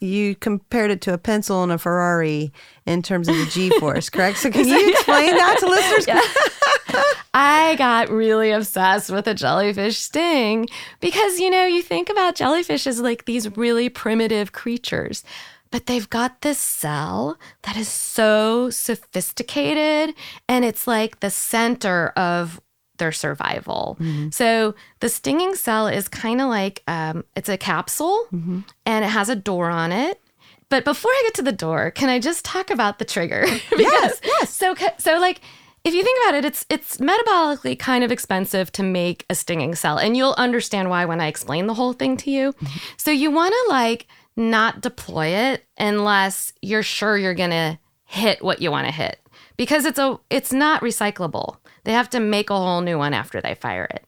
you 0.00 0.34
compared 0.34 0.90
it 0.90 1.00
to 1.02 1.14
a 1.14 1.18
pencil 1.18 1.62
and 1.62 1.72
a 1.72 1.78
Ferrari 1.78 2.52
in 2.86 3.02
terms 3.02 3.28
of 3.28 3.36
the 3.36 3.46
G-force, 3.46 4.10
correct? 4.10 4.38
So 4.38 4.50
can 4.50 4.66
you 4.66 4.90
explain 4.90 5.36
that 5.36 5.58
to 5.60 5.66
listeners? 5.66 6.06
Yeah. 6.06 7.02
I 7.34 7.76
got 7.76 8.10
really 8.10 8.50
obsessed 8.50 9.10
with 9.10 9.26
a 9.26 9.34
jellyfish 9.34 9.98
sting 9.98 10.66
because 11.00 11.38
you 11.38 11.50
know, 11.50 11.64
you 11.64 11.82
think 11.82 12.10
about 12.10 12.34
jellyfish 12.34 12.86
as 12.86 13.00
like 13.00 13.24
these 13.24 13.56
really 13.56 13.88
primitive 13.88 14.52
creatures 14.52 15.24
but 15.72 15.86
they've 15.86 16.08
got 16.08 16.42
this 16.42 16.58
cell 16.58 17.38
that 17.62 17.76
is 17.76 17.88
so 17.88 18.70
sophisticated 18.70 20.14
and 20.48 20.64
it's 20.64 20.86
like 20.86 21.18
the 21.20 21.30
center 21.30 22.10
of 22.10 22.60
their 22.98 23.10
survival. 23.10 23.96
Mm-hmm. 23.98 24.28
So 24.30 24.74
the 25.00 25.08
stinging 25.08 25.56
cell 25.56 25.88
is 25.88 26.06
kind 26.06 26.40
of 26.40 26.48
like 26.48 26.82
um, 26.86 27.24
it's 27.34 27.48
a 27.48 27.56
capsule 27.56 28.26
mm-hmm. 28.32 28.60
and 28.86 29.04
it 29.04 29.08
has 29.08 29.28
a 29.28 29.34
door 29.34 29.70
on 29.70 29.90
it. 29.90 30.20
But 30.68 30.84
before 30.84 31.10
I 31.10 31.22
get 31.24 31.34
to 31.34 31.42
the 31.42 31.52
door, 31.52 31.90
can 31.90 32.08
I 32.08 32.18
just 32.18 32.44
talk 32.44 32.70
about 32.70 32.98
the 32.98 33.04
trigger? 33.04 33.42
because 33.70 33.80
yes, 33.80 34.20
yes. 34.24 34.54
so 34.54 34.74
so 34.98 35.18
like 35.18 35.40
if 35.84 35.94
you 35.94 36.04
think 36.04 36.18
about 36.22 36.34
it, 36.36 36.44
it's 36.44 36.64
it's 36.70 36.98
metabolically 36.98 37.78
kind 37.78 38.04
of 38.04 38.12
expensive 38.12 38.70
to 38.72 38.82
make 38.82 39.26
a 39.28 39.34
stinging 39.34 39.74
cell, 39.74 39.98
and 39.98 40.16
you'll 40.16 40.34
understand 40.38 40.90
why 40.90 41.04
when 41.04 41.20
I 41.20 41.26
explain 41.26 41.66
the 41.66 41.74
whole 41.74 41.92
thing 41.92 42.16
to 42.18 42.30
you. 42.30 42.54
So 42.96 43.10
you 43.10 43.30
want 43.30 43.52
to 43.52 43.70
like 43.70 44.06
not 44.36 44.80
deploy 44.80 45.26
it 45.26 45.64
unless 45.78 46.52
you're 46.62 46.82
sure 46.82 47.16
you're 47.16 47.34
gonna 47.34 47.78
hit 48.04 48.42
what 48.42 48.60
you 48.60 48.70
want 48.70 48.86
to 48.86 48.92
hit 48.92 49.18
because 49.56 49.84
it's 49.84 49.98
a 49.98 50.18
it's 50.30 50.52
not 50.52 50.82
recyclable. 50.82 51.56
They 51.84 51.92
have 51.92 52.10
to 52.10 52.20
make 52.20 52.50
a 52.50 52.56
whole 52.56 52.80
new 52.80 52.98
one 52.98 53.14
after 53.14 53.40
they 53.40 53.54
fire 53.54 53.86
it. 53.90 54.04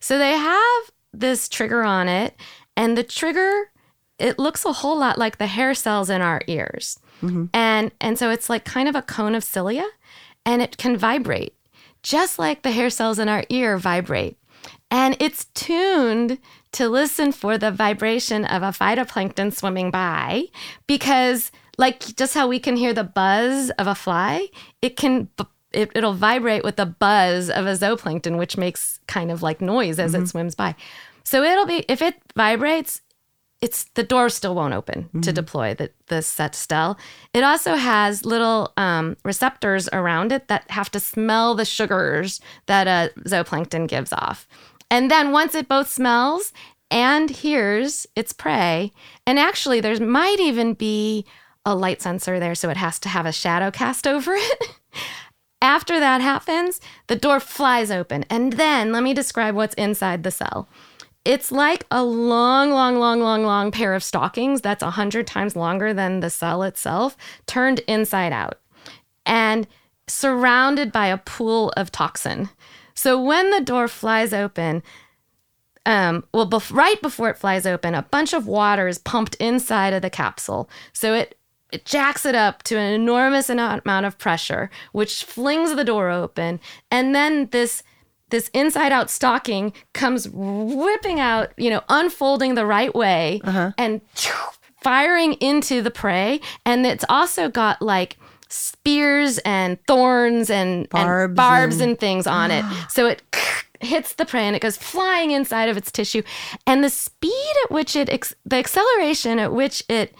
So 0.00 0.18
they 0.18 0.32
have 0.32 0.90
this 1.12 1.48
trigger 1.48 1.82
on 1.82 2.08
it, 2.08 2.34
and 2.76 2.96
the 2.96 3.02
trigger 3.02 3.70
it 4.18 4.38
looks 4.38 4.64
a 4.64 4.72
whole 4.72 4.98
lot 4.98 5.18
like 5.18 5.38
the 5.38 5.46
hair 5.46 5.74
cells 5.74 6.10
in 6.10 6.22
our 6.22 6.40
ears. 6.46 6.98
Mm-hmm. 7.22 7.46
And 7.52 7.92
and 8.00 8.18
so 8.18 8.30
it's 8.30 8.48
like 8.48 8.64
kind 8.64 8.88
of 8.88 8.94
a 8.94 9.02
cone 9.02 9.34
of 9.34 9.44
cilia 9.44 9.86
and 10.44 10.62
it 10.62 10.76
can 10.76 10.96
vibrate 10.96 11.54
just 12.02 12.38
like 12.38 12.62
the 12.62 12.70
hair 12.70 12.90
cells 12.90 13.18
in 13.18 13.28
our 13.28 13.44
ear 13.48 13.78
vibrate. 13.78 14.38
And 14.90 15.16
it's 15.20 15.46
tuned 15.46 16.38
to 16.76 16.90
listen 16.90 17.32
for 17.32 17.56
the 17.56 17.70
vibration 17.70 18.44
of 18.44 18.62
a 18.62 18.66
phytoplankton 18.66 19.50
swimming 19.54 19.90
by 19.90 20.44
because 20.86 21.50
like 21.78 22.00
just 22.16 22.34
how 22.34 22.46
we 22.46 22.58
can 22.58 22.76
hear 22.76 22.92
the 22.92 23.02
buzz 23.02 23.70
of 23.78 23.86
a 23.86 23.94
fly, 23.94 24.48
it 24.82 24.94
can 24.96 25.28
it, 25.72 25.90
it'll 25.94 26.12
vibrate 26.12 26.64
with 26.64 26.76
the 26.76 26.84
buzz 26.84 27.48
of 27.48 27.66
a 27.66 27.72
zooplankton 27.72 28.36
which 28.36 28.58
makes 28.58 29.00
kind 29.06 29.30
of 29.30 29.42
like 29.42 29.62
noise 29.62 29.98
as 29.98 30.14
it 30.14 30.28
swims 30.28 30.54
by. 30.54 30.74
So 31.24 31.42
it'll 31.42 31.64
be 31.64 31.82
if 31.88 32.02
it 32.02 32.16
vibrates, 32.36 33.00
it's 33.62 33.84
the 33.94 34.02
door 34.02 34.28
still 34.28 34.54
won't 34.54 34.74
open 34.74 35.08
to 35.22 35.32
deploy 35.32 35.72
the, 35.72 35.90
the 36.08 36.20
set 36.20 36.54
cell. 36.54 36.98
It 37.32 37.42
also 37.42 37.76
has 37.76 38.26
little 38.26 38.74
um, 38.76 39.16
receptors 39.24 39.88
around 39.94 40.30
it 40.30 40.48
that 40.48 40.70
have 40.70 40.90
to 40.90 41.00
smell 41.00 41.54
the 41.54 41.64
sugars 41.64 42.38
that 42.66 42.86
a 42.86 43.18
zooplankton 43.20 43.88
gives 43.88 44.12
off. 44.12 44.46
And 44.90 45.10
then 45.10 45.32
once 45.32 45.54
it 45.54 45.68
both 45.68 45.88
smells 45.90 46.52
and 46.90 47.30
hears 47.30 48.06
its 48.14 48.32
prey, 48.32 48.92
and 49.26 49.38
actually 49.38 49.80
there 49.80 49.98
might 50.00 50.40
even 50.40 50.74
be 50.74 51.26
a 51.64 51.74
light 51.74 52.00
sensor 52.00 52.38
there, 52.38 52.54
so 52.54 52.70
it 52.70 52.76
has 52.76 52.98
to 53.00 53.08
have 53.08 53.26
a 53.26 53.32
shadow 53.32 53.70
cast 53.70 54.06
over 54.06 54.34
it. 54.34 54.70
After 55.60 55.98
that 55.98 56.20
happens, 56.20 56.80
the 57.08 57.16
door 57.16 57.40
flies 57.40 57.90
open. 57.90 58.24
And 58.30 58.52
then 58.52 58.92
let 58.92 59.02
me 59.02 59.14
describe 59.14 59.54
what's 59.54 59.74
inside 59.74 60.22
the 60.22 60.30
cell. 60.30 60.68
It's 61.24 61.50
like 61.50 61.84
a 61.90 62.04
long, 62.04 62.70
long, 62.70 63.00
long, 63.00 63.20
long, 63.20 63.42
long 63.42 63.72
pair 63.72 63.94
of 63.94 64.04
stockings 64.04 64.60
that's 64.60 64.84
100 64.84 65.26
times 65.26 65.56
longer 65.56 65.92
than 65.92 66.20
the 66.20 66.30
cell 66.30 66.62
itself, 66.62 67.16
turned 67.46 67.80
inside 67.88 68.32
out 68.32 68.60
and 69.24 69.66
surrounded 70.06 70.92
by 70.92 71.08
a 71.08 71.18
pool 71.18 71.72
of 71.76 71.90
toxin. 71.90 72.48
So 72.96 73.22
when 73.22 73.50
the 73.50 73.60
door 73.60 73.86
flies 73.86 74.32
open, 74.32 74.82
um, 75.84 76.24
well, 76.34 76.50
bef- 76.50 76.72
right 76.74 77.00
before 77.00 77.30
it 77.30 77.38
flies 77.38 77.64
open, 77.64 77.94
a 77.94 78.02
bunch 78.02 78.32
of 78.32 78.48
water 78.48 78.88
is 78.88 78.98
pumped 78.98 79.36
inside 79.36 79.92
of 79.92 80.02
the 80.02 80.10
capsule. 80.10 80.68
So 80.92 81.14
it 81.14 81.38
it 81.72 81.84
jacks 81.84 82.24
it 82.24 82.34
up 82.34 82.62
to 82.64 82.78
an 82.78 82.92
enormous 82.92 83.48
amount 83.50 84.06
of 84.06 84.18
pressure, 84.18 84.70
which 84.92 85.24
flings 85.24 85.74
the 85.74 85.84
door 85.84 86.10
open, 86.10 86.60
and 86.90 87.14
then 87.14 87.48
this 87.50 87.82
this 88.30 88.48
inside 88.52 88.90
out 88.90 89.10
stocking 89.10 89.72
comes 89.92 90.28
whipping 90.32 91.20
out, 91.20 91.52
you 91.56 91.70
know, 91.70 91.82
unfolding 91.88 92.54
the 92.54 92.66
right 92.66 92.92
way 92.94 93.40
and 93.78 94.00
firing 94.82 95.34
into 95.34 95.80
the 95.82 95.90
prey. 95.92 96.40
And 96.64 96.84
it's 96.86 97.04
also 97.08 97.48
got 97.48 97.80
like 97.80 98.16
spears 98.48 99.38
and 99.38 99.78
thorns 99.86 100.50
and 100.50 100.88
Barbs 100.88 101.28
and, 101.28 101.36
barbs 101.36 101.80
and- 101.80 101.90
and 101.90 101.98
things 101.98 102.26
on 102.26 102.50
it. 102.50 102.64
So 102.88 103.06
it 103.06 103.22
hits 103.80 104.14
the 104.14 104.24
prey 104.24 104.44
and 104.44 104.56
it 104.56 104.62
goes 104.62 104.76
flying 104.76 105.32
inside 105.32 105.68
of 105.68 105.76
its 105.76 105.90
tissue. 105.90 106.22
And 106.66 106.82
the 106.82 106.90
speed 106.90 107.54
at 107.64 107.70
which 107.70 107.94
it, 107.96 108.08
the 108.44 108.56
acceleration 108.56 109.38
at 109.38 109.52
which 109.52 109.84
it 109.88 110.14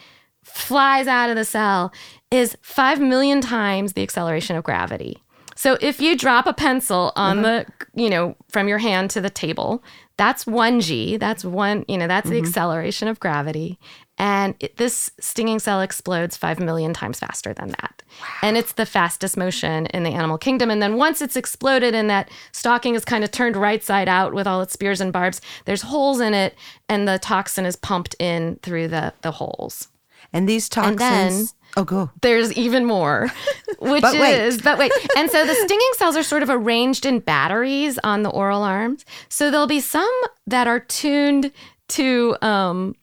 flies 0.44 1.06
out 1.06 1.30
of 1.30 1.36
the 1.36 1.44
cell 1.44 1.92
is 2.30 2.56
5 2.62 3.00
million 3.00 3.40
times 3.40 3.92
the 3.92 4.02
acceleration 4.02 4.56
of 4.56 4.64
gravity. 4.64 5.22
So 5.54 5.78
if 5.80 6.00
you 6.00 6.16
drop 6.16 6.46
a 6.46 6.52
pencil 6.52 7.12
on 7.16 7.38
mm-hmm. 7.38 7.42
the, 7.44 7.66
you 7.94 8.10
know, 8.10 8.36
from 8.50 8.68
your 8.68 8.78
hand 8.78 9.10
to 9.10 9.22
the 9.22 9.30
table, 9.30 9.82
that's 10.18 10.44
1g, 10.44 11.18
that's 11.18 11.44
one, 11.44 11.84
you 11.88 11.96
know, 11.96 12.06
that's 12.06 12.28
the 12.28 12.36
mm-hmm. 12.36 12.46
acceleration 12.46 13.08
of 13.08 13.18
gravity. 13.18 13.78
And 14.18 14.54
it, 14.60 14.76
this 14.78 15.10
stinging 15.20 15.58
cell 15.58 15.80
explodes 15.82 16.36
5 16.36 16.58
million 16.58 16.94
times 16.94 17.18
faster 17.18 17.52
than 17.52 17.68
that. 17.80 18.02
And 18.40 18.56
it's 18.56 18.72
the 18.72 18.86
fastest 18.86 19.36
motion 19.36 19.86
in 19.86 20.04
the 20.04 20.10
animal 20.10 20.38
kingdom. 20.38 20.70
And 20.70 20.80
then 20.80 20.96
once 20.96 21.20
it's 21.20 21.36
exploded 21.36 21.94
and 21.94 22.08
that 22.08 22.30
stocking 22.52 22.94
is 22.94 23.04
kind 23.04 23.24
of 23.24 23.30
turned 23.30 23.56
right 23.56 23.84
side 23.84 24.08
out 24.08 24.32
with 24.32 24.46
all 24.46 24.62
its 24.62 24.72
spears 24.72 25.00
and 25.02 25.12
barbs, 25.12 25.40
there's 25.66 25.82
holes 25.82 26.20
in 26.20 26.32
it 26.32 26.54
and 26.88 27.06
the 27.06 27.18
toxin 27.18 27.66
is 27.66 27.76
pumped 27.76 28.14
in 28.18 28.58
through 28.62 28.88
the, 28.88 29.12
the 29.20 29.32
holes. 29.32 29.88
And 30.32 30.48
these 30.48 30.68
toxins. 30.70 30.98
then- 30.98 31.46
oh, 31.76 31.84
go. 31.84 32.10
There's 32.22 32.52
even 32.54 32.84
more, 32.86 33.28
which 33.78 34.00
But 34.02 34.18
wait. 34.18 34.40
is, 34.40 34.60
but 34.62 34.78
wait. 34.78 34.92
And 35.16 35.30
so 35.30 35.44
the 35.46 35.54
stinging 35.54 35.90
cells 35.96 36.16
are 36.16 36.22
sort 36.22 36.42
of 36.42 36.48
arranged 36.50 37.04
in 37.04 37.20
batteries 37.20 37.98
on 38.02 38.22
the 38.22 38.30
oral 38.30 38.62
arms. 38.62 39.04
So 39.28 39.50
there'll 39.50 39.66
be 39.66 39.80
some 39.80 40.10
that 40.46 40.66
are 40.66 40.80
tuned 40.80 41.52
to 41.88 42.36
um, 42.42 42.96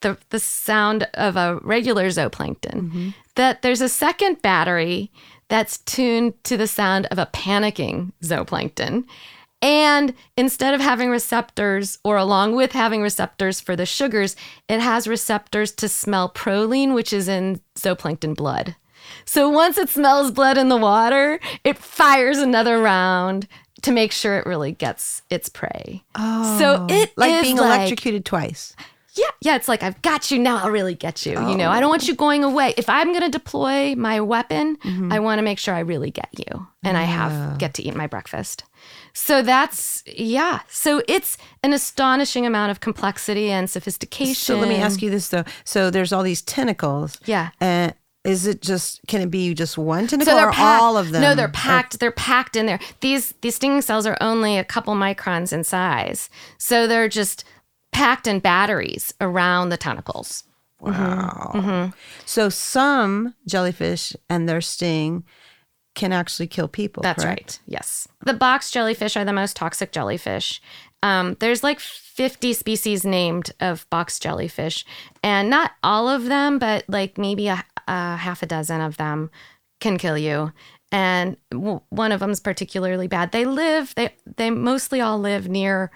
the 0.00 0.16
the 0.30 0.38
sound 0.40 1.08
of 1.14 1.36
a 1.36 1.58
regular 1.62 2.06
zooplankton. 2.08 2.74
Mm-hmm. 2.74 3.08
That 3.36 3.62
there's 3.62 3.80
a 3.80 3.88
second 3.88 4.42
battery 4.42 5.10
that's 5.48 5.78
tuned 5.78 6.34
to 6.44 6.56
the 6.56 6.66
sound 6.66 7.06
of 7.10 7.18
a 7.18 7.26
panicking 7.32 8.12
zooplankton. 8.22 9.04
And 9.60 10.14
instead 10.36 10.72
of 10.74 10.80
having 10.80 11.10
receptors, 11.10 11.98
or 12.04 12.16
along 12.16 12.54
with 12.54 12.72
having 12.72 13.02
receptors 13.02 13.60
for 13.60 13.74
the 13.74 13.86
sugars, 13.86 14.36
it 14.68 14.78
has 14.80 15.08
receptors 15.08 15.72
to 15.72 15.88
smell 15.88 16.30
proline, 16.30 16.94
which 16.94 17.12
is 17.12 17.26
in 17.26 17.60
zooplankton 17.74 18.36
blood. 18.36 18.76
So 19.24 19.48
once 19.48 19.76
it 19.76 19.88
smells 19.88 20.30
blood 20.30 20.58
in 20.58 20.68
the 20.68 20.76
water, 20.76 21.40
it 21.64 21.76
fires 21.78 22.38
another 22.38 22.80
round 22.80 23.48
to 23.82 23.90
make 23.90 24.12
sure 24.12 24.38
it 24.38 24.46
really 24.46 24.72
gets 24.72 25.22
its 25.30 25.48
prey. 25.48 26.04
Oh, 26.14 26.58
so 26.58 26.86
it 26.88 27.12
Like 27.16 27.42
being 27.42 27.56
like- 27.56 27.78
electrocuted 27.80 28.24
twice. 28.24 28.76
Yeah, 29.18 29.30
yeah, 29.40 29.56
it's 29.56 29.68
like 29.68 29.82
I've 29.82 30.00
got 30.02 30.30
you 30.30 30.38
now. 30.38 30.58
I'll 30.58 30.70
really 30.70 30.94
get 30.94 31.26
you. 31.26 31.32
You 31.32 31.56
know, 31.56 31.70
I 31.70 31.80
don't 31.80 31.90
want 31.90 32.06
you 32.06 32.14
going 32.14 32.44
away. 32.44 32.74
If 32.76 32.88
I'm 32.88 33.08
going 33.08 33.24
to 33.24 33.30
deploy 33.30 33.94
my 33.96 34.20
weapon, 34.20 34.76
mm-hmm. 34.76 35.12
I 35.12 35.18
want 35.18 35.38
to 35.38 35.42
make 35.42 35.58
sure 35.58 35.74
I 35.74 35.80
really 35.80 36.10
get 36.10 36.28
you, 36.38 36.66
and 36.82 36.96
I 36.96 37.02
have 37.02 37.58
get 37.58 37.74
to 37.74 37.82
eat 37.82 37.94
my 37.94 38.06
breakfast. 38.06 38.64
So 39.12 39.42
that's 39.42 40.04
yeah. 40.06 40.60
So 40.68 41.02
it's 41.08 41.36
an 41.62 41.72
astonishing 41.72 42.46
amount 42.46 42.70
of 42.70 42.80
complexity 42.80 43.50
and 43.50 43.68
sophistication. 43.68 44.34
So 44.34 44.56
let 44.58 44.68
me 44.68 44.76
ask 44.76 45.02
you 45.02 45.10
this 45.10 45.28
though. 45.28 45.44
So 45.64 45.90
there's 45.90 46.12
all 46.12 46.22
these 46.22 46.42
tentacles. 46.42 47.18
Yeah. 47.24 47.50
And 47.60 47.94
is 48.24 48.46
it 48.46 48.60
just 48.60 49.00
can 49.06 49.20
it 49.22 49.30
be 49.30 49.54
just 49.54 49.78
one 49.78 50.06
tentacle 50.06 50.32
So 50.32 50.36
they're 50.36 50.48
or 50.48 50.52
packed. 50.52 50.82
all 50.82 50.96
of 50.96 51.10
them? 51.10 51.22
No, 51.22 51.34
they're 51.34 51.48
packed. 51.48 51.98
They're 51.98 52.12
packed 52.12 52.56
in 52.56 52.66
there. 52.66 52.78
These 53.00 53.34
these 53.40 53.56
stinging 53.56 53.82
cells 53.82 54.06
are 54.06 54.18
only 54.20 54.58
a 54.58 54.64
couple 54.64 54.94
microns 54.94 55.52
in 55.52 55.64
size, 55.64 56.28
so 56.58 56.86
they're 56.86 57.08
just 57.08 57.44
packed 57.98 58.28
in 58.28 58.38
batteries 58.38 59.12
around 59.20 59.70
the 59.70 59.76
tentacles. 59.76 60.44
Wow. 60.80 61.50
Mm-hmm. 61.52 61.90
So 62.24 62.48
some 62.48 63.34
jellyfish 63.44 64.14
and 64.30 64.48
their 64.48 64.60
sting 64.60 65.24
can 65.96 66.12
actually 66.12 66.46
kill 66.46 66.68
people. 66.68 67.02
That's 67.02 67.24
correct? 67.24 67.40
right. 67.40 67.60
Yes. 67.66 68.06
The 68.24 68.34
box 68.34 68.70
jellyfish 68.70 69.16
are 69.16 69.24
the 69.24 69.32
most 69.32 69.56
toxic 69.56 69.90
jellyfish. 69.90 70.62
Um, 71.02 71.36
there's 71.40 71.64
like 71.64 71.80
50 71.80 72.52
species 72.52 73.04
named 73.04 73.50
of 73.58 73.88
box 73.90 74.20
jellyfish, 74.20 74.84
and 75.24 75.50
not 75.50 75.72
all 75.82 76.08
of 76.08 76.26
them, 76.26 76.60
but 76.60 76.84
like 76.86 77.18
maybe 77.18 77.48
a, 77.48 77.64
a 77.88 78.16
half 78.16 78.44
a 78.44 78.46
dozen 78.46 78.80
of 78.80 78.96
them 78.96 79.30
can 79.80 79.98
kill 79.98 80.16
you. 80.16 80.52
And 80.92 81.36
w- 81.50 81.80
one 81.90 82.12
of 82.12 82.20
them 82.20 82.30
is 82.30 82.40
particularly 82.40 83.08
bad. 83.08 83.32
They 83.32 83.44
live. 83.44 83.92
They 83.96 84.14
they 84.36 84.50
mostly 84.50 85.00
all 85.00 85.18
live 85.18 85.48
near 85.48 85.90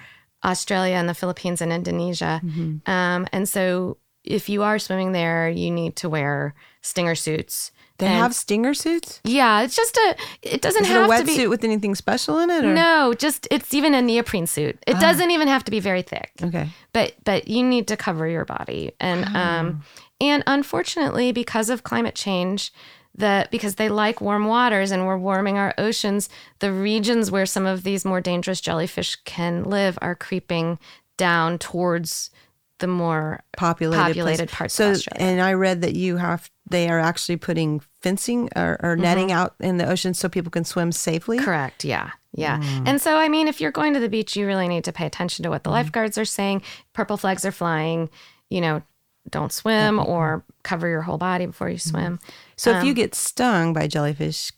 Australia 0.44 0.94
and 0.96 1.08
the 1.08 1.14
Philippines 1.14 1.60
and 1.60 1.72
Indonesia. 1.72 2.40
Um, 2.86 3.26
and 3.32 3.48
so 3.48 3.98
if 4.24 4.48
you 4.48 4.62
are 4.62 4.78
swimming 4.78 5.12
there, 5.12 5.48
you 5.50 5.70
need 5.70 5.96
to 5.96 6.08
wear 6.08 6.54
stinger 6.80 7.14
suits. 7.14 7.72
They 7.98 8.06
And- 8.06 8.16
have 8.16 8.34
stinger 8.34 8.74
suits? 8.74 9.20
yeah, 9.22 9.62
it's 9.62 9.76
just 9.76 9.96
a. 9.96 10.16
It 10.42 10.60
doesn't 10.62 10.84
it 10.86 10.90
a 10.90 10.92
have 10.92 11.18
to 11.20 11.24
be. 11.24 11.32
A 11.34 11.38
wetsuit 11.46 11.50
with 11.50 11.62
anything 11.62 11.94
special 11.94 12.38
in 12.40 12.50
it? 12.50 12.64
Or? 12.64 12.74
No, 12.74 13.14
just 13.14 13.46
it's 13.50 13.72
even 13.74 13.94
a 13.94 14.02
neoprene 14.02 14.46
suit. 14.48 14.78
It 14.86 14.98
doesn't 14.98 15.30
even 15.30 15.46
have 15.46 15.62
to 15.64 15.70
be 15.70 15.78
very 15.78 16.02
thick. 16.02 16.32
Okay. 16.42 16.68
But 16.92 17.14
but 17.24 17.46
you 17.46 17.62
need 17.62 17.86
to 17.88 17.96
cover 17.96 18.26
your 18.26 18.44
body. 18.44 18.92
And 18.98 19.24
um 19.36 19.82
and 20.20 20.42
unfortunately 20.48 21.30
because 21.32 21.70
of 21.70 21.84
climate 21.84 22.14
change, 22.16 22.72
the 23.14 23.46
because 23.50 23.74
they 23.74 23.88
like 23.88 24.20
warm 24.20 24.46
waters 24.46 24.90
and 24.90 25.06
we're 25.06 25.18
warming 25.18 25.58
our 25.58 25.74
oceans, 25.78 26.28
the 26.60 26.72
regions 26.72 27.30
where 27.30 27.46
some 27.46 27.66
of 27.66 27.82
these 27.82 28.04
more 28.04 28.20
dangerous 28.20 28.60
jellyfish 28.60 29.16
can 29.24 29.64
live 29.64 29.98
are 30.00 30.14
creeping 30.14 30.78
down 31.16 31.58
towards 31.58 32.30
the 32.78 32.86
more 32.86 33.42
populated, 33.56 34.02
populated 34.02 34.48
parts 34.48 34.74
so, 34.74 34.90
of 34.90 34.96
Australia. 34.96 35.26
and 35.26 35.40
I 35.40 35.52
read 35.52 35.82
that 35.82 35.94
you 35.94 36.16
have 36.16 36.50
they 36.68 36.88
are 36.88 36.98
actually 36.98 37.36
putting 37.36 37.80
fencing 38.00 38.48
or, 38.56 38.78
or 38.82 38.94
mm-hmm. 38.94 39.02
netting 39.02 39.32
out 39.32 39.54
in 39.60 39.76
the 39.76 39.88
ocean 39.88 40.14
so 40.14 40.28
people 40.28 40.50
can 40.50 40.64
swim 40.64 40.90
safely. 40.90 41.38
Correct. 41.38 41.84
Yeah. 41.84 42.10
Yeah. 42.34 42.60
Mm. 42.60 42.88
And 42.88 43.02
so, 43.02 43.16
I 43.16 43.28
mean, 43.28 43.46
if 43.46 43.60
you're 43.60 43.70
going 43.70 43.94
to 43.94 44.00
the 44.00 44.08
beach, 44.08 44.36
you 44.36 44.46
really 44.46 44.68
need 44.68 44.84
to 44.84 44.92
pay 44.92 45.04
attention 45.06 45.42
to 45.42 45.50
what 45.50 45.64
the 45.64 45.68
mm-hmm. 45.68 45.74
lifeguards 45.74 46.16
are 46.18 46.24
saying. 46.24 46.62
Purple 46.92 47.16
flags 47.16 47.44
are 47.44 47.52
flying, 47.52 48.08
you 48.48 48.60
know, 48.60 48.82
don't 49.30 49.52
swim 49.52 49.98
or 49.98 50.44
cover 50.62 50.88
your 50.88 51.02
whole 51.02 51.18
body 51.18 51.46
before 51.46 51.68
you 51.68 51.76
mm-hmm. 51.76 51.90
swim. 51.90 52.20
So 52.62 52.70
if 52.70 52.76
Um, 52.82 52.86
you 52.86 52.94
get 52.94 53.14
stung 53.16 53.72
by 53.72 53.88
jellyfish, 53.88 54.52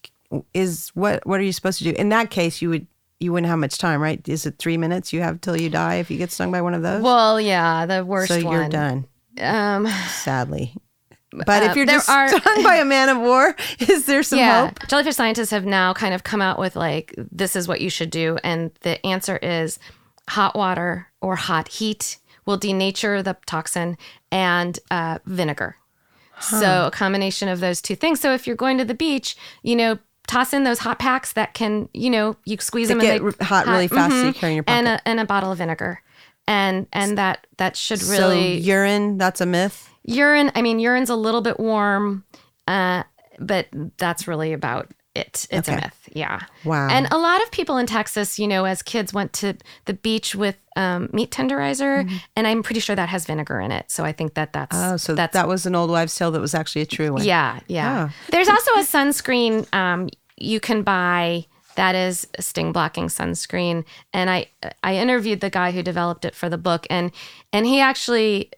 is 0.52 0.90
what 0.94 1.26
what 1.26 1.40
are 1.40 1.42
you 1.42 1.52
supposed 1.52 1.78
to 1.78 1.84
do? 1.84 1.92
In 1.92 2.11
that 2.11 2.28
case, 2.30 2.61
you 2.61 2.68
would 2.68 2.86
you 3.18 3.32
wouldn't 3.32 3.48
have 3.48 3.59
much 3.59 3.78
time, 3.78 4.00
right? 4.02 4.20
Is 4.28 4.44
it 4.44 4.59
three 4.59 4.76
minutes 4.76 5.11
you 5.12 5.22
have 5.22 5.40
till 5.40 5.57
you 5.59 5.70
die 5.70 5.94
if 5.94 6.11
you 6.11 6.18
get 6.18 6.30
stung 6.30 6.52
by 6.52 6.61
one 6.61 6.74
of 6.74 6.82
those? 6.82 7.00
Well, 7.02 7.40
yeah, 7.40 7.86
the 7.86 8.05
worst 8.05 8.28
so 8.28 8.36
you're 8.36 8.68
done, 8.68 9.07
Um, 9.40 9.86
sadly. 10.11 10.74
But 11.46 11.62
Uh, 11.62 11.66
if 11.70 11.76
you're 11.76 11.86
just 11.86 12.09
are- 12.11 12.28
stung 12.28 12.62
by 12.62 12.76
a 12.76 12.84
man 12.84 13.09
of 13.09 13.18
war, 13.18 13.57
is 13.80 14.05
there 14.07 14.22
some 14.22 14.38
yeah, 14.38 14.66
hope? 14.68 14.86
jellyfish 14.88 15.16
scientists 15.16 15.50
have 15.50 15.64
now 15.64 15.94
kind 15.94 16.12
of 16.14 16.22
come 16.24 16.42
out 16.42 16.59
with 16.59 16.76
like, 16.76 17.14
this 17.16 17.57
is 17.57 17.66
what 17.66 17.80
you 17.80 17.88
should 17.90 18.11
do. 18.11 18.36
And 18.44 18.70
the 18.82 19.05
answer 19.07 19.38
is 19.38 19.78
hot 20.28 20.55
water 20.55 21.09
or 21.22 21.34
hot 21.36 21.68
heat 21.68 22.18
will 22.46 22.59
denature 22.59 23.24
the 23.24 23.36
toxin 23.46 23.96
and 24.30 24.78
uh, 24.90 25.18
vinegar. 25.24 25.76
So 26.41 26.87
a 26.87 26.91
combination 26.91 27.49
of 27.49 27.61
those 27.61 27.80
two 27.80 27.97
things. 27.97 28.20
So 28.20 28.35
if 28.35 28.47
you're 28.47 28.57
going 28.57 28.78
to 28.78 28.85
the 28.85 28.95
beach, 28.95 29.37
you 29.62 29.76
know, 29.76 29.99
toss 30.26 30.53
in 30.53 30.64
those 30.64 30.78
hot 30.80 30.99
packs 30.99 31.32
that 31.35 31.55
can, 31.55 31.89
you 31.95 32.11
know, 32.11 32.37
you 32.45 32.57
squeeze 32.59 32.89
them 32.89 32.99
get 32.99 33.20
and 33.20 33.32
they 33.32 33.37
r- 33.41 33.47
hot 33.47 33.66
really 33.66 33.89
fast 33.89 34.12
so 34.14 34.26
you 34.26 34.32
carry 34.35 34.53
in 34.53 34.57
your 34.57 34.64
and 34.66 34.89
a, 34.89 35.01
and 35.09 35.20
a 35.20 35.24
bottle 35.24 35.53
of 35.53 35.59
vinegar. 35.59 36.03
And 36.47 36.87
and 36.93 37.16
that 37.18 37.47
that 37.57 37.76
should 37.76 38.01
So 38.01 38.12
really 38.28 38.59
urine, 38.59 39.16
that's 39.16 39.41
a 39.41 39.47
myth. 39.47 39.89
urine 40.05 40.53
i 40.55 40.61
mean 40.61 40.78
urine's 40.78 41.09
a 41.09 41.16
little 41.16 41.41
bit 41.41 41.59
warm 41.59 42.24
uh, 42.68 43.03
but 43.39 43.66
that's 43.97 44.28
really 44.28 44.53
about 44.53 44.91
it 45.14 45.46
it's 45.50 45.68
Okay. 45.68 45.78
a 45.78 45.80
myth 45.82 46.08
yeah 46.12 46.40
Wow. 46.64 46.88
and 46.90 47.06
a 47.12 47.18
lot 47.18 47.42
of 47.42 47.50
people 47.52 47.76
in 47.76 47.86
texas 47.86 48.38
you 48.38 48.48
know 48.48 48.64
as 48.64 48.82
kids 48.82 49.12
went 49.14 49.32
to 49.34 49.54
the 49.84 49.94
beach 49.94 50.34
with 50.34 50.56
um, 50.76 51.08
meat 51.12 51.30
tenderizer 51.30 52.10
and 52.36 52.46
i'm 52.46 52.62
pretty 52.62 52.80
sure 52.80 52.96
that 52.96 53.08
has 53.08 53.24
vinegar 53.26 53.60
in 53.60 53.70
it 53.70 53.90
so 53.90 54.04
i 54.04 54.12
think 54.12 54.34
that 54.34 54.52
that's 54.52 54.76
Mm-hmm. 54.76 54.94
Oh, 54.94 54.96
so 54.96 55.14
that's 55.14 55.34
that 55.34 55.46
was 55.46 55.66
an 55.66 55.74
old 55.76 55.90
wives' 55.90 56.16
tale 56.16 56.30
that 56.32 56.40
was 56.40 56.54
actually 56.54 56.82
a 56.82 56.86
true 56.86 57.12
one. 57.12 57.24
yeah 57.24 57.60
yeah 57.68 58.08
Oh. 58.08 58.14
there's 58.30 58.48
also 58.48 58.72
a 58.72 58.78
sunscreen 58.84 59.72
um, 59.72 60.08
you 60.36 60.58
can 60.60 60.82
buy 60.82 61.46
that 61.76 61.94
is 61.94 62.26
a 62.38 62.42
sting 62.42 62.72
blocking 62.72 63.06
sunscreen 63.06 63.84
and 64.12 64.30
i 64.30 64.46
i 64.82 64.96
interviewed 64.96 65.40
the 65.40 65.50
guy 65.50 65.70
who 65.70 65.82
developed 65.82 66.24
it 66.24 66.34
for 66.34 66.48
the 66.48 66.58
book 66.58 66.86
and 66.90 67.10
and 67.52 67.66
he 67.66 67.80
actually 67.80 68.50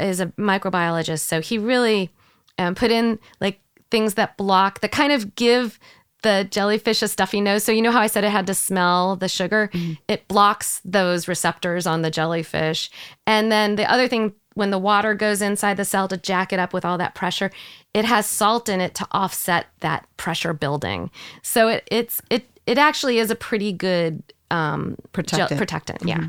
is 0.00 0.20
a 0.20 0.26
microbiologist 0.38 1.20
so 1.20 1.40
he 1.40 1.58
really 1.58 2.10
um, 2.58 2.74
put 2.74 2.90
in 2.90 3.18
like 3.40 3.60
things 3.90 4.14
that 4.14 4.36
block 4.36 4.80
that 4.80 4.92
kind 4.92 5.12
of 5.12 5.34
give 5.34 5.78
the 6.22 6.46
jellyfish 6.50 7.00
a 7.00 7.08
stuffy 7.08 7.40
nose 7.40 7.62
so 7.62 7.70
you 7.70 7.80
know 7.80 7.92
how 7.92 8.00
i 8.00 8.06
said 8.08 8.24
it 8.24 8.30
had 8.30 8.46
to 8.46 8.54
smell 8.54 9.14
the 9.16 9.28
sugar 9.28 9.70
it 10.08 10.26
blocks 10.26 10.80
those 10.84 11.28
receptors 11.28 11.86
on 11.86 12.02
the 12.02 12.10
jellyfish 12.10 12.90
and 13.26 13.52
then 13.52 13.76
the 13.76 13.88
other 13.90 14.08
thing 14.08 14.32
when 14.54 14.70
the 14.70 14.78
water 14.78 15.14
goes 15.14 15.40
inside 15.40 15.76
the 15.76 15.84
cell 15.84 16.08
to 16.08 16.16
jack 16.16 16.52
it 16.52 16.58
up 16.58 16.72
with 16.72 16.84
all 16.84 16.98
that 16.98 17.14
pressure 17.14 17.50
it 17.94 18.04
has 18.04 18.26
salt 18.26 18.68
in 18.68 18.80
it 18.80 18.94
to 18.96 19.06
offset 19.12 19.66
that 19.80 20.06
pressure 20.16 20.52
building 20.52 21.08
so 21.42 21.68
it 21.68 21.86
it's 21.90 22.20
it 22.30 22.50
it 22.66 22.78
actually 22.78 23.18
is 23.18 23.30
a 23.30 23.36
pretty 23.36 23.72
good 23.72 24.20
um 24.50 24.96
Protectant. 25.12 25.56
protectant 25.56 26.02
yeah 26.04 26.28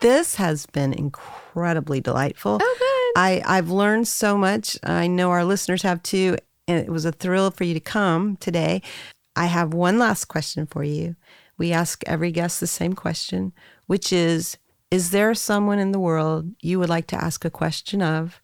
This 0.00 0.34
has 0.36 0.66
been 0.66 0.92
incredibly 0.92 2.00
delightful. 2.00 2.58
Oh, 2.62 2.76
good. 2.78 3.20
I, 3.20 3.42
I've 3.44 3.68
learned 3.68 4.06
so 4.06 4.38
much. 4.38 4.78
I 4.84 5.08
know 5.08 5.30
our 5.32 5.44
listeners 5.44 5.82
have 5.82 6.00
too. 6.04 6.36
And 6.68 6.78
it 6.78 6.90
was 6.90 7.04
a 7.04 7.12
thrill 7.12 7.50
for 7.50 7.64
you 7.64 7.74
to 7.74 7.80
come 7.80 8.36
today. 8.36 8.82
I 9.34 9.46
have 9.46 9.74
one 9.74 9.98
last 9.98 10.26
question 10.26 10.66
for 10.66 10.84
you. 10.84 11.16
We 11.56 11.72
ask 11.72 12.04
every 12.06 12.30
guest 12.30 12.60
the 12.60 12.66
same 12.68 12.92
question, 12.92 13.52
which 13.86 14.12
is 14.12 14.58
Is 14.90 15.10
there 15.10 15.34
someone 15.34 15.78
in 15.78 15.92
the 15.92 15.98
world 15.98 16.52
you 16.60 16.78
would 16.78 16.88
like 16.88 17.08
to 17.08 17.16
ask 17.16 17.44
a 17.44 17.50
question 17.50 18.02
of? 18.02 18.40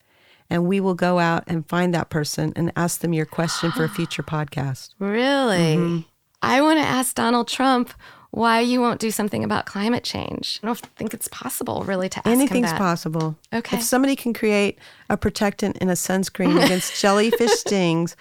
And 0.51 0.67
we 0.67 0.81
will 0.81 0.95
go 0.95 1.19
out 1.19 1.45
and 1.47 1.69
find 1.69 1.95
that 1.95 2.11
person 2.11 2.53
and 2.57 2.73
ask 2.77 3.01
them 3.01 3.13
your 3.13 3.27
question 3.27 3.73
for 3.73 3.85
a 3.85 3.89
future 3.89 4.23
podcast. 4.35 4.95
Really? 4.99 5.77
Mm-hmm. 5.77 6.01
I 6.43 6.61
want 6.61 6.79
to 6.79 6.85
ask 6.85 7.15
Donald 7.15 7.49
Trump 7.49 7.95
why 8.35 8.61
you 8.61 8.81
won't 8.81 9.01
do 9.01 9.11
something 9.11 9.45
about 9.45 9.65
climate 9.67 10.03
change. 10.05 10.59
I 10.63 10.67
don't 10.67 10.79
think 10.97 11.15
it's 11.15 11.29
possible, 11.29 11.83
really, 11.85 12.09
to 12.09 12.19
ask 12.19 12.27
Anything's 12.27 12.71
him 12.71 12.77
that. 12.77 12.79
possible. 12.79 13.37
Okay. 13.53 13.77
If 13.77 13.83
somebody 13.83 14.17
can 14.17 14.33
create 14.35 14.79
a 15.09 15.17
protectant 15.17 15.79
in 15.79 15.89
a 15.89 15.93
sunscreen 15.93 16.63
against 16.65 17.01
jellyfish 17.01 17.53
stings, 17.53 18.17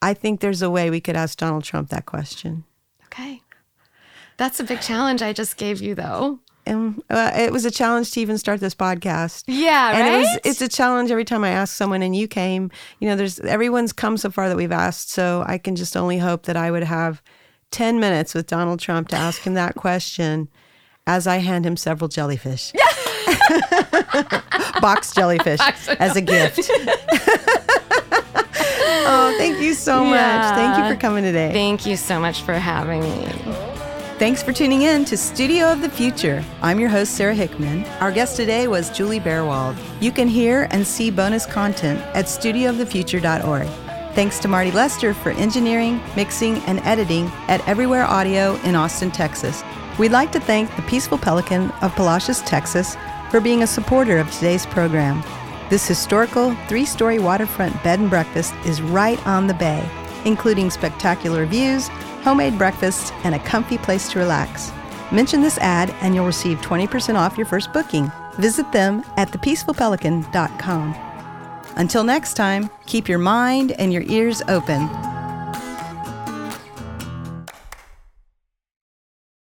I 0.00 0.14
think 0.14 0.40
there's 0.40 0.62
a 0.62 0.70
way 0.70 0.90
we 0.90 1.00
could 1.00 1.16
ask 1.16 1.38
Donald 1.38 1.64
Trump 1.64 1.90
that 1.90 2.06
question. 2.06 2.64
Okay. 3.06 3.42
That's 4.38 4.60
a 4.60 4.64
big 4.64 4.80
challenge 4.80 5.20
I 5.22 5.32
just 5.32 5.56
gave 5.56 5.82
you, 5.82 5.94
though. 5.94 6.38
And 6.64 7.02
uh, 7.10 7.32
it 7.34 7.50
was 7.50 7.64
a 7.64 7.70
challenge 7.70 8.10
to 8.12 8.20
even 8.20 8.36
start 8.38 8.60
this 8.60 8.74
podcast. 8.74 9.44
Yeah, 9.46 9.90
And 9.98 10.06
it 10.14 10.18
was 10.18 10.26
right? 10.28 10.40
it's 10.44 10.60
a 10.60 10.68
challenge 10.68 11.10
every 11.10 11.24
time 11.24 11.42
I 11.42 11.48
ask 11.50 11.74
someone 11.74 12.02
and 12.02 12.14
you 12.14 12.28
came. 12.28 12.70
You 13.00 13.08
know, 13.08 13.16
there's 13.16 13.40
everyone's 13.40 13.92
come 13.92 14.16
so 14.18 14.30
far 14.30 14.48
that 14.48 14.56
we've 14.56 14.70
asked, 14.72 15.10
so 15.10 15.44
I 15.46 15.56
can 15.58 15.76
just 15.76 15.96
only 15.96 16.18
hope 16.18 16.42
that 16.44 16.56
I 16.56 16.70
would 16.70 16.84
have 16.84 17.22
10 17.70 18.00
minutes 18.00 18.34
with 18.34 18.46
Donald 18.46 18.80
Trump 18.80 19.08
to 19.08 19.16
ask 19.16 19.42
him 19.42 19.54
that 19.54 19.74
question 19.74 20.48
as 21.06 21.26
I 21.26 21.38
hand 21.38 21.66
him 21.66 21.76
several 21.76 22.08
jellyfish. 22.08 22.72
Box 24.80 25.12
jellyfish 25.14 25.60
as 25.98 26.16
a 26.16 26.20
gift. 26.20 26.60
oh, 29.06 29.34
thank 29.38 29.60
you 29.60 29.74
so 29.74 30.04
much. 30.04 30.54
Thank 30.54 30.78
you 30.78 30.94
for 30.94 31.00
coming 31.00 31.24
today. 31.24 31.52
Thank 31.52 31.86
you 31.86 31.96
so 31.96 32.20
much 32.20 32.42
for 32.42 32.54
having 32.54 33.00
me. 33.00 33.26
Thanks 34.18 34.42
for 34.42 34.52
tuning 34.52 34.82
in 34.82 35.04
to 35.06 35.16
Studio 35.16 35.70
of 35.70 35.80
the 35.80 35.88
Future. 35.88 36.44
I'm 36.60 36.80
your 36.80 36.88
host, 36.88 37.14
Sara 37.14 37.34
Hickman. 37.34 37.84
Our 38.00 38.10
guest 38.10 38.36
today 38.36 38.66
was 38.66 38.90
Juli 38.90 39.20
Berwald. 39.20 39.76
You 40.00 40.10
can 40.10 40.26
hear 40.26 40.66
and 40.72 40.84
see 40.84 41.10
bonus 41.10 41.46
content 41.46 42.00
at 42.16 42.24
studioofthefuture.org. 42.24 43.68
Thanks 44.18 44.40
to 44.40 44.48
Marty 44.48 44.72
Lester 44.72 45.14
for 45.14 45.30
engineering, 45.30 46.02
mixing, 46.16 46.56
and 46.64 46.80
editing 46.80 47.26
at 47.46 47.64
Everywhere 47.68 48.02
Audio 48.02 48.56
in 48.64 48.74
Austin, 48.74 49.12
Texas. 49.12 49.62
We'd 49.96 50.10
like 50.10 50.32
to 50.32 50.40
thank 50.40 50.74
the 50.74 50.82
Peaceful 50.82 51.18
Pelican 51.18 51.70
of 51.82 51.94
Palacios, 51.94 52.40
Texas, 52.40 52.96
for 53.30 53.38
being 53.38 53.62
a 53.62 53.66
supporter 53.68 54.18
of 54.18 54.28
today's 54.32 54.66
program. 54.66 55.22
This 55.70 55.86
historical 55.86 56.52
three 56.66 56.84
story 56.84 57.20
waterfront 57.20 57.80
bed 57.84 58.00
and 58.00 58.10
breakfast 58.10 58.54
is 58.66 58.82
right 58.82 59.24
on 59.24 59.46
the 59.46 59.54
bay, 59.54 59.88
including 60.24 60.68
spectacular 60.68 61.46
views, 61.46 61.86
homemade 62.24 62.58
breakfasts, 62.58 63.12
and 63.22 63.36
a 63.36 63.44
comfy 63.44 63.78
place 63.78 64.10
to 64.10 64.18
relax. 64.18 64.72
Mention 65.12 65.42
this 65.42 65.58
ad 65.58 65.94
and 66.00 66.16
you'll 66.16 66.26
receive 66.26 66.60
20% 66.60 67.14
off 67.14 67.36
your 67.36 67.46
first 67.46 67.72
booking. 67.72 68.10
Visit 68.32 68.72
them 68.72 69.04
at 69.16 69.30
thepeacefulpelican.com. 69.30 71.07
Until 71.78 72.02
next 72.02 72.34
time, 72.34 72.70
keep 72.86 73.08
your 73.08 73.20
mind 73.20 73.72
and 73.72 73.92
your 73.92 74.02
ears 74.02 74.42
open. 74.48 74.88